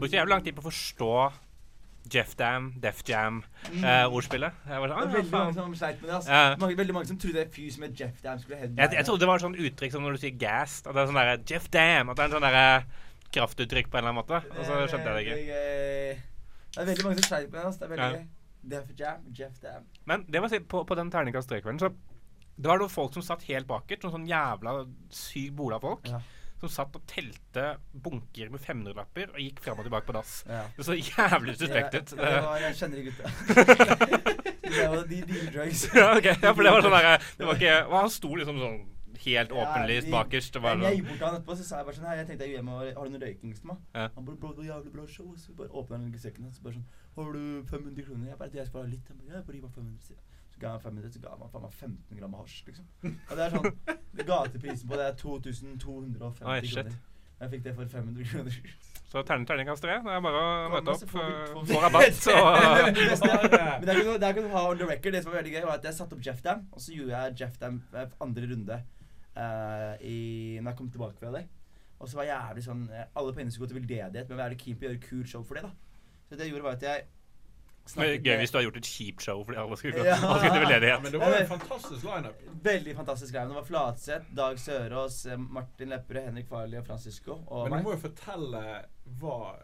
Jeg 0.00 0.02
brukte 0.02 0.16
jævlig 0.16 0.32
lang 0.32 0.44
tid 0.44 0.54
på 0.56 0.62
å 0.62 0.70
forstå 0.70 1.14
Jeff 2.12 2.34
Dam, 2.38 2.70
Def 2.82 3.02
Jam-ordspillet. 3.08 4.56
Mm. 4.64 4.70
var 4.70 4.88
sånn, 4.92 4.96
ah, 4.96 5.12
veldig 5.14 5.32
mange 5.34 5.54
som 5.58 5.74
sleit 5.78 6.00
med 6.00 6.08
det. 6.10 6.16
altså. 6.16 6.30
Ja. 6.32 6.56
Mange, 6.60 6.78
veldig 6.80 6.96
mange 6.96 7.10
som 7.10 7.20
trodde 7.22 7.46
Fuse 7.54 7.82
med 7.82 8.00
Jeff 8.00 8.18
Dam 8.24 8.40
skulle 8.42 8.58
hende 8.60 8.82
Jeg, 8.82 8.96
jeg 8.98 9.06
trodde 9.08 9.20
det 9.24 9.28
var 9.30 9.40
et 9.40 9.46
sånt 9.46 9.62
uttrykk 9.66 9.94
som 9.94 10.02
når 10.06 10.18
du 10.18 10.22
sier 10.24 10.36
gassed. 10.40 10.88
At 10.88 10.96
det 10.96 11.02
er 11.02 11.12
sånn 11.12 11.20
derre 11.20 11.38
Jeff 11.50 11.70
Dam. 11.70 12.10
At 12.10 12.18
det 12.18 12.24
er 12.24 12.30
en 12.30 12.36
sånn 12.36 12.48
derre 12.48 12.66
kraftuttrykk 13.30 13.90
på 13.90 14.00
en 14.00 14.04
eller 14.04 14.12
annen 14.12 14.20
måte. 14.20 14.42
Og 14.58 14.66
så 14.66 14.82
skjønte 14.90 15.06
jeg 15.06 15.16
det 15.16 15.24
ikke. 15.24 15.40
ikke. 15.46 16.28
Det 16.70 16.82
er 16.82 16.90
veldig 16.92 17.06
mange 17.06 17.20
som 17.20 17.28
sleit 17.30 17.50
med 17.50 17.58
det. 17.60 17.66
altså. 17.66 17.80
Det 17.80 17.88
er 17.88 17.96
veldig 17.96 18.20
Ja. 18.20 18.28
Def 18.70 18.90
Jam, 18.98 19.22
Jeff 19.32 19.60
Dam. 19.62 19.86
Men 20.04 20.26
det 20.28 20.40
må 20.40 20.48
jeg 20.50 20.60
si, 20.60 20.66
på, 20.68 20.82
på 20.84 20.96
den 20.98 21.10
terningkast 21.10 21.48
tre-kvelden, 21.48 21.80
så 21.80 21.88
det 22.60 22.68
var 22.68 22.76
det 22.82 22.90
folk 22.92 23.14
som 23.16 23.24
satt 23.24 23.46
helt 23.48 23.66
bakerst. 23.70 24.04
Noen 24.04 24.18
sånn 24.18 24.28
jævla 24.28 24.74
syk 25.16 25.54
bola 25.56 25.78
folk. 25.80 26.10
Ja. 26.10 26.20
Som 26.60 26.72
satt 26.72 26.96
og 26.98 27.04
telte 27.08 27.66
bunker 28.04 28.50
med 28.52 28.60
500-lapper 28.60 29.32
og 29.32 29.40
gikk 29.40 29.62
fram 29.64 29.80
og 29.80 29.86
tilbake 29.88 30.08
på 30.08 30.16
dass. 30.16 30.34
Ja. 30.48 30.62
Det 30.76 30.86
så 30.86 30.96
jævlig 30.98 31.56
suspekt 31.56 31.96
ut. 31.96 32.14
Ja, 32.18 32.40
var, 32.44 32.56
jeg 32.60 32.76
kjenner 32.76 33.04
gutta. 33.06 33.34
det 34.70 34.88
var 34.92 35.04
de 35.08 35.20
dealer 35.30 35.52
drugs. 35.54 35.84
Ja, 35.96 36.10
okay. 36.16 36.36
Ja, 36.36 36.52
for 36.52 36.66
det 36.66 36.74
var 36.74 36.84
sånn 36.84 36.96
derre 36.96 37.14
Det 37.38 37.48
var 37.48 37.60
ikke 37.60 37.76
og 37.88 37.96
Han 37.96 38.12
sto 38.12 38.34
liksom 38.36 38.60
sånn 38.60 38.80
helt 39.20 39.52
åpenlyst 39.52 40.08
ja, 40.08 40.12
bakerst. 40.14 40.54
Det 40.54 40.62
var 40.62 40.76
Men 40.76 40.86
jeg 40.86 40.90
sånn 40.90 41.00
gikk 41.00 41.08
bort 41.08 41.18
til 41.20 41.26
han 41.26 41.38
etterpå 41.38 41.56
så 41.56 41.64
sa 41.68 41.80
jeg 41.80 41.88
bare 41.88 41.96
sånn 41.98 42.08
her, 42.08 42.18
jeg 42.20 42.28
tenkte 42.28 42.46
jeg 42.46 42.56
hjemme 42.56 42.76
og 42.76 42.80
har 42.98 43.08
du 43.08 43.14
noe 43.14 43.22
røyking 43.24 43.54
meg? 43.68 43.78
Ja. 43.94 44.06
Han 44.16 44.28
bare 44.28 44.36
bro, 44.36 44.52
det 44.52 44.62
var 44.62 44.68
jævlig 44.70 44.92
bra 44.94 45.06
show. 45.14 45.28
Så 45.40 45.56
bare 45.58 45.72
åpner 45.80 45.96
han 45.98 46.18
sekken 46.24 46.48
og 46.48 46.54
Så 46.56 46.64
bare 46.64 46.76
sånn 46.78 46.88
Har 47.16 47.32
du 47.36 47.42
500 47.70 48.06
kroner? 48.06 48.28
Jeg 48.30 48.38
bare 48.40 48.60
jeg 48.60 48.66
skal 48.70 48.84
ha 48.84 48.92
litt. 48.92 49.08
Jeg 49.08 49.16
bare, 49.16 49.36
jeg 49.36 49.46
bare 49.48 49.56
gi 49.56 49.64
meg 49.64 49.72
500. 49.76 50.04
sier 50.06 50.16
jeg. 50.16 50.22
Så 50.24 50.29
ga 50.60 50.74
han 50.76 50.82
500, 50.84 51.12
så 51.14 51.22
ga 51.24 51.34
han 51.34 51.50
faen 51.52 51.64
meg 51.66 51.72
15 51.76 52.18
gram 52.20 52.34
hasj, 52.40 52.56
liksom. 52.68 52.86
Og 53.30 53.36
det 53.36 53.46
er 53.46 53.54
sånn 53.56 54.26
Gateprisen 54.30 54.90
på 54.90 54.98
det 55.00 55.06
er 55.06 55.16
2250 55.20 56.44
Oi, 56.44 56.60
kroner. 56.68 56.98
Jeg 57.40 57.52
fikk 57.54 57.62
det 57.64 57.72
for 57.76 57.88
500 57.88 58.26
kroner. 58.28 58.56
Så 59.10 59.22
terning, 59.26 59.46
terningkast 59.48 59.82
tre. 59.82 59.94
Det 60.04 60.12
er 60.12 60.20
bare 60.22 60.40
å 60.40 60.72
møte 60.74 60.92
opp. 60.92 61.02
øh, 61.02 61.12
får 61.14 61.64
vi- 61.64 61.72
Få 61.72 61.80
rabatt. 61.82 62.18
Men 62.28 63.86
det 63.88 63.94
er 63.94 64.34
ikke 64.34 64.42
noe, 64.44 64.50
å 64.50 64.56
ha 64.58 64.64
on 64.70 64.78
the 64.78 64.86
record. 64.86 65.12
Det 65.16 65.22
som 65.24 65.32
var 65.32 65.40
veldig 65.40 65.54
gøy, 65.54 65.64
var 65.64 65.78
at 65.80 65.88
jeg 65.88 65.96
satte 65.96 66.14
opp 66.14 66.26
Jeff 66.26 66.42
Dam, 66.44 66.68
og 66.70 66.84
så 66.84 66.92
gjorde 66.94 67.16
jeg 67.16 67.40
Jeff 67.40 67.56
Dam 67.58 67.82
eh, 67.94 68.06
andre 68.20 68.50
runde 68.52 68.76
uh, 69.36 69.94
i, 70.04 70.58
når 70.60 70.70
jeg 70.70 70.76
kom 70.78 70.90
tilbake 70.90 71.18
fra 71.18 71.32
det. 71.38 71.46
Og 72.00 72.08
så 72.08 72.16
var 72.20 72.28
jeg 72.28 72.36
jævlig 72.36 72.64
sånn 72.64 72.84
eh, 72.96 73.08
Alle 73.16 73.32
pengene 73.36 73.52
skulle 73.52 73.68
gå 73.68 73.72
til 73.74 73.80
veldedighet, 73.80 74.28
men 74.28 74.36
jeg 74.36 74.38
var 74.38 74.46
jævlig 74.46 74.60
keen 74.62 74.76
på 74.76 74.84
å 74.84 74.88
gjøre 74.88 75.02
kul 75.08 75.24
show 75.32 75.42
for 75.42 75.54
det. 75.58 75.64
da 75.64 75.72
Så 76.28 76.36
det 76.36 76.46
jeg 76.46 76.52
gjorde, 76.54 76.68
var 76.68 76.78
at 76.78 76.86
jeg 76.86 77.04
Gøy 77.96 78.36
hvis 78.38 78.52
du 78.52 78.58
har 78.58 78.62
gjort 78.62 78.76
et 78.76 78.86
kjipt 78.86 79.24
show 79.24 79.40
fordi 79.44 79.58
alle 79.58 79.76
skulle, 79.76 80.04
Ja. 80.04 80.14
alle 80.22 80.40
skulle 80.50 80.68
til 80.78 80.86
Ja, 80.88 81.00
men 81.00 81.12
det 81.12 81.20
var 81.20 81.34
en 81.40 81.46
fantastisk 81.48 82.04
lineup. 82.04 82.42
Veldig 82.62 82.94
fantastisk 82.96 83.34
greie. 83.34 83.48
Det 83.48 83.54
var 83.54 83.64
Flatseth, 83.64 84.34
Dag 84.36 84.58
Sørås, 84.58 85.26
eh, 85.26 85.36
Martin 85.38 85.88
Lepperød, 85.88 86.24
Henrik 86.24 86.48
Farley 86.48 86.78
og 86.78 86.86
Francisco. 86.86 87.40
Og 87.46 87.70
Men 87.70 87.78
du 87.78 87.88
må 87.88 87.94
jo 87.96 88.02
fortelle 88.04 88.84
hva 89.20 89.56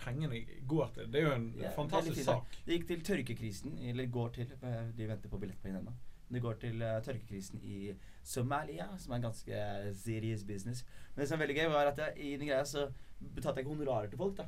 pengene 0.00 0.44
går 0.66 0.94
til. 0.94 1.10
Det 1.12 1.20
er 1.20 1.26
jo 1.28 1.34
en 1.34 1.54
Ja, 1.60 1.70
fantastisk 1.76 2.24
sak. 2.24 2.46
Det 2.66 2.78
gikk 2.78 2.86
til 2.88 3.02
tørkekrisen, 3.04 3.78
eller 3.90 4.06
går 4.06 4.28
til 4.38 4.52
eh, 4.62 4.86
De 4.96 5.08
venter 5.08 5.28
på 5.28 5.38
billettpengene 5.38 5.80
ennå. 5.80 5.92
Det 6.32 6.40
går 6.42 6.60
til 6.62 6.82
uh, 6.82 7.00
tørkekrisen 7.02 7.58
i 7.66 7.92
Somalia, 8.22 8.84
som 8.98 9.12
er 9.12 9.16
en 9.16 9.22
ganske 9.22 9.94
serious 9.98 10.44
business. 10.44 10.84
Men 11.14 11.22
det 11.24 11.28
som 11.28 11.40
er 11.40 11.46
veldig 11.46 11.56
gøy, 11.56 11.70
var 11.72 11.86
at 11.90 11.98
jeg, 11.98 12.12
i 12.22 12.36
den 12.36 12.46
greia 12.46 12.62
så 12.64 12.84
betalte 13.18 13.58
jeg 13.58 13.66
ikke 13.66 13.74
honorarer 13.74 14.06
til 14.12 14.18
folk. 14.18 14.36
da 14.36 14.44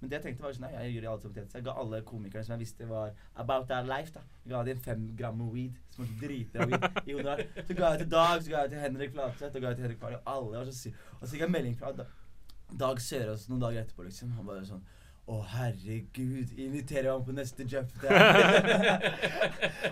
Men 0.00 0.10
det 0.10 0.18
jeg 0.18 0.24
tenkte 0.28 0.44
var 0.44 0.52
sånn, 0.54 0.68
jeg 0.70 0.92
gjør 0.94 1.04
det 1.04 1.08
alle 1.10 1.22
som 1.24 1.32
tjeneste. 1.34 1.58
Jeg 1.58 1.66
ga 1.66 1.72
alle 1.82 1.98
komikerne 2.06 2.46
som 2.46 2.54
jeg 2.54 2.62
visste 2.62 2.86
var 2.86 3.08
about 3.42 3.66
their 3.70 3.86
life, 3.88 4.12
da 4.14 4.20
Jeg 4.44 4.52
ga 4.52 4.60
dem 4.68 4.82
fem 4.84 5.00
gram 5.18 5.40
weed, 5.50 5.80
driter 6.20 6.62
av 6.62 6.70
weed, 6.70 6.84
i 7.02 7.16
honorar. 7.16 7.42
Så 7.64 7.74
ga 7.74 7.90
jeg 7.94 8.04
til 8.04 8.10
Dag, 8.12 8.36
så 8.44 8.52
ga 8.52 8.60
jeg 8.62 8.74
til 8.74 8.84
Henrik 8.84 9.16
Flatseth, 9.16 9.54
og 9.56 9.64
ga 9.64 9.72
jeg 9.72 9.80
til 9.80 9.88
Henrik 9.88 10.00
Farley. 10.04 10.20
Alle 10.26 10.54
var 10.54 10.70
så 10.70 10.76
sy 10.76 10.92
Og 10.92 11.24
så 11.24 11.32
fikk 11.32 11.42
jeg 11.46 11.54
melding 11.56 11.74
fra 11.80 11.90
Dag 12.78 13.02
Sørås 13.02 13.48
noen 13.48 13.64
dager 13.64 13.82
etterpå, 13.82 14.06
liksom. 14.06 14.36
Han 14.38 14.46
bare 14.46 14.68
sånn 14.68 14.86
å, 15.28 15.42
herregud, 15.44 16.54
inviterer 16.56 17.10
han 17.12 17.24
på 17.24 17.34
neste 17.36 17.66
jump 17.68 17.90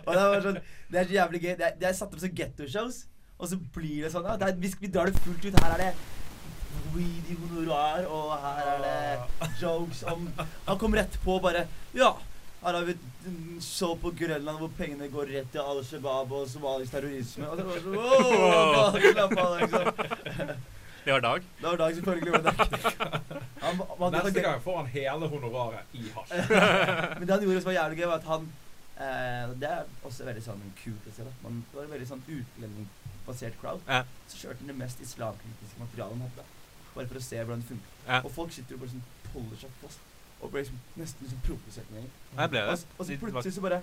og 0.06 0.12
det 0.16 0.22
var 0.22 0.40
sånn 0.46 0.60
Det 0.88 1.00
er 1.00 1.10
så 1.10 1.16
jævlig 1.18 1.40
gøy. 1.42 1.50
Det 1.58 1.66
er, 1.66 1.74
det 1.76 1.88
er 1.90 1.98
satt 1.98 2.14
opp 2.14 2.22
som 2.22 2.32
getto-shows, 2.38 3.02
og 3.36 3.50
så 3.50 3.58
blir 3.74 4.06
det 4.06 4.12
sånn 4.14 4.24
ja, 4.30 4.38
det 4.40 4.48
er, 4.48 4.56
vi, 4.62 4.70
vi 4.80 4.88
drar 4.92 5.10
det 5.10 5.20
fullt 5.20 5.44
ut. 5.44 5.58
Her 5.60 5.74
er 5.74 5.82
det 5.82 5.90
weed 6.94 7.32
i 7.32 7.36
honorar, 7.40 8.06
og 8.10 8.32
her 8.44 8.70
er 8.74 8.86
det 8.86 9.50
jokes 9.60 10.02
om 10.12 10.28
Han 10.38 10.78
kom 10.80 10.96
rett 10.96 11.18
på 11.24 11.38
bare 11.42 11.66
Ja, 11.96 12.14
her 12.66 12.74
har 12.74 12.86
vi 12.88 12.96
mm, 13.26 13.58
på 14.02 14.10
Grønland 14.18 14.58
hvor 14.58 14.70
pengene 14.78 15.08
går 15.08 15.28
rett 15.30 15.52
til 15.52 15.60
Al 15.60 15.84
Shabaab 15.84 16.32
og 16.32 16.48
somalisk 16.50 16.92
terrorisme. 16.92 17.46
Og 17.46 17.60
det 17.60 17.66
var 17.66 17.84
sånn 17.84 17.98
Wow, 18.00 18.96
slapp 19.12 19.36
av, 19.38 19.60
liksom. 19.60 20.56
Det 21.06 21.12
var 21.12 21.20
Dag. 21.20 21.42
Det 21.60 21.66
var 21.66 21.76
Dag 21.76 21.94
selvfølgelig. 21.94 22.32
var 22.32 22.42
det. 22.42 22.52
Han, 23.62 23.80
han, 24.00 24.12
Neste 24.12 24.40
gang 24.40 24.62
får 24.62 24.76
han 24.76 24.86
hele 24.90 25.28
honoraret 25.30 25.94
i 25.94 26.08
hasj. 26.16 26.32
Men 27.18 27.22
det 27.28 27.34
han 27.36 27.44
gjorde 27.44 27.60
som 27.60 27.70
var 27.70 27.76
jævlig 27.76 27.98
gøy, 28.00 28.06
var 28.10 28.16
at 28.16 28.26
han 28.32 28.48
eh, 28.96 29.52
Det 29.60 29.70
er 29.70 29.84
også 30.02 30.26
veldig 30.26 30.42
sånn 30.48 30.64
kult 30.80 31.06
å 31.06 31.14
se. 31.14 31.28
Man 31.44 31.62
Det 31.68 31.78
var 31.78 31.86
en 31.86 31.94
veldig 31.94 32.08
sånn 32.10 32.24
utlendingbasert 32.26 33.60
crowd. 33.62 33.86
Ja. 33.86 34.02
Så 34.26 34.40
kjørte 34.42 34.64
han 34.64 34.72
det 34.72 34.78
mest 34.82 35.06
islamkritiske 35.06 35.84
materialet 35.84 36.18
han 36.18 36.26
hadde. 36.26 36.48
Bare 36.96 37.08
for 37.10 37.20
å 37.20 37.24
se 37.24 37.36
hvordan 37.42 37.62
det 37.62 37.68
funker. 37.70 37.94
Ja. 38.06 38.20
Og 38.24 38.32
folk 38.32 38.54
sitter 38.56 38.76
jo 38.76 38.80
bare 38.82 38.94
sånn 38.94 39.04
holder 39.36 39.60
seg 39.60 39.78
fast. 39.82 40.00
Og 40.40 40.50
blir 40.52 40.64
liksom 40.64 40.80
nesten 41.00 41.26
liksom 41.26 41.44
provosert 41.44 41.92
med 41.92 42.08
ble 42.50 42.62
Og, 42.64 42.72
det. 42.76 42.86
og 42.98 43.06
så 43.06 43.18
plutselig 43.20 43.54
så 43.56 43.64
bare 43.64 43.82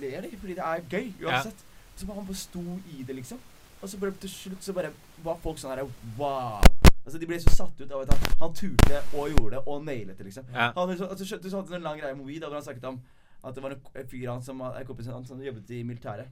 ler 0.00 0.24
de, 0.24 0.36
fordi 0.40 0.56
det 0.58 0.64
er 0.64 0.84
gøy 0.88 1.06
uansett. 1.26 1.64
Så 1.96 2.06
bare 2.06 2.20
han 2.20 2.28
bare 2.28 2.40
sto 2.40 2.62
i 2.94 3.02
det, 3.02 3.16
liksom. 3.16 3.40
Og 3.82 3.88
så 3.88 3.98
bare 4.00 4.16
til 4.22 4.30
slutt 4.30 4.64
så 4.64 4.74
bare 4.76 4.92
var 5.24 5.38
folk 5.42 5.58
sånn 5.60 5.74
her 5.74 5.84
Wow! 6.18 6.62
Altså, 7.04 7.18
De 7.18 7.26
ble 7.26 7.38
så 7.40 7.54
satt 7.54 7.78
ut 7.80 7.92
av 7.92 8.02
at 8.04 8.10
han, 8.12 8.34
han 8.42 8.54
turte 8.56 8.98
og 9.16 9.30
gjorde 9.32 9.54
det, 9.56 9.62
og 9.64 9.84
nailet 9.86 10.18
det, 10.18 10.26
liksom. 10.28 10.50
Ja. 10.52 10.72
Han, 10.76 10.92
så, 10.98 11.08
altså, 11.08 11.24
skjønte, 11.24 11.50
så 11.50 11.62
hadde 11.62 11.78
en 11.78 11.86
lang 11.86 12.00
greie 12.00 12.16
med 12.18 12.28
weed, 12.28 12.44
hvor 12.44 12.58
han 12.58 12.66
snakket 12.66 12.90
om 12.90 13.00
at 13.48 13.54
det 13.54 13.62
var 13.62 13.74
en 13.76 14.08
fyr 14.10 14.28
han 14.28 14.42
som 14.42 14.60
en 14.66 14.86
kompis 14.86 15.06
han 15.06 15.26
som 15.26 15.40
jobbet 15.42 15.70
i 15.70 15.82
militæret. 15.86 16.28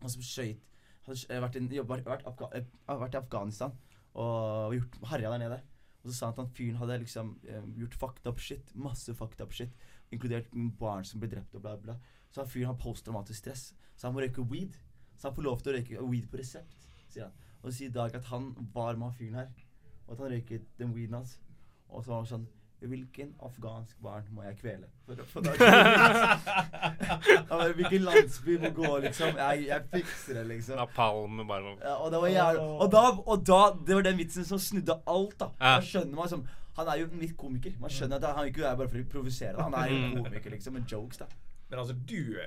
og 0.00 0.10
som 0.10 0.22
skøyt 0.24 0.66
Hadde 1.06 1.16
eh, 1.26 1.40
hadde 2.86 3.00
vært 3.00 3.14
i 3.16 3.18
Afghanistan 3.18 3.72
og 4.14 4.74
gjort 4.74 4.98
herja 5.12 5.32
der 5.32 5.42
nede. 5.44 5.60
Og 6.00 6.08
så 6.08 6.16
sa 6.16 6.26
han 6.30 6.34
at 6.34 6.40
han 6.42 6.54
fyren 6.56 6.78
hadde 6.80 6.98
liksom 7.02 7.34
eh, 7.44 7.66
gjort 7.78 7.94
fucked 7.94 8.26
up 8.26 8.40
shit. 8.40 8.72
Masse 8.74 9.14
fucked 9.14 9.40
up 9.44 9.52
shit. 9.52 9.74
Inkludert 10.10 10.48
barn 10.80 11.04
som 11.04 11.20
ble 11.20 11.28
drept 11.30 11.54
og 11.54 11.62
bla, 11.62 11.76
bla. 11.76 11.98
Så 12.30 12.42
han 12.42 12.50
fyren 12.50 12.72
har 12.72 12.80
posttraumatisk 12.80 13.42
stress. 13.42 13.74
Så 13.96 14.08
han 14.08 14.16
må 14.16 14.24
røyke 14.24 14.46
weed. 14.50 14.78
Så 15.16 15.28
han 15.28 15.36
får 15.36 15.46
lov 15.46 15.60
til 15.60 15.72
å 15.72 15.76
røyke 15.76 16.06
weed 16.08 16.30
på 16.32 16.40
resept, 16.40 16.86
sier 17.12 17.26
han. 17.26 17.36
Og 17.60 17.68
så 17.68 17.74
sier 17.76 17.92
Dag 17.92 18.14
at 18.16 18.30
han 18.30 18.54
var 18.72 18.96
med 18.96 19.10
han 19.10 19.18
fyren 19.18 19.40
her. 19.42 19.50
Og 20.06 20.14
at 20.14 20.22
han 20.24 20.32
røyket 20.32 20.70
den 20.80 20.94
weeden 20.96 21.18
hans. 21.18 21.36
Og 21.90 22.04
så 22.04 22.14
var 22.14 22.22
han 22.22 22.30
sånn 22.30 22.48
Hvilken 22.80 23.34
afghansk 23.44 23.96
barn 24.00 24.24
må 24.32 24.42
jeg 24.46 24.56
kvele? 24.56 24.86
For, 25.04 25.20
å 25.20 25.24
få 25.28 25.40
Dag 25.44 25.58
Han 27.50 27.72
Hvilken 27.76 28.02
landsby 28.06 28.54
må 28.62 28.70
gå, 28.76 28.92
liksom? 29.04 29.36
Jeg, 29.36 29.66
jeg 29.68 29.84
fikser 29.92 30.38
det, 30.40 30.44
liksom. 30.54 30.78
Napalm 30.80 31.42
bare. 31.48 31.74
Ja, 31.82 31.94
og 32.00 32.08
det 32.14 32.20
var 32.22 32.32
jævlig 32.32 32.62
og 32.80 32.92
da, 32.94 33.02
og 33.26 33.44
da 33.50 33.58
Det 33.86 33.98
var 33.98 34.06
den 34.08 34.18
vitsen 34.22 34.46
som 34.48 34.58
snudde 34.62 34.96
alt, 35.06 35.36
da. 35.42 35.50
Ja. 35.60 35.74
Da 35.76 35.84
skjønner 35.90 36.14
man 36.16 36.24
liksom 36.30 36.46
Han 36.80 36.88
er 36.94 37.02
jo 37.02 37.10
litt 37.20 37.36
komiker. 37.36 37.74
Man 37.82 37.92
skjønner 37.92 38.16
at 38.22 38.36
han 38.38 38.48
ikke 38.48 38.64
er 38.64 38.76
bare 38.80 38.88
for 38.88 39.02
å 39.02 39.08
provosere. 39.12 39.52
da. 39.58 39.66
Han 39.68 39.76
er 39.82 39.92
jo 39.92 40.22
komiker, 40.24 40.50
liksom. 40.56 40.78
Med 40.78 40.88
jokes, 40.88 41.20
da. 41.20 41.28
Men 41.68 41.78
altså, 41.84 41.94
du 41.94 42.40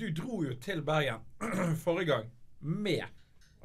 Du 0.00 0.08
dro 0.16 0.40
jo 0.46 0.54
til 0.64 0.80
Bergen 0.82 1.20
forrige 1.84 2.08
gang 2.14 2.30
med 2.60 3.04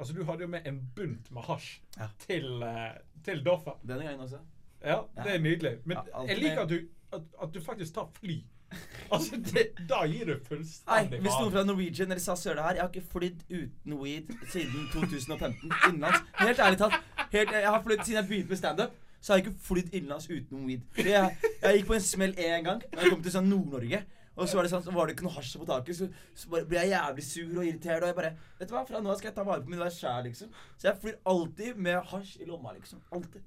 Altså, 0.00 0.12
du 0.16 0.24
hadde 0.24 0.44
jo 0.44 0.48
med 0.48 0.64
en 0.68 0.78
bunt 0.96 1.30
med 1.32 1.42
hasj 1.48 1.80
Ja. 1.98 2.06
til, 2.26 2.62
eh, 2.64 2.94
til 3.24 3.42
Doffa. 3.44 3.74
Denne 3.84 4.04
gangen 4.06 4.20
også. 4.24 4.38
Ja, 4.84 5.02
det 5.24 5.34
er 5.34 5.44
nydelig. 5.44 5.74
Men 5.84 6.00
jeg 6.28 6.38
liker 6.38 6.64
at 6.64 6.72
du, 6.72 6.80
at, 7.12 7.28
at 7.42 7.54
du 7.54 7.60
faktisk 7.64 7.94
tar 7.94 8.08
fly. 8.20 8.40
Altså, 9.10 9.34
det, 9.42 9.64
da 9.90 10.04
gir 10.06 10.28
du 10.28 10.32
Nei, 10.36 10.42
fullstendig 10.46 11.18
hvis 11.24 11.38
noen 11.40 11.48
fra 11.50 11.64
Norwegian 11.66 12.12
eller 12.12 12.22
SAS 12.22 12.44
gjør 12.46 12.60
det 12.60 12.66
her 12.68 12.76
Jeg 12.76 12.82
har 12.84 12.92
ikke 12.92 13.08
flydd 13.14 13.40
uten 13.50 13.96
weed 13.98 14.28
siden 14.52 14.84
2015 14.92 15.72
innenlands. 15.88 16.20
Helt 16.38 16.62
ærlig 16.62 16.78
talt. 16.78 16.94
Helt, 17.32 17.50
jeg 17.56 17.66
har 17.66 17.82
flytt 17.82 18.04
Siden 18.06 18.20
jeg 18.20 18.28
begynte 18.28 18.54
med 18.54 18.60
standup, 18.60 18.94
så 19.18 19.32
har 19.32 19.40
jeg 19.40 19.46
ikke 19.48 19.64
flydd 19.66 19.90
innenlands 19.90 20.30
uten 20.30 20.62
weed. 20.68 20.86
Jeg, 21.02 21.50
jeg 21.64 21.80
gikk 21.80 21.90
på 21.90 21.98
en 21.98 22.06
smell 22.12 22.38
én 22.38 22.68
gang 22.68 22.86
da 22.86 23.02
jeg 23.02 23.10
kom 23.16 23.26
til 23.26 23.34
sånn 23.34 23.50
Nord-Norge. 23.50 24.04
Og 24.40 24.48
så 24.48 24.56
var 24.56 24.64
det 24.64 24.70
sånn, 24.72 24.84
så 24.86 24.92
var 24.94 25.08
det 25.08 25.16
ikke 25.16 25.26
noe 25.26 25.34
hasj 25.34 25.56
på 25.60 25.66
taket, 25.68 25.96
så, 25.98 26.06
så 26.38 26.50
ble 26.52 26.78
jeg 26.78 26.92
jævlig 26.94 27.24
sur 27.26 27.50
og 27.50 27.64
irritert. 27.66 28.04
Og 28.04 28.12
jeg 28.12 28.16
bare 28.16 28.30
Vet 28.60 28.70
du 28.70 28.74
hva, 28.76 28.84
fra 28.88 29.02
nå 29.02 29.10
av 29.10 29.18
skal 29.18 29.32
jeg 29.32 29.36
ta 29.36 29.44
vare 29.44 29.64
på 29.64 29.72
min 29.72 29.82
vær 29.82 29.92
sjæl, 29.92 30.28
liksom. 30.30 30.54
Så 30.78 30.88
jeg 30.88 31.00
flyr 31.02 31.18
alltid 31.32 31.82
med 31.88 31.98
hasj 32.12 32.38
i 32.40 32.48
lomma, 32.48 32.72
liksom. 32.78 33.02
Alltid. 33.12 33.42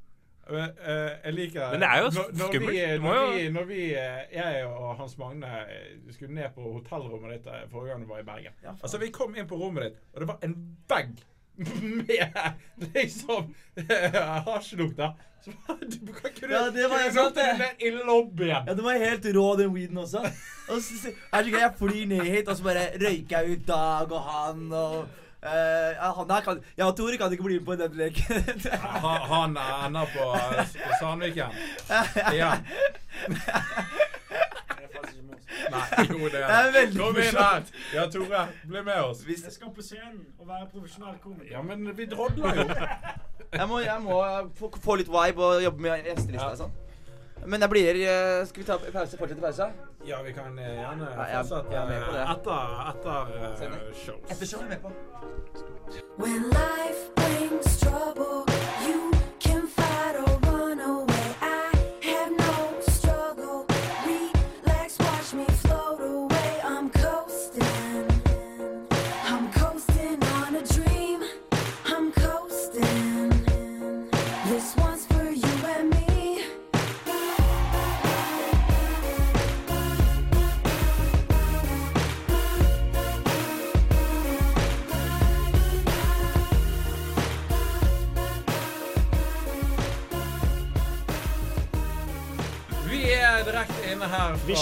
Men, 0.52 0.70
eh, 0.84 1.12
jeg 1.24 1.34
liker 1.34 1.72
Men 1.72 1.80
det 1.84 1.90
er 1.90 2.00
jo 2.02 2.08
når, 2.12 2.32
når 2.40 2.50
skummelt. 2.52 2.74
Vi, 2.76 2.80
når, 3.00 3.28
vi, 3.34 3.44
når 3.56 3.68
vi, 3.70 3.82
eh, 3.96 4.24
jeg 4.36 4.66
og 4.68 4.96
Hans 5.00 5.18
Magne 5.18 5.52
eh, 5.64 5.92
skulle 6.12 6.36
ned 6.36 6.50
på 6.56 6.66
hotellrommet 6.78 7.38
ditt 7.38 7.48
eh, 7.48 7.62
forrige 7.72 7.94
gang 7.94 8.04
du 8.04 8.10
var 8.12 8.20
i 8.20 8.28
Bergen. 8.28 8.58
Ja, 8.64 8.74
altså, 8.82 8.98
Vi 9.00 9.12
kom 9.16 9.36
inn 9.40 9.48
på 9.48 9.56
rommet 9.62 9.88
ditt, 9.88 10.02
og 10.14 10.20
det 10.26 10.28
var 10.34 10.42
en 10.44 10.58
vegg 10.92 11.14
med 12.08 12.90
liksom 12.94 13.54
eh, 13.78 14.20
hasjlukter. 14.50 15.14
Du 15.44 15.52
kan 16.16 16.30
ikke 16.32 16.48
Ja, 16.48 16.70
det 16.72 16.86
var 16.88 17.02
kunne 17.04 17.14
sant, 17.14 17.36
det. 17.36 17.72
i 17.84 17.90
lobbyen. 17.92 18.68
Ja, 18.68 18.74
det 18.74 18.84
var 18.84 19.00
helt 19.00 19.26
rå, 19.36 19.48
den 19.60 19.74
weeden 19.76 19.98
også. 20.00 20.22
Og 20.72 20.78
så, 20.82 21.00
så, 21.02 21.12
er 21.34 21.44
det 21.44 21.52
så 21.52 21.60
jeg 21.60 21.74
flyr 21.80 22.06
ned 22.08 22.22
hit, 22.32 22.48
og 22.48 22.56
så 22.56 22.64
bare 22.64 22.86
røyker 23.02 23.40
jeg 23.40 23.58
ut 23.58 23.68
Dag 23.68 24.12
og 24.16 24.22
han 24.30 24.72
og 24.72 25.20
eh, 25.44 25.90
ja, 25.98 26.10
han 26.18 26.32
her 26.32 26.42
kan, 26.46 26.62
ja, 26.80 26.92
Tore 26.98 27.18
kan 27.18 27.32
ikke 27.36 27.44
bli 27.48 27.60
med 27.60 27.66
på 27.68 27.76
den 27.76 27.98
leken. 28.00 28.44
Han, 28.82 29.24
han 29.32 29.58
ender 29.88 30.06
på 30.16 30.30
S- 30.64 30.78
Sandviken. 31.00 31.52
Ja. 32.42 32.54
Nei, 35.74 36.06
jo, 36.10 36.18
det 36.28 36.32
Det 36.34 36.44
er 36.44 36.72
veldig 36.74 37.00
Kom 37.00 37.18
inn 37.22 37.38
her. 37.38 37.64
Ja, 37.94 38.06
Tore, 38.12 38.42
bli 38.68 38.82
med 38.84 39.00
oss. 39.04 39.22
Hvis, 39.28 39.44
Jeg 39.48 39.54
skal 39.56 39.72
på 39.76 39.82
scenen 39.86 40.24
og 40.40 40.48
være 40.50 40.68
profesjonell 40.72 41.18
komiker. 41.24 41.52
Ja, 41.54 41.62
men 41.62 41.86
vi 41.98 42.06
drodler 42.10 42.56
jo. 42.58 42.66
jeg 43.54 43.68
må, 43.70 43.80
jeg 43.86 44.02
må 44.02 44.18
få, 44.60 44.72
få 44.84 44.96
litt 45.00 45.12
vibe 45.14 45.46
og 45.46 45.64
jobbe 45.64 45.86
med 45.86 46.10
gjestelista 46.10 46.50
Ja. 46.50 46.56
sånn. 46.64 46.74
Men 47.46 47.62
jeg 47.62 47.70
blir 47.70 47.96
eh, 48.08 48.46
Skal 48.48 48.64
vi 48.64 48.68
ta 48.68 48.78
pause? 48.78 49.18
Fortsette 49.18 49.42
pause? 49.44 49.68
Ja, 50.08 50.22
vi 50.26 50.32
kan 50.36 50.60
eh, 50.60 50.66
gjerne 50.80 51.08
Ja, 51.12 51.42
fortsette 51.42 51.74
jeg 51.74 51.88
med 51.90 52.02
på 52.08 52.12
det. 52.14 52.22
eh, 52.22 52.32
etter, 52.32 52.68
etter 52.92 53.18
shows. 54.06 54.32
Etter 54.32 54.46
show 54.48 54.60
er 54.60 54.64
vi 54.64 54.70
med 54.70 54.80
på. 54.84 54.90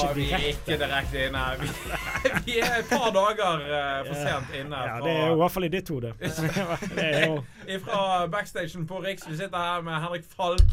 Ikke 0.01 0.15
Vi 0.15 0.25
direkte. 0.29 0.77
direkte 0.83 1.25
inne. 1.27 1.43
Vi, 1.61 2.31
vi 2.45 2.57
er 2.59 2.75
et 2.79 2.89
par 2.89 3.09
dager 3.15 3.63
uh, 3.65 4.07
for 4.07 4.15
sent 4.19 4.55
inne. 4.59 4.77
Ja, 4.87 4.95
det 5.03 5.11
er 5.11 5.31
i 5.33 5.35
hvert 5.41 5.51
fall 5.51 5.65
i 5.67 5.71
ditt 5.73 5.89
hode. 5.89 6.13
Fra 7.85 8.27
backstagen 8.27 8.87
på 8.87 8.99
Riks. 9.03 9.23
Vi 9.29 9.37
sitter 9.37 9.57
her 9.57 9.81
med 9.81 9.93
Henrik 10.03 10.23
Falk, 10.37 10.63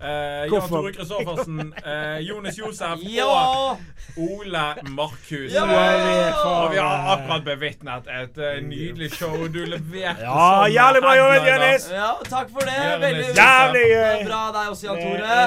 eh, 0.00 0.44
Jan 0.52 0.68
Tore 0.68 0.92
Kristoffersen, 0.92 1.72
eh, 1.84 2.18
Jonis 2.26 2.58
Josef 2.58 2.98
Ja! 3.18 3.26
og 3.26 3.78
Ole 4.18 4.64
Markhus. 4.94 5.52
Ja! 5.54 5.64
Og 5.64 6.70
vi 6.72 6.78
har 6.78 6.94
eh, 6.98 7.10
akkurat 7.14 7.44
bevitnet 7.46 8.08
et 8.10 8.38
uh, 8.38 8.54
nydelig 8.66 9.10
show. 9.14 9.34
Du 9.52 9.60
leverte 9.64 10.22
Ja, 10.24 10.34
sånn. 10.34 10.72
jævlig 10.74 11.02
bra 11.04 11.14
jobbet. 11.18 11.48
Jonis! 11.52 11.88
Ja, 11.94 12.10
takk 12.28 12.50
for 12.54 12.66
det. 12.68 12.76
Veldig. 13.02 13.26
Jævlig 13.38 13.84
gøy! 13.92 14.24
Bra 14.28 14.42
deg 14.56 14.70
også, 14.72 14.86
Jan 14.88 15.02
Tore. 15.02 15.38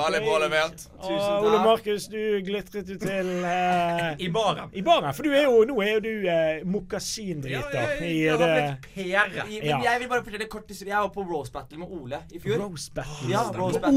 Veldig 0.00 0.22
bra 0.26 0.38
levert. 0.44 0.86
Tusen 1.00 1.20
takk. 1.20 1.46
Ole. 1.50 1.60
Markus, 1.64 2.08
du 2.12 2.20
glitret 2.44 2.88
jo 2.92 2.96
til 3.00 3.30
uh, 3.44 4.10
I 4.20 4.28
baren. 4.32 4.72
I 4.76 4.82
baren. 4.84 5.12
For 5.16 5.26
du 5.28 5.32
er 5.36 5.46
jo, 5.46 5.62
nå 5.70 5.78
er 5.84 5.92
jo 5.96 6.02
du 6.04 6.12
uh, 6.26 6.60
mokasindriter 6.68 7.56
Ja, 7.56 7.86
jeg 8.04 8.32
har 8.32 8.40
blitt 8.40 8.90
pære. 8.94 9.46
Men 9.50 9.68
Ja. 9.70 9.78
jeg 9.86 10.00
vil 10.04 10.08
bare 10.12 10.24
fortelle 10.26 10.48
kort 10.52 10.68
historie. 10.68 10.92
Jeg 10.94 11.00
var 11.06 11.12
på 11.14 11.24
Rose 11.30 11.52
Battle 11.52 11.78
med 11.78 11.88
Ole 12.00 12.20
i 12.32 12.40
fjor. 12.42 12.60
Rose 12.66 12.90
Battle. 12.94 13.30
Ja, 13.32 13.46
Rose 13.56 13.80
Battle. 13.80 13.89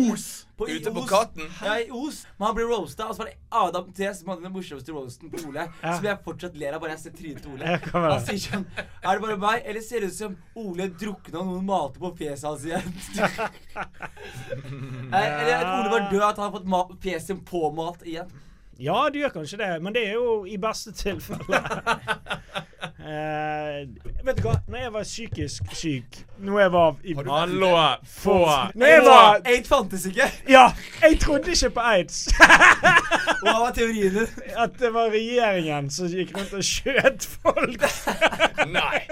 På, 0.58 0.68
Ute 0.70 0.92
på 0.94 1.02
Os. 1.02 1.10
Katten. 1.10 1.48
Ja, 1.66 1.80
i 1.82 1.88
Os. 1.90 2.20
Men 2.38 2.46
han 2.48 2.56
ble 2.58 2.66
roasta, 2.70 3.08
og 3.10 3.16
så 3.16 3.24
var 3.24 3.32
det 3.32 3.38
Adam 3.50 3.88
T 3.98 4.10
som 4.14 4.30
hadde 4.32 4.46
den 4.46 4.54
morsomste 4.54 4.94
roasten 4.94 5.32
på 5.34 5.42
Ole. 5.50 5.66
Ja. 5.82 5.96
Som 5.98 6.08
jeg 6.08 6.22
fortsatt 6.28 6.60
ler 6.62 6.78
av 6.78 6.84
bare 6.84 6.94
jeg 6.94 7.02
ser 7.04 7.16
trynet 7.18 7.42
til 7.44 7.56
Ole. 7.56 7.74
Han 7.94 8.06
det? 8.06 8.20
sier 8.28 8.44
sånn 8.44 8.68
Er 8.78 9.10
det 9.10 9.24
bare 9.26 9.40
meg, 9.42 9.66
eller 9.66 9.86
ser 9.86 10.06
det 10.06 10.12
ut 10.14 10.20
som 10.20 10.38
Ole 10.62 10.88
drukna 10.94 11.42
og 11.42 11.50
noen 11.50 11.66
malte 11.68 12.04
på 12.04 12.14
fjeset 12.22 12.50
hans 12.50 12.68
igjen? 12.70 12.90
Eh, 15.14 15.20
eller 15.22 15.52
at 15.60 15.68
Ole 15.68 15.90
var 15.92 16.06
død, 16.10 16.24
at 16.26 16.40
han 16.42 16.48
har 16.48 16.54
fått 16.56 17.04
fjeset 17.04 17.42
påmalt 17.46 18.02
igjen. 18.08 18.30
Ja, 18.82 19.10
det 19.14 19.22
gjør 19.22 19.34
kanskje 19.36 19.60
det, 19.62 19.70
men 19.86 19.94
det 19.94 20.08
er 20.10 20.16
jo 20.18 20.44
i 20.50 20.56
beste 20.58 20.94
tilfelle. 20.98 21.60
Eh, 23.04 23.88
vet 24.24 24.38
du 24.38 24.46
hva? 24.46 24.54
Når 24.72 24.78
jeg 24.80 24.92
var 24.94 25.04
psykisk 25.04 25.74
syk 25.76 26.20
Når 26.40 26.60
jeg 26.62 26.72
var 26.72 26.94
i 27.04 27.16
Hallo! 27.28 27.72
Få 28.08 28.38
Når 28.80 28.86
jeg 28.88 29.02
var 29.04 29.42
Aids 29.46 29.68
fantes 29.68 30.06
ikke. 30.08 30.30
Ja! 30.48 30.70
Jeg 31.02 31.20
trodde 31.20 31.52
ikke 31.52 31.70
på 31.76 31.84
aids. 31.84 32.22
Hva 33.44 33.58
var 33.60 33.74
teorien 33.76 34.16
din? 34.16 34.32
At 34.64 34.78
det 34.80 34.94
var 34.96 35.12
regjeringen 35.12 35.90
som 35.92 36.08
gikk 36.08 36.32
rundt 36.38 36.54
og 36.56 36.64
skjøt 36.64 37.28
folk. 37.44 37.84
Nei. 38.72 39.04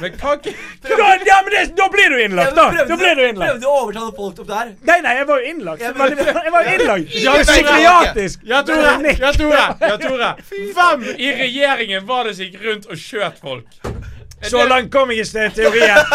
Men 0.00 0.14
kan 0.20 0.38
ikke 0.38 0.52
Da, 0.84 1.06
ja, 1.26 1.38
men 1.44 1.50
det, 1.54 1.62
da 1.78 1.86
blir 1.92 2.12
du 2.12 2.16
innlagt, 2.22 2.54
da! 2.56 2.66
Da 2.88 2.96
blir 3.00 3.14
du 3.18 3.22
innlagt. 3.26 3.50
Prøvde 3.56 3.68
å 3.70 3.76
overtale 3.84 4.12
folk 4.16 4.42
opp 4.44 4.48
der? 4.50 4.72
Nei, 4.86 4.98
nei, 5.04 5.14
jeg 5.18 5.26
var 5.30 5.40
jo 5.42 5.50
innlagt. 5.54 5.82
Jeg 5.84 5.96
var, 5.98 6.14
men- 6.14 6.44
jeg 6.46 6.52
var 6.54 6.70
innlagt. 6.74 7.14
Ja, 7.24 7.34
men- 7.34 7.48
Psykiatrisk. 7.50 8.46
Ja, 8.52 8.62
Tore! 8.68 9.14
Ja, 9.18 9.32
Tore! 9.34 9.64
Ja, 9.80 9.96
Tore. 10.04 10.30
Hvem 10.50 11.06
i 11.16 11.32
regjeringen 11.42 12.06
var 12.08 12.28
det 12.30 12.36
som 12.38 12.46
gikk 12.46 12.60
rundt 12.68 12.86
og 12.92 12.99
skjøt 13.00 13.40
folk? 13.42 13.80
Så 14.48 14.62
langt 14.64 14.88
kom 14.94 15.10
jeg 15.12 15.26
ikke 15.26 15.50
til 15.52 15.56
teorien 15.58 16.12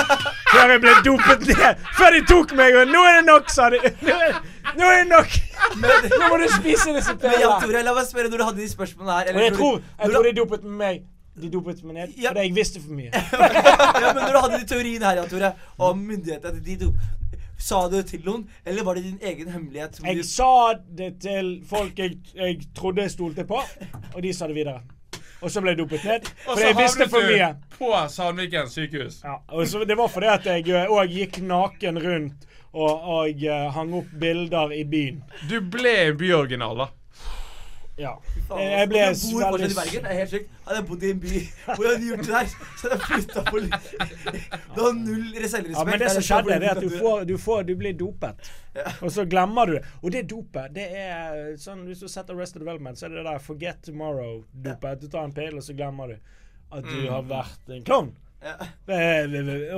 før 0.49 0.71
jeg 0.73 0.81
ble 0.81 0.93
dopet 1.05 1.43
ned. 1.49 1.81
Før 1.97 2.15
de 2.15 2.21
tok 2.29 2.53
meg, 2.57 2.73
og 2.79 2.87
nå 2.89 3.01
er 3.05 3.17
det 3.19 3.25
nok, 3.27 3.51
sa 3.53 3.67
de. 3.73 3.81
Nå 4.01 4.15
er, 4.27 4.39
nå 4.79 4.87
er 4.89 5.03
det 5.03 5.09
nok. 5.11 5.35
Nå 5.83 6.29
må 6.31 6.39
du 6.41 6.45
spise 6.55 6.95
disse 6.95 7.13
pillene. 7.21 7.59
Tore, 7.61 7.83
la 7.85 7.93
meg 7.97 8.07
spørre 8.09 8.31
når 8.31 8.41
du 8.41 8.45
hadde 8.47 8.63
de 8.63 8.69
spørsmålene 8.71 9.17
her. 9.19 9.29
Eller, 9.33 9.45
jeg 9.49 9.53
tror, 9.59 9.77
jeg 9.99 10.15
tror 10.15 10.25
de 10.29 10.33
dopet 10.39 10.65
meg. 10.81 11.03
De 11.35 11.49
dopet 11.51 11.83
meg 11.83 11.97
ned 11.99 12.15
Ja. 12.23 12.31
fordi 12.31 12.47
jeg 12.47 12.55
visste 12.55 12.79
for 12.81 12.95
mye. 12.95 13.11
ja, 14.01 14.09
men 14.15 14.21
når 14.23 14.31
du 14.31 14.41
hadde 14.45 14.59
de 14.63 14.67
teoriene 14.73 15.05
her, 15.09 15.19
Jan 15.21 15.29
Tore, 15.35 15.53
om 15.89 16.01
myndighetene 16.09 16.63
de 16.65 16.77
dop... 16.85 17.05
Sa 17.65 17.85
du 17.87 17.93
det 17.95 18.05
til 18.09 18.19
noen, 18.25 18.41
eller 18.67 18.83
var 18.83 18.97
det 18.97 19.05
din 19.05 19.19
egen 19.23 19.47
hemmelighet? 19.53 19.95
som 19.99 20.07
Jeg 20.09 20.17
du- 20.17 20.25
sa 20.27 20.49
det 20.97 21.13
til 21.23 21.53
folk 21.69 21.99
jeg, 22.01 22.17
jeg 22.35 22.57
trodde 22.75 23.05
jeg 23.05 23.13
stolte 23.13 23.45
på, 23.47 23.61
og 24.15 24.17
de 24.25 24.33
sa 24.35 24.47
det 24.49 24.57
videre. 24.57 24.81
Og 25.41 25.51
så 25.51 25.61
ble 25.61 25.73
jeg 25.73 25.81
dopet 25.83 26.03
ned. 26.07 26.27
For 26.45 26.61
jeg 26.63 26.77
visste 26.77 27.07
for 27.11 27.27
mye. 27.27 27.49
på 27.77 27.89
Sandviken 28.09 28.69
sykehus. 28.71 29.21
Ja, 29.23 29.39
og 29.51 29.67
så 29.67 29.83
Det 29.85 29.97
var 29.99 30.07
fordi 30.07 30.27
at 30.31 30.45
jeg 30.45 30.87
òg 30.87 31.11
gikk 31.11 31.41
naken 31.43 31.99
rundt 32.01 32.45
og, 32.75 32.91
og 33.17 33.43
eh, 33.43 33.65
hang 33.71 33.93
opp 33.95 34.11
bilder 34.19 34.73
i 34.75 34.83
byen. 34.83 35.21
Du 35.49 35.59
ble 35.61 35.93
en 36.09 36.17
byoriginal, 36.19 36.77
da. 36.85 36.87
Ja. 37.97 38.11
Jeg, 38.49 38.71
jeg 38.71 38.87
ble 38.91 39.03
fortsatt 39.15 39.61
i 39.71 39.75
Bergen. 39.77 40.03
Det 40.03 40.11
er 40.11 40.17
helt 40.19 40.31
sykt. 40.33 40.49
Hadde 40.65 40.79
jeg 40.81 40.87
bodd 40.89 41.03
i 41.05 41.11
en 41.13 41.19
by 41.23 41.29
hvor 41.69 41.85
jeg 41.85 41.93
hadde 41.93 42.09
gjort 42.09 42.23
det 42.25 42.33
der, 42.33 42.49
så 42.51 42.89
hadde 42.89 42.97
jeg 42.97 43.05
flytta 43.05 43.43
på. 43.47 43.61
Du 44.75 44.81
har 44.81 44.97
null 44.99 45.29
selvrespekt. 45.35 45.77
Ja, 45.77 45.85
men 45.87 46.01
det 46.01 46.11
som 46.11 46.25
skjedde, 46.27 46.57
det 46.59 46.69
er 46.69 46.75
at 46.75 46.83
du 46.83 46.89
får, 46.91 47.23
du 47.29 47.35
får 47.39 47.63
Du 47.69 47.73
blir 47.79 47.95
dopet. 47.95 48.51
Og 48.99 49.11
så 49.15 49.25
glemmer 49.31 49.71
du 49.71 49.77
det. 49.77 49.83
Og 50.01 50.11
det 50.11 50.25
dopet, 50.29 50.75
det 50.75 50.89
er 50.99 51.55
sånn 51.61 51.85
Hvis 51.87 52.03
du 52.03 52.09
setter 52.11 52.35
Arrested 52.35 52.65
Development, 52.65 52.99
så 52.99 53.07
er 53.07 53.15
det 53.15 53.21
det 53.21 53.27
der 53.29 53.41
Forget 53.47 53.81
Tomorrow-dopet. 53.87 55.01
Du 55.01 55.07
tar 55.07 55.29
en 55.29 55.35
pille, 55.35 55.55
og 55.61 55.63
så 55.63 55.77
glemmer 55.77 56.11
du 56.11 56.17
at 56.75 56.83
du 56.83 57.07
har 57.07 57.27
vært 57.29 57.71
en 57.71 57.83
klovn. 57.87 58.13
Ja. 58.43 58.55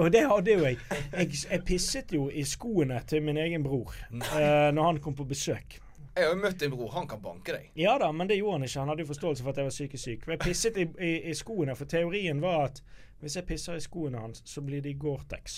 Og 0.02 0.10
det 0.12 0.24
hadde 0.28 0.56
jo 0.58 0.64
jeg. 0.66 0.80
jeg. 1.14 1.42
Jeg 1.52 1.64
pisset 1.68 2.14
jo 2.16 2.28
i 2.34 2.44
skoene 2.48 2.98
til 3.08 3.22
min 3.24 3.38
egen 3.40 3.64
bror 3.64 3.94
uh, 4.12 4.74
når 4.74 4.82
han 4.84 5.04
kom 5.04 5.16
på 5.16 5.28
besøk. 5.30 5.78
Jeg 6.18 6.26
har 6.26 6.34
jo 6.34 6.40
møtt 6.42 6.60
din 6.60 6.72
bror. 6.74 6.92
Han 6.96 7.08
kan 7.08 7.22
banke 7.22 7.54
deg. 7.54 7.68
Ja 7.78 7.98
da, 8.02 8.12
men 8.12 8.30
det 8.30 8.38
gjorde 8.40 8.58
han 8.58 8.64
ikke. 8.68 8.80
Han 8.80 8.90
hadde 8.90 9.04
jo 9.06 9.10
forståelse 9.12 9.44
for 9.44 9.54
at 9.54 9.58
jeg 9.62 9.68
var 9.70 9.76
psykisk 9.76 10.04
syk. 10.04 10.24
Men 10.28 10.38
jeg 10.38 10.40
pisset 10.48 10.78
i, 10.82 10.88
i, 11.06 11.12
i 11.30 11.36
skoene, 11.38 11.76
for 11.78 11.86
teorien 11.86 12.42
var 12.42 12.64
at 12.72 12.82
hvis 13.22 13.36
jeg 13.36 13.46
pisser 13.50 13.78
i 13.78 13.82
skoene 13.82 14.20
hans, 14.22 14.42
så 14.46 14.62
blir 14.62 14.82
de 14.82 14.94
Gore-Tex. 14.94 15.56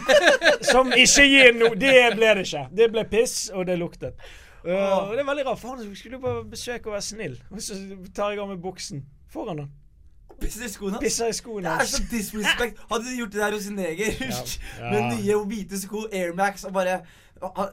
Som 0.72 0.90
ikke 0.96 1.26
gir 1.26 1.52
noe 1.58 1.76
Det 1.78 1.92
ble 2.16 2.32
det 2.38 2.46
ikke. 2.48 2.64
Det 2.76 2.88
ble 2.94 3.04
piss, 3.10 3.36
og 3.54 3.66
det 3.66 3.76
luktet. 3.78 4.18
Uh, 4.64 4.72
og 5.08 5.12
det 5.16 5.22
er 5.22 5.28
veldig 5.28 5.44
rart, 5.46 5.58
for 5.60 5.76
han 5.76 5.94
skulle 5.96 6.18
jo 6.18 6.24
bare 6.24 6.42
besøke 6.50 6.90
og 6.90 6.96
være 6.98 7.06
snill. 7.06 7.36
Og 7.50 7.62
så 7.64 7.78
tar 8.14 8.34
jeg 8.34 8.42
av 8.42 8.50
meg 8.50 8.58
buksen 8.62 9.04
foran 9.30 9.64
han. 9.64 9.70
Pisser 10.40 10.64
i 10.66 10.70
skoene 10.72 10.96
hans. 10.96 11.04
Pisser 11.04 11.30
i 11.30 11.36
skoene 11.36 11.72
hans. 11.76 11.94
Det 11.94 12.00
er 12.00 12.04
så 12.04 12.10
disrespect. 12.10 12.78
Hadde 12.90 13.06
du 13.06 13.16
gjort 13.18 13.32
det 13.34 13.40
der 13.42 13.56
hos 13.56 13.66
en 13.70 13.76
neger 13.76 14.20
Ja. 14.80 14.90
med 14.90 15.08
nye 15.14 15.40
hvite 15.50 15.80
sko, 15.80 16.06
Air 16.12 16.32
Max, 16.36 16.64
og 16.64 16.72
bare 16.76 17.00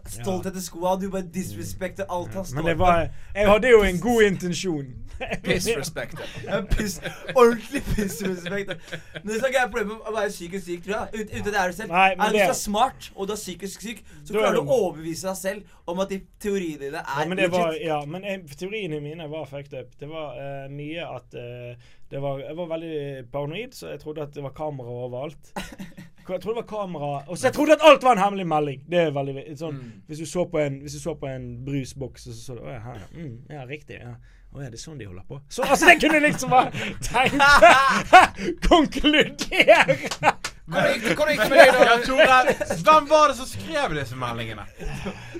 stolthet 0.07 0.53
til 0.53 0.63
skoa, 0.63 0.95
du 1.01 1.09
bare 1.11 1.27
disrespekter 1.33 2.07
alt 2.09 2.33
han 2.33 2.45
står 2.45 2.71
for. 2.77 3.03
Jeg 3.35 3.51
hadde 3.51 3.75
jo 3.75 3.83
en 3.83 3.99
god 3.99 4.23
intensjon. 4.31 4.95
Disrespect. 5.45 6.19
Ja, 6.45 6.61
piss, 6.61 7.01
ordentlig 7.35 7.81
pissrespekt. 7.83 8.69
Men 9.13 9.31
det 9.31 9.35
er 9.35 9.47
jeg 9.47 9.53
ikke 9.53 9.63
problemet 9.71 9.95
med 9.95 10.09
å 10.11 10.13
være 10.15 10.31
psykisk 10.33 10.65
syk, 10.67 10.83
tror 10.85 10.95
jeg. 10.95 11.07
Ut, 11.21 11.33
ute 11.33 11.53
det 11.53 11.61
er 11.61 11.71
du 11.71 11.77
selv. 11.77 11.93
Nei, 11.93 12.09
men 12.15 12.25
er 12.27 12.35
du 12.35 12.53
så 12.53 12.57
smart, 12.59 13.09
og 13.15 13.29
du 13.29 13.33
er 13.33 13.41
psykisk 13.41 13.85
syk, 13.87 14.03
så 14.19 14.35
er 14.35 14.39
klarer 14.39 14.59
du 14.59 14.61
å 14.61 14.77
overbevise 14.77 15.29
deg 15.29 15.39
selv 15.39 15.89
om 15.89 16.03
at 16.03 16.11
de 16.13 16.19
teoriene 16.43 16.81
dine 16.85 17.01
er 17.01 17.23
Ja, 17.23 17.27
men 17.31 17.41
det 17.41 17.47
var, 17.53 17.77
ja, 17.81 18.01
men 18.09 18.27
jeg, 18.27 18.43
teoriene 18.59 19.01
mine 19.03 19.29
var 19.31 19.47
fucked 19.49 19.73
up. 19.77 19.95
Det 19.99 20.11
var 20.11 20.37
uh, 20.37 20.67
mye 20.73 21.07
at 21.07 21.39
uh, 21.39 21.89
det 22.11 22.21
var, 22.23 22.43
Jeg 22.43 22.59
var 22.59 22.69
veldig 22.75 22.99
paranoid, 23.33 23.73
så 23.75 23.91
jeg 23.95 24.03
trodde 24.03 24.27
at 24.27 24.37
det 24.37 24.45
var 24.45 24.55
kamera 24.57 24.93
overalt. 25.07 25.53
Jeg 26.33 26.41
trodde 26.43 26.55
det 26.55 26.63
var 26.63 26.69
kamera 26.69 27.11
Og 27.27 27.37
så 27.37 27.47
jeg 27.47 27.53
trodde 27.55 27.77
at 27.77 27.85
alt 27.87 28.03
var 28.03 28.17
en 28.17 28.23
hemmelig 28.23 28.47
melding. 28.47 28.81
Det 28.89 28.99
er 28.99 29.13
veldig 29.15 29.35
sånn, 29.43 29.57
sånn 29.61 29.77
Hvis 30.07 30.23
du 30.23 30.25
så 30.29 30.47
på 30.51 30.59
en 30.63 30.81
Hvis 30.83 30.97
du 30.97 31.03
så 31.03 31.15
på 31.19 31.29
en 31.29 31.47
brusboks, 31.65 32.27
og 32.27 32.33
så 32.33 32.41
så 32.41 32.57
du 32.57 32.65
Å 32.65 32.73
ja, 32.73 32.81
her, 32.83 32.99
ja. 33.03 33.07
Mm, 33.13 33.37
ja, 33.53 33.63
riktig. 33.69 34.01
Ja. 34.01 34.17
Å 34.55 34.61
ja, 34.63 34.69
det 34.71 34.79
er 34.79 34.81
sånn 34.81 34.99
de 34.99 35.07
holder 35.07 35.25
på. 35.27 35.41
Så 35.51 35.65
altså, 35.67 35.89
det 35.89 35.97
kunne 36.01 36.19
jeg 36.21 36.29
liksom 36.29 36.53
bare 36.53 36.71
tenke 37.03 37.73
Konkludere! 38.67 40.35
Hvordan 40.67 41.29
gikk 41.31 41.43
det 41.43 41.51
med 41.51 41.59
deg, 41.61 41.77
da? 41.79 41.97
Tore, 42.03 42.55
hvem 42.83 43.05
var 43.07 43.31
det 43.31 43.35
som 43.37 43.47
skrev 43.47 43.93
disse 43.95 44.17
meldingene? 44.19 44.65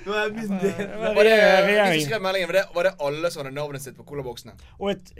Var 0.06 0.30
det, 1.28 1.34
de 1.36 1.98
skrev 2.06 2.22
meldingen, 2.24 2.48
var 2.48 2.56
det, 2.60 2.64
var 2.74 2.88
det 2.88 2.94
alle 3.08 3.30
som 3.32 3.42
hadde 3.42 3.52
navnet 3.56 3.84
sitt 3.84 3.96
på 3.98 4.06
colaboksene? 4.08 4.56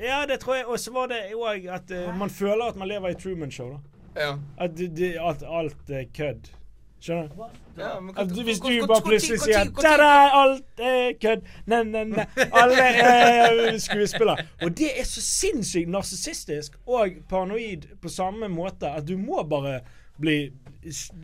Ja, 0.01 0.23
det 0.29 0.41
tror 0.45 0.57
jeg. 0.57 0.65
Og 0.65 0.81
så 0.81 0.95
var 0.95 1.13
det 1.13 1.27
òg 1.37 1.69
at 1.77 1.93
uh, 1.93 2.09
man 2.17 2.33
føler 2.33 2.71
at 2.71 2.81
man 2.81 2.89
lever 2.89 3.13
i 3.13 3.19
Truman 3.21 3.53
Show, 3.53 3.75
da. 3.77 3.98
Ja. 4.19 4.31
At 4.59 4.77
det, 4.79 4.93
det, 4.97 5.17
alt, 5.23 5.43
alt 5.47 5.91
er 5.95 6.09
kødd. 6.17 6.51
Skjønner 6.99 7.29
du? 7.31 7.43
ja 7.79 8.01
men 8.03 8.15
At 8.19 8.33
hvis 8.35 8.59
du 8.59 8.73
bare 8.91 9.05
plutselig 9.07 9.39
sier 9.45 9.69
Ta-da, 9.79 10.09
alt 10.35 10.83
er 10.83 11.13
kødd. 11.23 11.45
Nei, 11.71 11.83
nei, 11.87 12.03
nei. 12.11 12.25
Alle 12.51 12.89
er 12.89 13.79
skuespillere. 13.83 14.49
Og 14.67 14.75
det 14.79 14.91
er 14.99 15.07
så 15.07 15.23
sinnssykt 15.23 15.93
narsissistisk 15.95 16.75
og 16.87 17.21
paranoid 17.31 17.87
på 18.03 18.11
samme 18.11 18.51
måte 18.51 18.91
at 18.91 19.07
du 19.07 19.15
må 19.21 19.45
bare 19.47 19.79
bli 20.19 20.51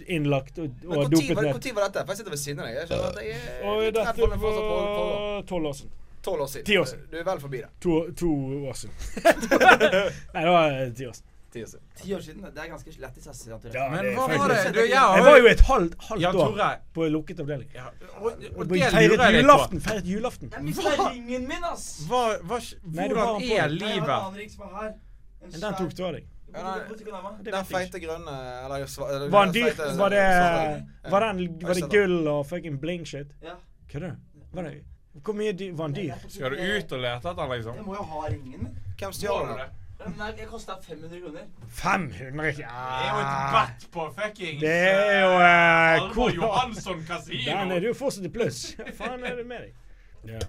innlagt 0.06 0.58
og, 0.62 0.70
og 0.86 0.94
hvor 0.94 1.10
dopet 1.10 1.34
ned. 1.34 1.50
Når 1.50 1.74
var 1.74 1.88
dette? 1.88 2.06
For 2.06 2.14
jeg 2.14 2.22
sitter 2.22 2.36
ved 2.36 2.42
siden 2.44 2.62
av 2.62 2.70
deg. 2.70 2.78
Jeg 2.78 2.88
skjønner 2.92 3.10
at 3.10 3.20
jeg 3.26 3.42
er 3.42 3.68
Og 3.70 3.84
dette 3.98 4.40
var 4.46 5.44
tolv 5.50 5.70
år 5.72 5.78
siden. 5.82 5.92
tolv 6.22 6.46
år 6.46 6.50
siden. 6.54 6.66
Ti 6.70 6.78
år 6.78 6.90
siden. 6.94 7.06
Du 7.10 7.18
er 7.18 7.28
vel 7.32 7.40
forbi 7.40 7.62
det. 7.64 7.70
To, 7.82 8.00
to 8.22 8.32
år 8.70 8.82
siden. 8.84 8.94
Nei, 10.34 10.42
det 10.42 10.50
var 10.54 10.70
eh, 10.70 10.90
ti 10.94 11.06
år 11.10 11.18
siden. 11.18 11.33
Ti 11.54 11.62
år 11.62 11.66
siden. 11.70 11.84
Ti 11.94 12.14
år 12.14 12.20
siden. 12.20 12.42
Det 12.42 12.62
er 12.62 12.68
ganske 12.68 12.92
lættis. 12.98 13.26
Ja, 13.46 13.84
Men 13.90 14.06
er 14.06 14.14
hva 14.16 14.24
var 14.26 14.48
det? 14.50 14.74
Du, 14.74 14.80
jeg 14.80 14.90
Jeg 14.90 15.24
var 15.24 15.36
jo 15.38 15.46
et 15.46 15.60
halvt, 15.60 15.92
halvt 16.08 16.22
Ja, 16.22 16.30
år 16.34 16.80
på 16.94 17.04
lukket 17.14 17.42
avdeling. 17.44 17.68
Ja, 17.74 17.84
og, 18.18 18.32
og 18.56 18.66
det 18.72 18.80
feiret 18.90 19.10
lurer 19.12 19.30
jeg 19.30 19.44
julaften. 19.44 19.82
Feiret 19.84 20.08
julaften. 20.10 20.50
Jeg 20.56 20.64
mista 20.66 20.94
ringen 21.12 21.46
min, 21.46 21.66
ass! 21.70 21.84
Hva, 22.08 22.22
hva, 22.42 22.58
hvordan 22.58 23.38
Nei, 23.38 23.52
er 23.58 23.68
livet? 23.76 24.10
er 24.10 24.90
Men 25.44 25.54
den 25.60 25.78
tok 25.78 25.94
du 25.94 26.02
av 26.08 26.16
deg. 26.16 26.26
Den 27.44 27.70
feite 27.70 27.98
grønne 28.02 28.34
Eller 28.64 28.84
eller 28.86 29.30
Var 29.30 29.46
den 29.46 29.54
dyr? 29.54 29.80
Var 29.98 30.10
det, 30.10 30.26
var 31.10 31.26
den, 31.28 31.44
var 31.62 31.74
det 31.74 31.88
gull 31.90 32.28
og 32.34 32.46
fucking 32.50 32.80
bling 32.82 33.06
shit? 33.06 33.30
Ja. 33.42 33.54
Du? 33.94 34.10
Var 34.52 34.62
det 34.62 34.74
Hvor 35.22 35.38
mye 35.38 35.52
dyr, 35.54 35.72
var 35.78 35.94
den 35.94 35.96
dyr? 36.02 36.28
Skal 36.28 36.50
du 36.50 36.58
ut 36.58 36.92
og 36.98 37.06
lete 37.06 37.30
etter 37.30 37.40
den, 37.42 37.56
liksom? 37.56 37.78
Jeg 37.78 37.86
må 37.86 37.94
jo 37.94 38.10
ha 38.10 38.26
ringen. 38.28 38.76
Hvem 38.98 39.12
stjal 39.22 39.50
den? 39.54 39.82
Jeg 40.04 40.48
kosta 40.48 40.76
500 40.82 41.20
kroner. 41.20 41.46
500 41.68 42.52
Det 42.52 42.64
er 42.64 43.06
jo 43.08 43.20
et 43.22 43.54
bet 43.54 43.86
på 43.92 44.04
fuckings 44.16 44.60
Det 44.60 44.72
er 44.72 45.20
jo 45.20 45.30
uh, 45.38 46.02
Alvor 46.02 46.34
Johansson 46.34 47.00
Johansson 47.00 47.34
Den 47.46 47.72
er 47.72 47.80
du 47.80 47.94
fortsatt 47.96 48.28
i 48.28 48.32
pluss. 48.32 48.60
Hva 48.78 48.92
faen 48.98 49.24
er 49.24 49.36
det 49.40 49.46
med 49.48 49.64
deg? 49.64 49.72
Ja. 50.24 50.40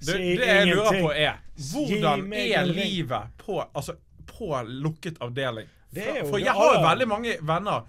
Du, 0.00 0.12
det 0.12 0.46
jeg 0.46 0.66
lurer 0.68 1.00
på, 1.02 1.12
er 1.12 1.38
hvordan 1.72 2.32
er 2.32 2.64
livet 2.68 3.32
på, 3.40 3.60
altså, 3.74 3.94
på 4.28 4.50
lukket 4.68 5.20
avdeling? 5.24 5.68
Det 5.94 6.04
For 6.28 6.38
jeg 6.38 6.52
har 6.52 6.74
jo 6.76 6.82
veldig 6.84 7.08
mange 7.08 7.36
venner. 7.42 7.86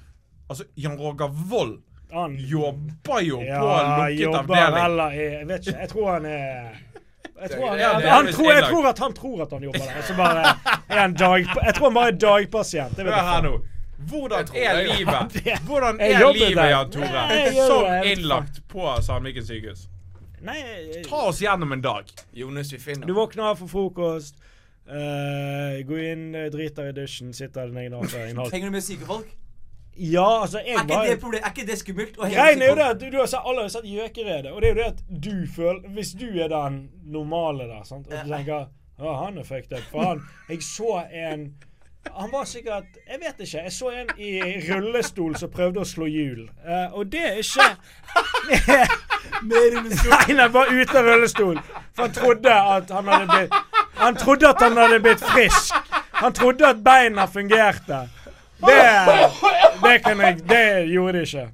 Altså, 0.50 0.66
Jan 0.76 0.96
Roger 1.00 1.28
Vold 1.50 1.78
jobber 2.50 3.20
jo 3.22 3.38
på 3.38 3.46
ja, 3.46 3.60
lukket 3.62 4.22
jobber 4.24 4.56
avdeling. 4.56 4.86
eller 4.86 5.04
er- 5.04 5.38
Jeg 5.40 5.48
vet 5.48 5.68
ikke. 5.68 5.80
Jeg 5.80 5.90
tror 5.90 6.12
han 6.14 6.26
er 6.26 6.78
jeg 7.42 7.52
tror, 7.52 7.70
han, 7.70 7.80
Ja, 7.80 7.90
han 8.14 8.28
tror, 8.34 8.52
jeg 8.54 8.64
tror 8.64 8.88
at 8.90 9.00
han 9.00 9.14
tror 9.14 9.42
at 9.46 9.52
han 9.52 9.64
jobber 9.64 9.80
der. 9.80 10.02
Så 10.08 10.16
bare 10.18 10.46
er 10.90 11.00
han 11.00 11.14
dag, 11.14 11.46
jeg 11.66 11.76
tror 11.76 11.86
han 11.90 11.94
bare 12.00 12.08
er 12.14 12.18
dagpasient. 12.24 12.96
Det 12.98 13.06
vet 13.06 13.14
Hør 13.14 13.30
her 13.34 13.42
nå. 13.48 13.54
Hvordan 14.10 14.48
er 14.56 14.82
livet 14.88 15.40
Hvordan 15.68 16.00
er 16.00 16.34
livet. 16.34 16.70
Jan 16.70 16.92
Tore, 16.92 17.24
som 17.68 17.84
vet 17.86 18.06
innlagt 18.14 18.62
på 18.72 18.94
Sandviken 19.04 19.46
sykehus? 19.46 19.88
Nei, 20.42 20.56
jeg- 20.62 21.04
Ta 21.08 21.26
oss 21.28 21.42
gjennom 21.44 21.74
en 21.76 21.82
dag. 21.84 22.08
Jonas, 22.32 22.72
vi 22.74 22.80
finner 22.80 23.08
Du 23.08 23.14
våkner 23.14 23.58
for 23.60 23.68
frokost, 23.68 24.36
uh, 24.88 25.80
går 25.88 26.06
inn, 26.14 26.36
eh, 26.36 26.48
driter 26.54 26.90
i 26.90 26.96
dusjen, 26.96 27.34
sitter 27.36 27.68
deg 27.68 27.74
ned 27.74 27.84
i 27.84 27.86
en 27.88 28.38
halv 28.38 28.52
Henger 28.52 28.72
du 28.72 28.72
mer 28.72 28.86
syke 28.86 29.06
folk? 29.06 29.28
Ja, 30.00 30.42
altså, 30.42 30.60
jeg 30.60 30.76
Er 30.76 30.82
ikke 30.82 30.94
bare 30.94 31.10
det, 31.10 31.20
problem, 31.20 31.42
er 31.46 31.50
ikke 31.50 31.72
det 31.72 31.78
skummelt? 31.80 32.18
Greien 32.18 32.62
er 32.62 32.70
jo 32.70 32.76
det 32.76 32.82
at 32.82 33.02
du, 33.02 33.06
du 33.12 33.18
har 33.18 33.50
alle 33.50 33.62
har 33.62 33.72
sett 33.74 33.86
Gjøkeredet, 33.86 34.52
og 34.52 34.62
det 34.62 34.70
er 34.70 34.76
jo 34.76 34.82
det 34.82 34.90
at 34.92 35.24
du 35.24 35.34
føler 35.56 35.90
Hvis 35.96 36.12
du 36.20 36.28
er 36.40 36.48
den 36.48 36.90
normale 37.04 37.64
der, 37.64 37.84
sant, 37.84 38.08
og 38.08 38.14
du 38.14 38.34
tenker 38.34 38.70
Ja, 39.00 39.26
han 39.26 39.38
er 39.38 39.44
fucked 39.44 39.74
up. 39.74 39.84
For 39.92 40.04
han 40.04 40.22
Jeg 40.50 40.64
så 40.64 41.04
en 41.14 41.54
han 42.18 42.32
var 42.32 42.46
sikkert 42.46 42.84
Jeg 43.08 43.20
vet 43.20 43.48
ikke. 43.48 43.64
Jeg 43.64 43.72
så 43.72 43.90
en 43.90 44.08
i 44.18 44.30
rullestol 44.70 45.36
som 45.36 45.52
prøvde 45.52 45.84
å 45.84 45.88
slå 45.88 46.08
hjul. 46.08 46.46
Uh, 46.64 46.96
og 46.96 47.12
det 47.12 47.26
er 47.28 47.42
ikke 47.44 47.68
Med 49.50 49.76
rullestol? 49.76 50.14
Nei, 50.16 50.38
nei, 50.40 50.48
bare 50.54 50.80
ute 50.80 50.96
av 51.00 51.10
rullestol. 51.12 51.60
For 51.94 52.08
han 52.08 52.16
trodde 52.16 52.56
at 52.56 52.96
han 52.96 53.12
hadde 53.12 53.28
blitt 53.34 53.60
Han 54.00 54.16
trodde 54.16 54.50
at 54.50 54.64
han 54.64 54.80
hadde 54.80 55.02
blitt 55.04 55.26
frisk. 55.28 55.76
Han 56.22 56.34
trodde 56.34 56.68
at 56.68 56.80
beina 56.84 57.28
fungerte. 57.28 58.06
Det, 58.60 58.80
det 59.84 60.04
kan 60.04 60.20
jeg 60.22 60.38
Det 60.50 60.88
gjorde 60.92 61.14
det 61.20 61.28
ikke. 61.28 61.48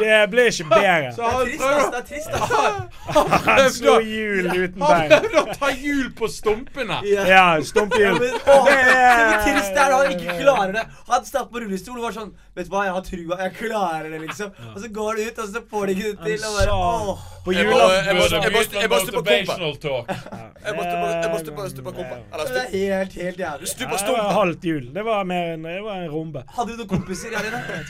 Det, 0.00 0.30
ble 0.30 0.44
ikke 0.50 0.66
bedre. 0.70 1.12
Så 1.16 1.22
han. 1.22 1.46
Det 1.46 1.98
er 2.00 2.06
trist, 2.08 2.30
ass. 2.36 2.50
Han 3.46 3.70
slo 3.70 3.94
hjul 4.00 4.48
uten 4.52 4.82
Han 4.82 5.08
bein. 5.08 5.10
prøvde 5.12 5.42
å 5.42 5.56
ta 5.60 5.70
hjul 5.72 6.10
på 6.18 6.28
stumpene. 6.32 6.98
Ja. 7.08 7.26
Ja, 7.30 7.44
stumphjul. 7.62 8.18
Men, 8.20 8.34
åh, 8.46 8.64
Det 8.66 8.76
er- 8.76 9.40
trist 9.46 9.72
det 9.76 9.82
er 9.84 9.94
han 9.96 10.12
ikke 10.16 10.36
klarer 10.42 10.72
det. 10.72 10.84
Han 11.08 11.24
satt 11.24 11.50
på 11.52 11.62
rullestol 11.62 11.96
og 11.98 12.02
var 12.08 12.12
sånn 12.18 12.32
Vet 12.56 12.70
du 12.70 12.72
hva, 12.72 12.84
jeg 12.86 12.92
har 12.96 13.02
trua, 13.04 13.36
jeg 13.42 13.52
klarer 13.58 14.10
det, 14.10 14.20
liksom. 14.22 14.52
Og 14.74 14.78
så 14.80 14.88
går 14.88 15.16
det 15.16 15.24
ut, 15.26 15.38
og 15.44 15.48
så 15.52 15.60
får 15.70 15.86
de 15.86 15.92
ikke 15.92 16.12
det 16.12 16.24
til. 16.24 16.46
Og 16.48 16.54
bare, 16.56 16.70
Han 16.72 17.08
åh. 17.10 17.18
På 17.44 17.52
julaften 17.52 18.06
jeg 18.06 18.16
må- 18.16 19.00
stupe 19.04 19.22
kompa. 19.22 19.56
talk. 19.84 20.06
Jeg 20.66 20.74
må 20.74 21.68
stupe 21.68 21.92
kompa. 21.92 22.16
Det 22.46 22.56
er 22.56 22.70
helt, 22.72 23.12
helt 23.12 23.38
jævlig. 23.38 23.76
det 23.78 23.88
var 24.16 24.32
halvt 24.32 24.62
hjul. 24.62 24.94
Det 24.94 25.04
var 25.04 25.24
mer 25.24 25.52
en, 25.54 25.62
det 25.62 25.82
var 25.82 26.00
en 26.00 26.10
rombe. 26.10 26.42
Hadde 26.56 26.72
du 26.72 26.76
noen 26.84 26.88
kompiser 26.88 27.36
her 27.36 27.44
inne? 27.44 27.84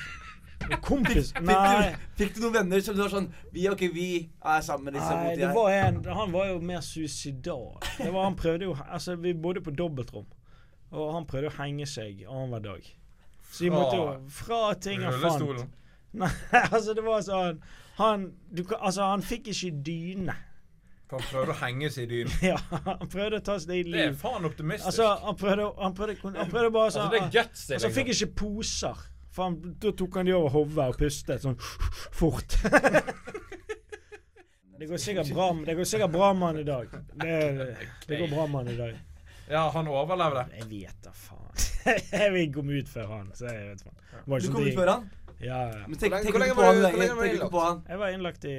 Kompis 0.82 1.32
Fikk 1.32 1.44
Nei. 1.46 1.90
du, 1.92 1.98
fikk 2.18 2.34
du 2.34 2.40
noen 2.42 2.54
venner 2.56 2.80
som 2.82 2.96
du 2.96 3.02
var 3.04 3.10
sånn 3.12 3.28
Vi 3.54 3.66
ok, 3.70 3.82
vi 3.94 4.06
er 4.42 4.62
sammen, 4.66 4.94
liksom. 4.96 5.16
Nei, 5.20 5.24
mot 5.26 5.34
de 5.36 5.40
det 5.42 5.46
her. 5.46 5.54
var 5.54 5.70
en 5.76 6.00
Han 6.20 6.32
var 6.34 6.46
jo 6.48 6.56
mer 6.60 6.80
suicidal. 6.82 7.66
Det 7.98 8.08
var, 8.12 8.24
han 8.24 8.36
prøvde 8.40 8.64
jo 8.70 8.76
Altså, 8.88 9.16
vi 9.20 9.34
bodde 9.34 9.62
på 9.62 9.70
dobbeltrom, 9.76 10.26
og 10.90 11.12
han 11.14 11.26
prøvde 11.28 11.52
å 11.52 11.56
henge 11.60 11.86
seg 11.86 12.24
annenhver 12.26 12.64
dag. 12.64 12.88
Så 13.52 13.64
vi 13.66 13.70
måtte 13.70 13.96
jo 14.00 14.06
Fra 14.40 14.74
ting 14.74 15.04
han 15.06 15.20
fant. 15.22 15.66
Nei, 16.16 16.30
altså, 16.72 16.94
det 16.96 17.02
var 17.04 17.20
sånn 17.26 17.58
Han 17.98 18.30
du, 18.50 18.64
kan- 18.64 18.80
Altså, 18.80 19.02
han 19.12 19.22
fikk 19.22 19.50
ikke 19.52 19.70
dyne. 19.86 20.34
For 21.06 21.20
han 21.20 21.28
prøvde 21.30 21.52
å 21.54 21.58
henge 21.60 21.90
seg 21.94 22.08
i 22.08 22.14
dynen. 22.16 22.32
Ja, 22.50 22.56
han 22.86 23.06
prøvde 23.12 23.38
å 23.38 23.44
ta 23.46 23.58
sitt 23.62 23.70
eget 23.70 23.92
Det 23.92 24.00
er 24.00 24.08
liv. 24.10 24.16
faen 24.18 24.48
optimistisk. 24.48 24.88
Altså, 24.90 25.10
han 25.22 25.36
prøvde, 25.38 25.68
han 25.78 25.94
prøvde, 25.94 26.16
han 26.40 26.50
prøvde 26.50 26.72
bare 26.74 26.90
sånn 26.96 27.04
Altså, 27.06 27.12
det 27.14 27.20
er 27.22 27.30
guts, 27.36 27.68
Han 27.68 27.76
Altså, 27.76 27.86
han 27.92 27.94
fikk 28.00 28.10
ikke 28.16 28.32
poser. 28.40 29.04
Han, 29.36 29.56
da 29.82 29.90
tok 29.92 30.14
han 30.20 30.26
de 30.28 30.32
over 30.36 30.48
hodet 30.54 30.86
og 30.92 30.96
pustet 31.00 31.42
sånn 31.44 31.56
fort. 32.20 32.56
det 34.78 34.86
går 34.90 34.96
sikkert 35.00 35.30
bra 35.34 35.46
Det 35.66 35.74
går 35.78 35.84
sikkert 35.88 36.10
bra 36.12 36.32
med 36.36 36.46
han 36.48 36.58
i 36.60 36.64
dag. 36.68 36.86
Det, 37.14 37.36
det 38.08 38.18
går 38.20 38.28
bra 38.32 38.46
med 38.46 38.56
han 38.64 38.68
i 38.74 38.78
dag. 38.80 38.94
Ja, 39.50 39.68
han 39.70 39.86
overlevde. 39.88 40.42
Jeg 40.58 40.66
vet 40.72 40.98
da 41.06 41.12
faen. 41.14 41.54
jeg 42.10 42.32
vil 42.34 42.48
komme 42.54 42.72
ut 42.80 42.88
før 42.90 43.06
han, 43.12 43.28
så 43.38 43.46
jeg 43.52 43.68
vet 43.70 43.82
faen. 43.86 43.96
Du 44.10 44.16
kom 44.26 44.40
sånn 44.48 44.66
ut 44.66 44.74
før 44.80 44.90
han? 44.96 45.02
Ja, 45.36 45.58
ja. 45.68 45.82
Men 45.86 45.98
tenk, 46.00 46.14
Hvor 46.24 46.40
lenge- 46.40 46.54
hvor 46.56 46.56
lenge 46.56 46.56
var 46.56 46.74
du- 46.74 46.80
lenge 47.28 47.48
var 47.52 47.64
han? 47.68 47.78
Jeg 47.92 47.98
var 48.00 48.08
innlagt 48.16 48.44
i 48.48 48.54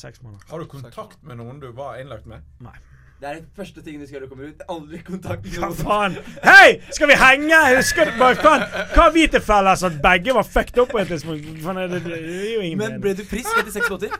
seks 0.00 0.22
måneder. 0.24 0.46
Har 0.50 0.58
du 0.58 0.64
kontakt 0.72 1.18
med 1.22 1.36
noen 1.38 1.60
du 1.60 1.68
var 1.76 1.98
innlagt 2.00 2.26
med? 2.26 2.40
Nei. 2.64 2.72
Det 3.20 3.28
er 3.28 3.34
den 3.38 3.46
første 3.56 3.82
tingen 3.82 4.00
du 4.02 4.06
skal 4.06 4.18
gjøre 4.18 4.26
når 4.26 4.28
du 4.28 4.34
kommer 4.34 4.48
ut. 4.52 4.64
Aldri 4.74 4.98
kontakt 5.06 5.44
med 5.44 5.54
Hva 5.56 5.68
noen. 5.70 5.78
faen? 5.80 6.16
Hei! 6.44 6.74
Skal 6.92 7.08
vi 7.08 7.16
henge? 7.16 7.60
Husker 7.78 8.10
du 8.10 8.18
bare 8.20 8.36
faen? 8.36 8.64
Hva 8.92 9.06
har 9.06 9.14
vi 9.14 9.22
til 9.32 9.40
felles? 9.44 9.84
At 9.88 9.96
begge 10.04 10.34
var 10.36 10.44
fucked 10.44 10.80
up 10.82 10.92
på 10.92 11.00
et 11.00 11.08
tidspunkt? 11.08 11.46
Faen, 11.64 11.80
det, 11.80 12.02
det, 12.04 12.10
det 12.12 12.34
er 12.36 12.50
jo 12.54 12.66
ingen 12.66 12.82
Men 12.82 12.98
ble 13.00 13.14
du 13.16 13.24
frisk 13.24 13.48
etter 13.56 13.72
seks 13.72 13.88
måneder? 13.88 14.18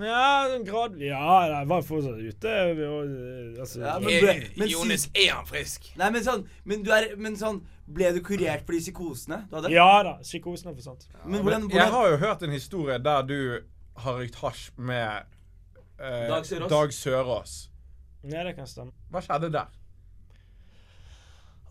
Ja, 0.00 0.46
en 0.54 0.62
grad 0.64 0.94
Ja, 1.02 1.32
jeg 1.50 1.68
var 1.68 1.82
fortsatt 1.84 2.20
ute. 2.22 2.52
Og, 2.86 3.16
altså, 3.64 3.80
Ja, 3.82 3.96
men 3.98 4.22
ble, 4.22 4.36
men 4.62 4.70
Jonis, 4.70 5.08
er 5.14 5.34
han 5.34 5.48
frisk? 5.48 5.90
Nei, 5.98 6.12
men 6.14 6.24
sånn 6.24 6.46
Men 6.64 6.86
du 6.86 6.92
er 6.94 7.10
Men 7.20 7.36
sånn 7.40 7.58
Ble 7.90 8.12
du 8.14 8.22
kurert 8.24 8.62
for 8.62 8.76
de 8.76 8.80
psykosene 8.84 9.40
du 9.50 9.58
hadde? 9.58 9.72
ja 9.74 9.88
da. 10.06 10.14
Psykosene 10.22 10.70
er 10.70 10.86
Ja, 10.86 11.26
Men 11.26 11.42
hvordan, 11.42 11.66
Jeg 11.74 11.90
har 11.90 12.08
jo 12.14 12.16
hørt 12.22 12.46
en 12.46 12.54
historie 12.54 12.98
der 13.02 13.26
du 13.26 13.40
har 14.00 14.16
røykt 14.22 14.38
hasj 14.40 14.70
med 14.78 15.26
eh, 15.98 16.28
Dag 16.30 16.46
Sørås? 16.46 16.70
Dag 16.70 16.94
Sørås. 16.94 17.56
Ja, 18.22 18.42
det 18.44 18.56
kan 18.56 18.66
stemme. 18.68 18.92
Hva 19.10 19.22
skjedde 19.24 19.48
der? 19.54 19.70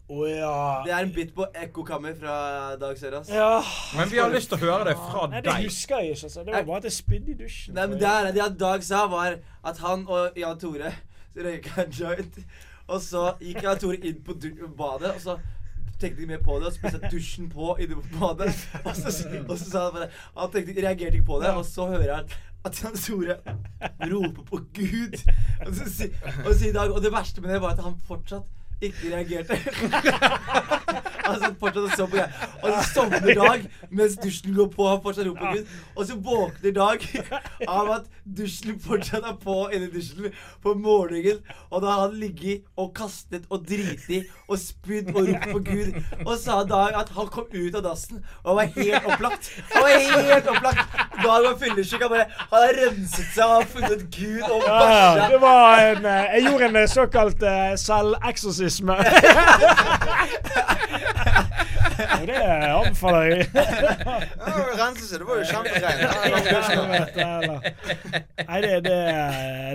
Å 0.10 0.24
ja. 0.26 0.54
Det 0.88 0.94
er 0.96 1.04
en 1.06 1.12
bit 1.14 1.36
på 1.36 1.46
ekkokammer 1.54 2.16
fra 2.18 2.36
Dag 2.82 2.98
Søras. 2.98 3.30
Ja. 3.30 3.60
Men 3.94 4.10
vi 4.10 4.18
har 4.18 4.32
lyst 4.34 4.50
til 4.50 4.58
å 4.58 4.64
høre 4.64 4.88
det 4.88 4.96
fra 4.98 5.28
Nei, 5.30 5.44
det 5.46 5.54
husker 5.68 6.02
jeg 6.02 6.16
ikke. 6.16 6.24
altså. 6.32 6.46
Det 6.48 6.56
var 6.56 6.66
bare 6.72 6.82
at 6.82 6.88
jeg 6.90 6.96
spydde 6.96 7.32
i 7.32 7.38
dusjen. 7.44 7.76
Nei, 7.78 7.86
men 7.92 8.02
det, 8.02 8.10
er, 8.10 8.32
det 8.34 8.42
at 8.48 8.58
Dag 8.58 8.88
sa, 8.88 9.04
var 9.12 9.38
at 9.70 9.84
han 9.86 10.08
og 10.10 10.40
Jan 10.42 10.58
Tore 10.62 10.96
røyka 11.38 11.86
en 11.86 11.94
joint. 11.94 12.42
Og 12.90 13.06
så 13.06 13.28
gikk 13.38 13.62
Jan 13.68 13.82
Tore 13.84 14.02
inn 14.02 14.24
på 14.26 14.34
badet, 14.80 15.14
og 15.14 15.22
så 15.22 15.38
tenkte 16.00 16.24
ikke 16.24 16.32
mer 16.32 16.42
på 16.42 16.58
det 16.58 16.72
og 16.72 16.74
spiste 16.80 17.12
dusjen 17.12 17.50
på 17.54 17.76
inne 17.84 18.00
på 18.00 18.18
badet. 18.18 18.50
Og 18.88 18.96
så, 18.98 19.12
og 19.44 19.58
så 19.60 19.66
sa 19.68 19.82
han 19.90 19.98
bare 19.98 20.10
Han 20.40 20.52
tenkte, 20.54 20.78
reagerte 20.80 21.20
ikke 21.20 21.28
på 21.28 21.42
det, 21.44 21.50
og 21.54 21.66
så 21.68 21.86
hører 21.92 22.14
han 22.16 22.38
at 22.68 22.84
Jan 22.84 22.96
Tore 23.00 23.38
roper 24.12 24.44
på 24.44 24.62
Gud. 24.76 25.18
Og 25.66 25.76
så, 25.76 26.10
og, 26.46 26.54
så 26.56 26.72
Dag, 26.74 26.92
og 26.92 27.02
det 27.04 27.12
verste 27.14 27.42
med 27.42 27.54
det 27.54 27.62
var 27.64 27.76
at 27.76 27.84
han 27.84 28.00
fortsatt 28.08 28.48
ikke 28.82 29.16
reagerte. 29.16 29.60
altså 31.30 31.54
fortsatt 31.60 31.98
så 31.98 32.06
på 32.06 32.16
greia. 32.16 32.28
Og 32.64 32.72
så 32.72 32.94
sovner 32.94 33.34
Dag 33.40 33.66
mens 33.90 34.18
dusjen 34.24 34.56
går 34.56 34.70
på, 34.74 34.88
han 34.90 35.02
fortsatt 35.04 35.28
roper 35.28 35.54
Gud. 35.56 35.74
Og 35.96 36.06
så 36.06 36.16
våkner 36.16 36.72
Dag 36.76 37.06
av 37.80 37.92
at 37.98 38.08
dusjen 38.38 38.80
fortsatt 38.82 39.28
er 39.30 39.38
på 39.44 39.58
inni 39.74 39.90
dusjen 39.94 40.32
på 40.64 40.74
morgenen. 40.74 41.42
Og 41.70 41.84
da 41.84 41.94
har 41.94 42.02
han 42.08 42.18
ligget 42.20 42.66
og 42.78 42.94
kastet 42.98 43.46
og 43.50 43.66
driti 43.70 44.24
og 44.48 44.58
spydd 44.62 45.12
og 45.14 45.22
ropt 45.30 45.50
på 45.52 45.64
Gud. 45.70 46.00
Og 46.26 46.34
sa 46.42 46.62
Dag 46.70 46.98
at 47.00 47.14
han 47.16 47.30
kom 47.34 47.48
ut 47.54 47.76
av 47.76 47.86
dassen 47.86 48.24
og 48.44 48.60
var 48.60 48.72
helt 48.76 49.06
opplagt. 49.14 49.52
Han 49.74 49.86
var 49.86 50.08
helt 50.08 50.52
opplagt. 50.56 50.98
Dag 51.20 51.46
var 51.46 51.58
fyllesyk. 51.62 52.02
Han 52.02 52.14
bare 52.16 52.26
Han 52.40 52.64
har 52.64 52.76
renset 52.80 53.34
seg 53.36 53.46
og 53.46 53.56
har 53.60 53.70
funnet 53.74 54.06
Gud 54.16 54.42
og 54.50 54.64
Ja, 54.66 54.74
ja. 54.74 54.80
bæsja. 54.80 55.30
Det 55.34 55.42
var 55.42 55.80
en 55.90 56.06
eh, 56.06 56.34
Jeg 56.36 56.46
gjorde 56.48 56.66
en 56.70 56.76
eh, 56.76 56.88
såkalt 56.90 57.44
uh, 57.44 57.76
selveksorsisme. 57.78 58.69
Og 58.70 59.06
det 62.30 62.40
anbefaler 62.40 63.24
jeg. 63.34 63.48
Ja, 64.50 64.56
Rense 64.80 65.06
seg, 65.06 65.20
det 65.22 65.28
var 65.28 65.40
jo 65.40 65.46
kjempegreit. 65.50 66.00
Ja. 67.20 67.34
Nei, 68.50 68.60
det, 68.64 68.72
det, 68.86 68.98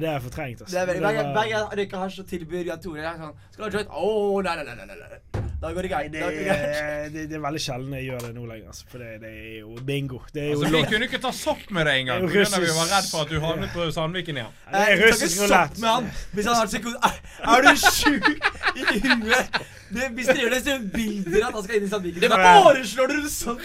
det 0.03 0.09
er 0.11 0.21
fortrengt, 0.25 0.65
altså. 0.65 0.85
Begge 0.89 1.05
har 1.05 1.33
hver, 1.37 1.85
gang, 1.85 2.03
hasj, 2.05 2.21
så 2.21 2.27
tilbud 2.29 2.67
Jan 2.69 2.81
Tore 2.83 3.03
jeg 3.05 3.21
sånn 3.21 3.35
Skal 3.55 3.61
du 3.61 3.65
ha 3.65 3.73
joint? 3.79 3.91
Å, 3.95 4.13
nei, 4.47 4.55
nei, 4.61 4.65
nei, 4.71 4.87
nei, 4.89 4.97
nei. 5.05 5.43
Da 5.65 5.71
går 5.73 5.87
det 5.87 5.91
greit. 5.93 6.11
det, 6.13 6.21
det 6.21 6.49
er- 6.53 7.09
det, 7.15 7.23
er 7.33 7.41
veldig 7.41 7.61
sjelden 7.63 7.95
jeg 7.97 8.05
gjør 8.11 8.25
det 8.27 8.33
nå 8.37 8.43
lenger. 8.49 8.67
Altså, 8.73 8.85
for 8.91 9.01
det, 9.05 9.15
det 9.23 9.31
er 9.33 9.55
jo 9.63 9.77
bingo. 9.89 10.19
Det 10.35 10.43
er 10.43 10.51
jo 10.51 10.59
Altså, 10.59 10.73
vi 10.75 10.83
kunne 10.91 11.09
ikke 11.09 11.21
ta 11.25 11.33
sopp 11.37 11.63
med 11.73 11.87
deg 11.89 12.03
engang. 12.03 12.27
Er 12.27 12.61
vi 12.65 12.75
var 12.77 12.91
redd 12.93 13.09
for 13.09 13.25
at 13.25 13.33
du 13.33 13.39
havnet 13.41 13.73
på 13.73 13.87
Sandviken 13.95 14.41
igjen. 14.43 14.53
Det 14.69 14.83
er 14.83 14.93
Jeg 14.93 15.01
russisk 15.05 15.39
ikke 15.39 15.47
roulette. 15.47 15.63
sopp 15.65 15.81
med 15.81 15.91
han 15.95 16.11
hvis 16.35 16.51
han 16.51 16.59
har 16.61 16.69
psykose. 16.73 16.99
Er, 17.01 17.13
er 17.55 17.59
du 17.65 17.73
sjuk 17.81 18.27
i 18.75 19.01
huet? 19.07 19.65
Det, 19.95 20.11
hvis 20.17 20.27
dere 20.31 20.41
gjør 20.43 20.55
det, 20.57 20.63
så 20.65 20.79
bilder 20.95 21.49
at 21.49 21.55
han 21.55 21.67
skal 21.67 21.79
inn 21.79 21.87
i 21.87 21.91
Sandviken. 21.93 22.25
Det 22.25 22.31
foreslår 22.35 23.13
dere 23.15 23.31
sånn! 23.31 23.61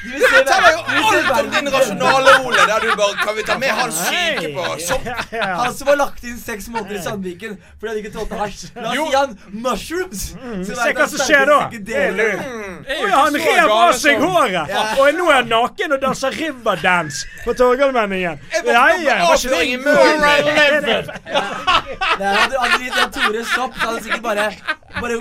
De 0.00 0.10
vil 0.14 0.22
se 0.24 0.40
Tell 0.48 0.62
meg 0.64 0.78
vil 0.88 1.04
alt 1.10 1.40
om 1.40 1.48
din 1.54 1.68
rasjonale, 1.74 2.34
Ole, 2.46 2.62
der 2.70 2.84
du 2.86 2.90
bare 2.96 3.16
Kan 3.20 3.36
vi 3.36 3.42
ta 3.48 3.56
med 3.60 3.74
han 3.80 3.92
syke 3.92 4.50
på 4.56 4.64
sopp? 4.86 5.08
Han 5.32 5.74
som 5.76 5.90
har 5.92 5.98
lagt 6.00 6.24
inn 6.24 6.38
seks 6.40 6.68
måneder 6.72 6.96
i 6.98 7.02
Sandviken 7.04 7.58
fordi 7.80 7.90
han 7.90 7.98
ikke 8.00 8.12
tålte 8.14 8.38
hasj. 8.40 8.62
La 8.76 8.90
oss 8.90 8.96
Jo. 8.96 9.04
gi 9.10 9.16
han 9.16 9.36
mushrooms! 9.64 10.22
som 10.32 10.64
Se 10.80 10.92
hva 10.96 11.06
som 11.08 11.22
skjer 11.24 11.46
da. 11.48 11.58
Oi, 11.70 13.10
han 13.12 13.36
rev 13.40 13.72
av 13.74 13.92
seg 13.98 14.20
håret! 14.24 14.72
Og 15.00 15.10
nå 15.18 15.28
er 15.30 15.38
han 15.40 15.50
naken 15.52 15.96
og 15.96 16.02
danser 16.02 16.34
riverdance 16.36 17.26
på 17.44 17.54
Torgallmenningen. 17.58 18.40
Ja, 18.66 18.86
ja, 19.00 19.16
hadde, 22.20 22.78
gitt 22.84 22.98
Tore 23.14 23.44
sopp, 23.48 23.74
så 23.76 23.86
hadde 23.88 24.02
sikkert 24.04 24.22
bare, 24.24 24.46
bare 25.00 25.18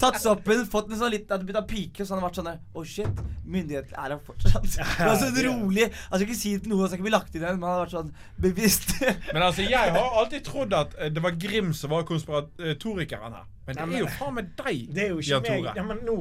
tatt 0.00 0.18
soppen, 0.22 0.64
fått 0.70 0.92
en 0.92 1.00
sånn 1.00 1.12
litt 1.14 1.30
Hadde 1.32 1.46
begynt 1.48 1.62
å 1.62 1.66
pike, 1.68 2.04
så 2.04 2.14
hadde 2.14 2.20
han 2.20 2.28
vært 2.28 2.38
sånn 2.40 2.50
der 2.50 2.60
Å, 2.76 2.84
shit. 2.86 3.22
myndighet 3.46 3.94
er 3.98 4.14
her 4.28 4.66
ja, 4.78 4.86
Men 4.98 5.08
altså 5.08 5.46
rolig. 5.46 5.88
Han 6.10 6.18
skal 6.18 6.26
ikke 6.28 6.38
si 6.38 6.52
det 6.56 6.64
til 6.64 6.72
noen, 6.72 6.84
han 6.84 6.92
skal 6.92 7.00
ikke 7.00 7.08
bli 7.08 7.14
lagt 7.14 7.34
inn 7.34 7.46
igjen, 7.46 7.58
men 7.60 7.68
han 7.68 7.78
har 7.78 7.82
vært 7.84 7.96
sånn 7.96 8.12
bevisst. 8.46 8.92
Men 9.32 9.46
altså, 9.46 9.66
jeg 9.66 9.96
har 9.96 10.20
alltid 10.22 10.46
trodd 10.46 10.76
at 10.76 10.94
eh, 10.98 11.10
det 11.14 11.24
var 11.24 11.38
Grim 11.40 11.72
som 11.76 11.94
var 11.94 12.06
konspiratorikeren 12.08 13.38
her. 13.38 13.48
Men 13.66 13.78
det 13.78 13.98
er 14.00 14.00
jo 14.02 14.12
faen 14.18 14.34
meg 14.34 14.54
deg, 14.58 14.86
Det 14.90 15.02
er 15.04 15.10
jo 15.12 15.18
ikke 15.22 15.30
Jan 15.30 15.42
meg. 15.46 15.50
Tore. 15.52 15.74
Ja, 15.78 15.84
men 15.86 16.00
nå 16.06 16.16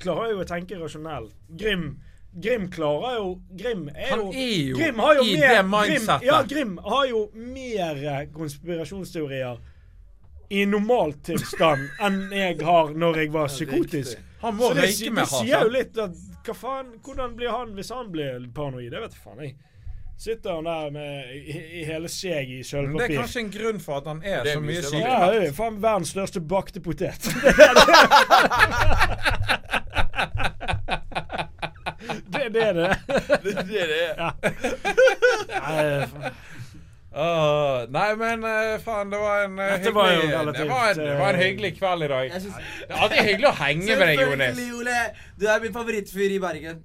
klarer 0.00 0.30
jeg 0.30 0.36
jo 0.38 0.44
å 0.44 0.48
tenke 0.48 0.78
rasjonelt. 0.80 1.34
Grim 1.60 1.88
Grim 2.32 2.70
klarer 2.70 3.16
jo 3.16 3.28
Grim 3.56 3.88
er 3.94 4.12
Han 4.12 4.20
jo, 4.20 4.28
er 4.32 4.54
jo 4.70 4.76
Grim 4.78 5.02
har 5.02 5.18
jo 5.18 5.24
i 5.24 5.34
mer, 5.36 5.54
det 5.56 5.64
mindsetet. 5.72 6.20
Grim, 6.20 6.28
ja, 6.28 6.42
Grim 6.52 6.78
har 6.84 7.04
jo 7.08 7.24
mer 7.34 8.00
eh, 8.04 8.22
konspirasjonsteorier 8.36 9.60
i 10.48 10.64
normaltilstand 10.64 12.00
enn 12.04 12.20
jeg 12.32 12.56
har 12.64 12.94
når 12.96 13.22
jeg 13.22 13.32
var 13.34 13.50
psykotisk. 13.52 14.24
Han 14.40 14.56
må 14.56 14.70
røyke 14.72 15.10
med 15.10 15.18
med 15.18 15.26
det 15.26 15.32
sier 15.34 15.66
jo 15.66 15.72
litt 15.74 15.98
at 16.00 16.14
hva 16.48 16.54
faen, 16.56 16.86
Hvordan 17.04 17.36
blir 17.38 17.50
han 17.54 17.68
hvis 17.76 17.90
han 17.94 18.06
blir 18.12 18.32
paranoid? 18.54 18.90
Det 18.92 19.00
vet 19.04 19.12
jeg 19.16 19.22
faen 19.24 19.40
jeg. 19.44 19.52
Sitter 20.18 20.50
han 20.56 20.64
der 20.66 20.90
med 20.90 21.30
i, 21.36 21.38
i 21.78 21.80
hele 21.86 22.08
seg 22.10 22.48
i 22.50 22.62
Men 22.74 22.96
det 22.98 23.04
er 23.06 23.12
kanskje 23.20 23.40
en 23.44 23.52
grunn 23.54 23.78
for 23.78 23.96
at 24.00 24.06
han 24.10 24.18
er, 24.24 24.42
Det 24.42 24.50
er 24.50 24.54
så 24.58 24.62
mye 24.64 24.82
større. 24.82 25.02
Ja, 25.04 25.18
syk. 25.20 25.26
det 25.30 25.38
er 25.46 25.52
faen 25.60 25.78
verdens 25.84 26.10
største 26.16 26.40
bakte 26.42 26.80
potet. 26.82 27.22
det 32.32 32.44
er 32.44 32.48
det 32.48 32.74
det 32.74 32.84
er. 32.84 32.94
Det 33.44 33.56
er 33.56 33.62
det 33.62 33.88
det 33.88 34.02
er. 34.02 34.14
Ja. 34.18 34.30
Nei, 35.68 35.82
Åh, 37.12 37.86
nei, 37.88 38.08
men 38.20 38.42
uh, 38.44 38.74
faen, 38.84 39.08
det 39.10 39.18
var 39.18 39.44
en 39.46 39.54
uh, 39.56 39.64
Dette 39.64 39.94
var 39.96 40.10
jo 40.12 40.20
hyggelig 40.20 40.34
relativt, 40.34 40.58
det, 40.60 40.68
var 40.68 40.90
en, 40.90 40.98
det 40.98 41.14
var 41.18 41.28
en 41.28 41.40
eh, 41.40 41.46
hyggelig 41.46 41.70
kveld 41.78 42.02
i 42.02 42.08
dag. 42.08 42.30
Jeg 42.32 42.40
synes, 42.40 42.54
Det 42.54 42.90
er 42.90 43.02
alltid 43.02 43.22
hyggelig 43.28 43.48
å 43.48 43.52
henge 43.62 43.86
med 43.86 44.02
deg, 44.02 44.20
Jonis. 44.20 44.42
Selvfølgelig, 44.42 44.74
Ole. 44.80 44.98
Du 45.40 45.46
er 45.46 45.62
min 45.62 45.72
favorittfyr 45.72 46.34
i 46.34 46.38
Bergen. 46.38 46.82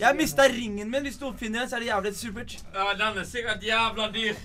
Jeg 0.00 0.16
mista 0.16 0.48
ringen 0.52 0.90
min. 0.92 1.08
Hvis 1.08 1.20
noen 1.24 1.38
finner 1.40 1.64
den, 1.64 1.70
så 1.70 1.78
er 1.78 1.86
det 1.86 1.88
jævlig 1.88 2.14
supert. 2.20 2.58
Ja, 2.74 2.90
den 3.00 3.22
er 3.22 3.28
sikkert 3.32 3.64
jævla 3.64 4.10
dyr. 4.12 4.42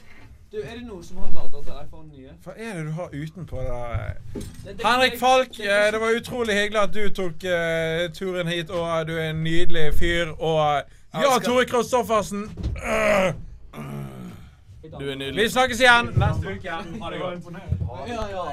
Du, 0.51 0.57
er 0.63 0.77
det 0.77 0.85
noe 0.87 1.03
som 1.03 1.17
har 1.19 1.31
lada 1.35 1.59
til 1.59 1.73
iPhone 1.83 2.07
nye? 2.07 2.31
Hva 2.45 2.53
er 2.55 2.77
det 2.77 2.85
du 2.87 2.93
har 2.95 3.09
utenpå 3.11 3.63
deg? 3.67 4.45
Henrik 4.79 5.17
Falk, 5.19 5.59
eh, 5.59 5.89
det 5.91 5.99
var 5.99 6.15
utrolig 6.21 6.55
hyggelig 6.55 6.85
at 6.85 6.93
du 6.95 7.09
tok 7.11 7.43
eh, 7.43 8.05
turen 8.15 8.47
hit, 8.47 8.71
og 8.71 9.09
du 9.11 9.17
er 9.17 9.33
en 9.33 9.43
nydelig 9.43 9.89
fyr. 9.99 10.31
Og 10.39 10.61
eh, 10.77 11.19
ja, 11.19 11.35
Tore 11.43 11.67
Kristoffersen. 11.67 12.47
øh, 12.79 13.33
Du 14.99 15.09
er 15.09 15.15
nydelig. 15.15 15.43
Vi 15.43 15.49
snakkes 15.49 15.79
igjen 15.79 16.05
neste 16.05 16.53
uke. 16.55 16.69
Ha 17.03 17.11
det 17.11 17.19
godt. 17.21 17.43
Ja, 18.07 18.21
ja, 18.35 18.43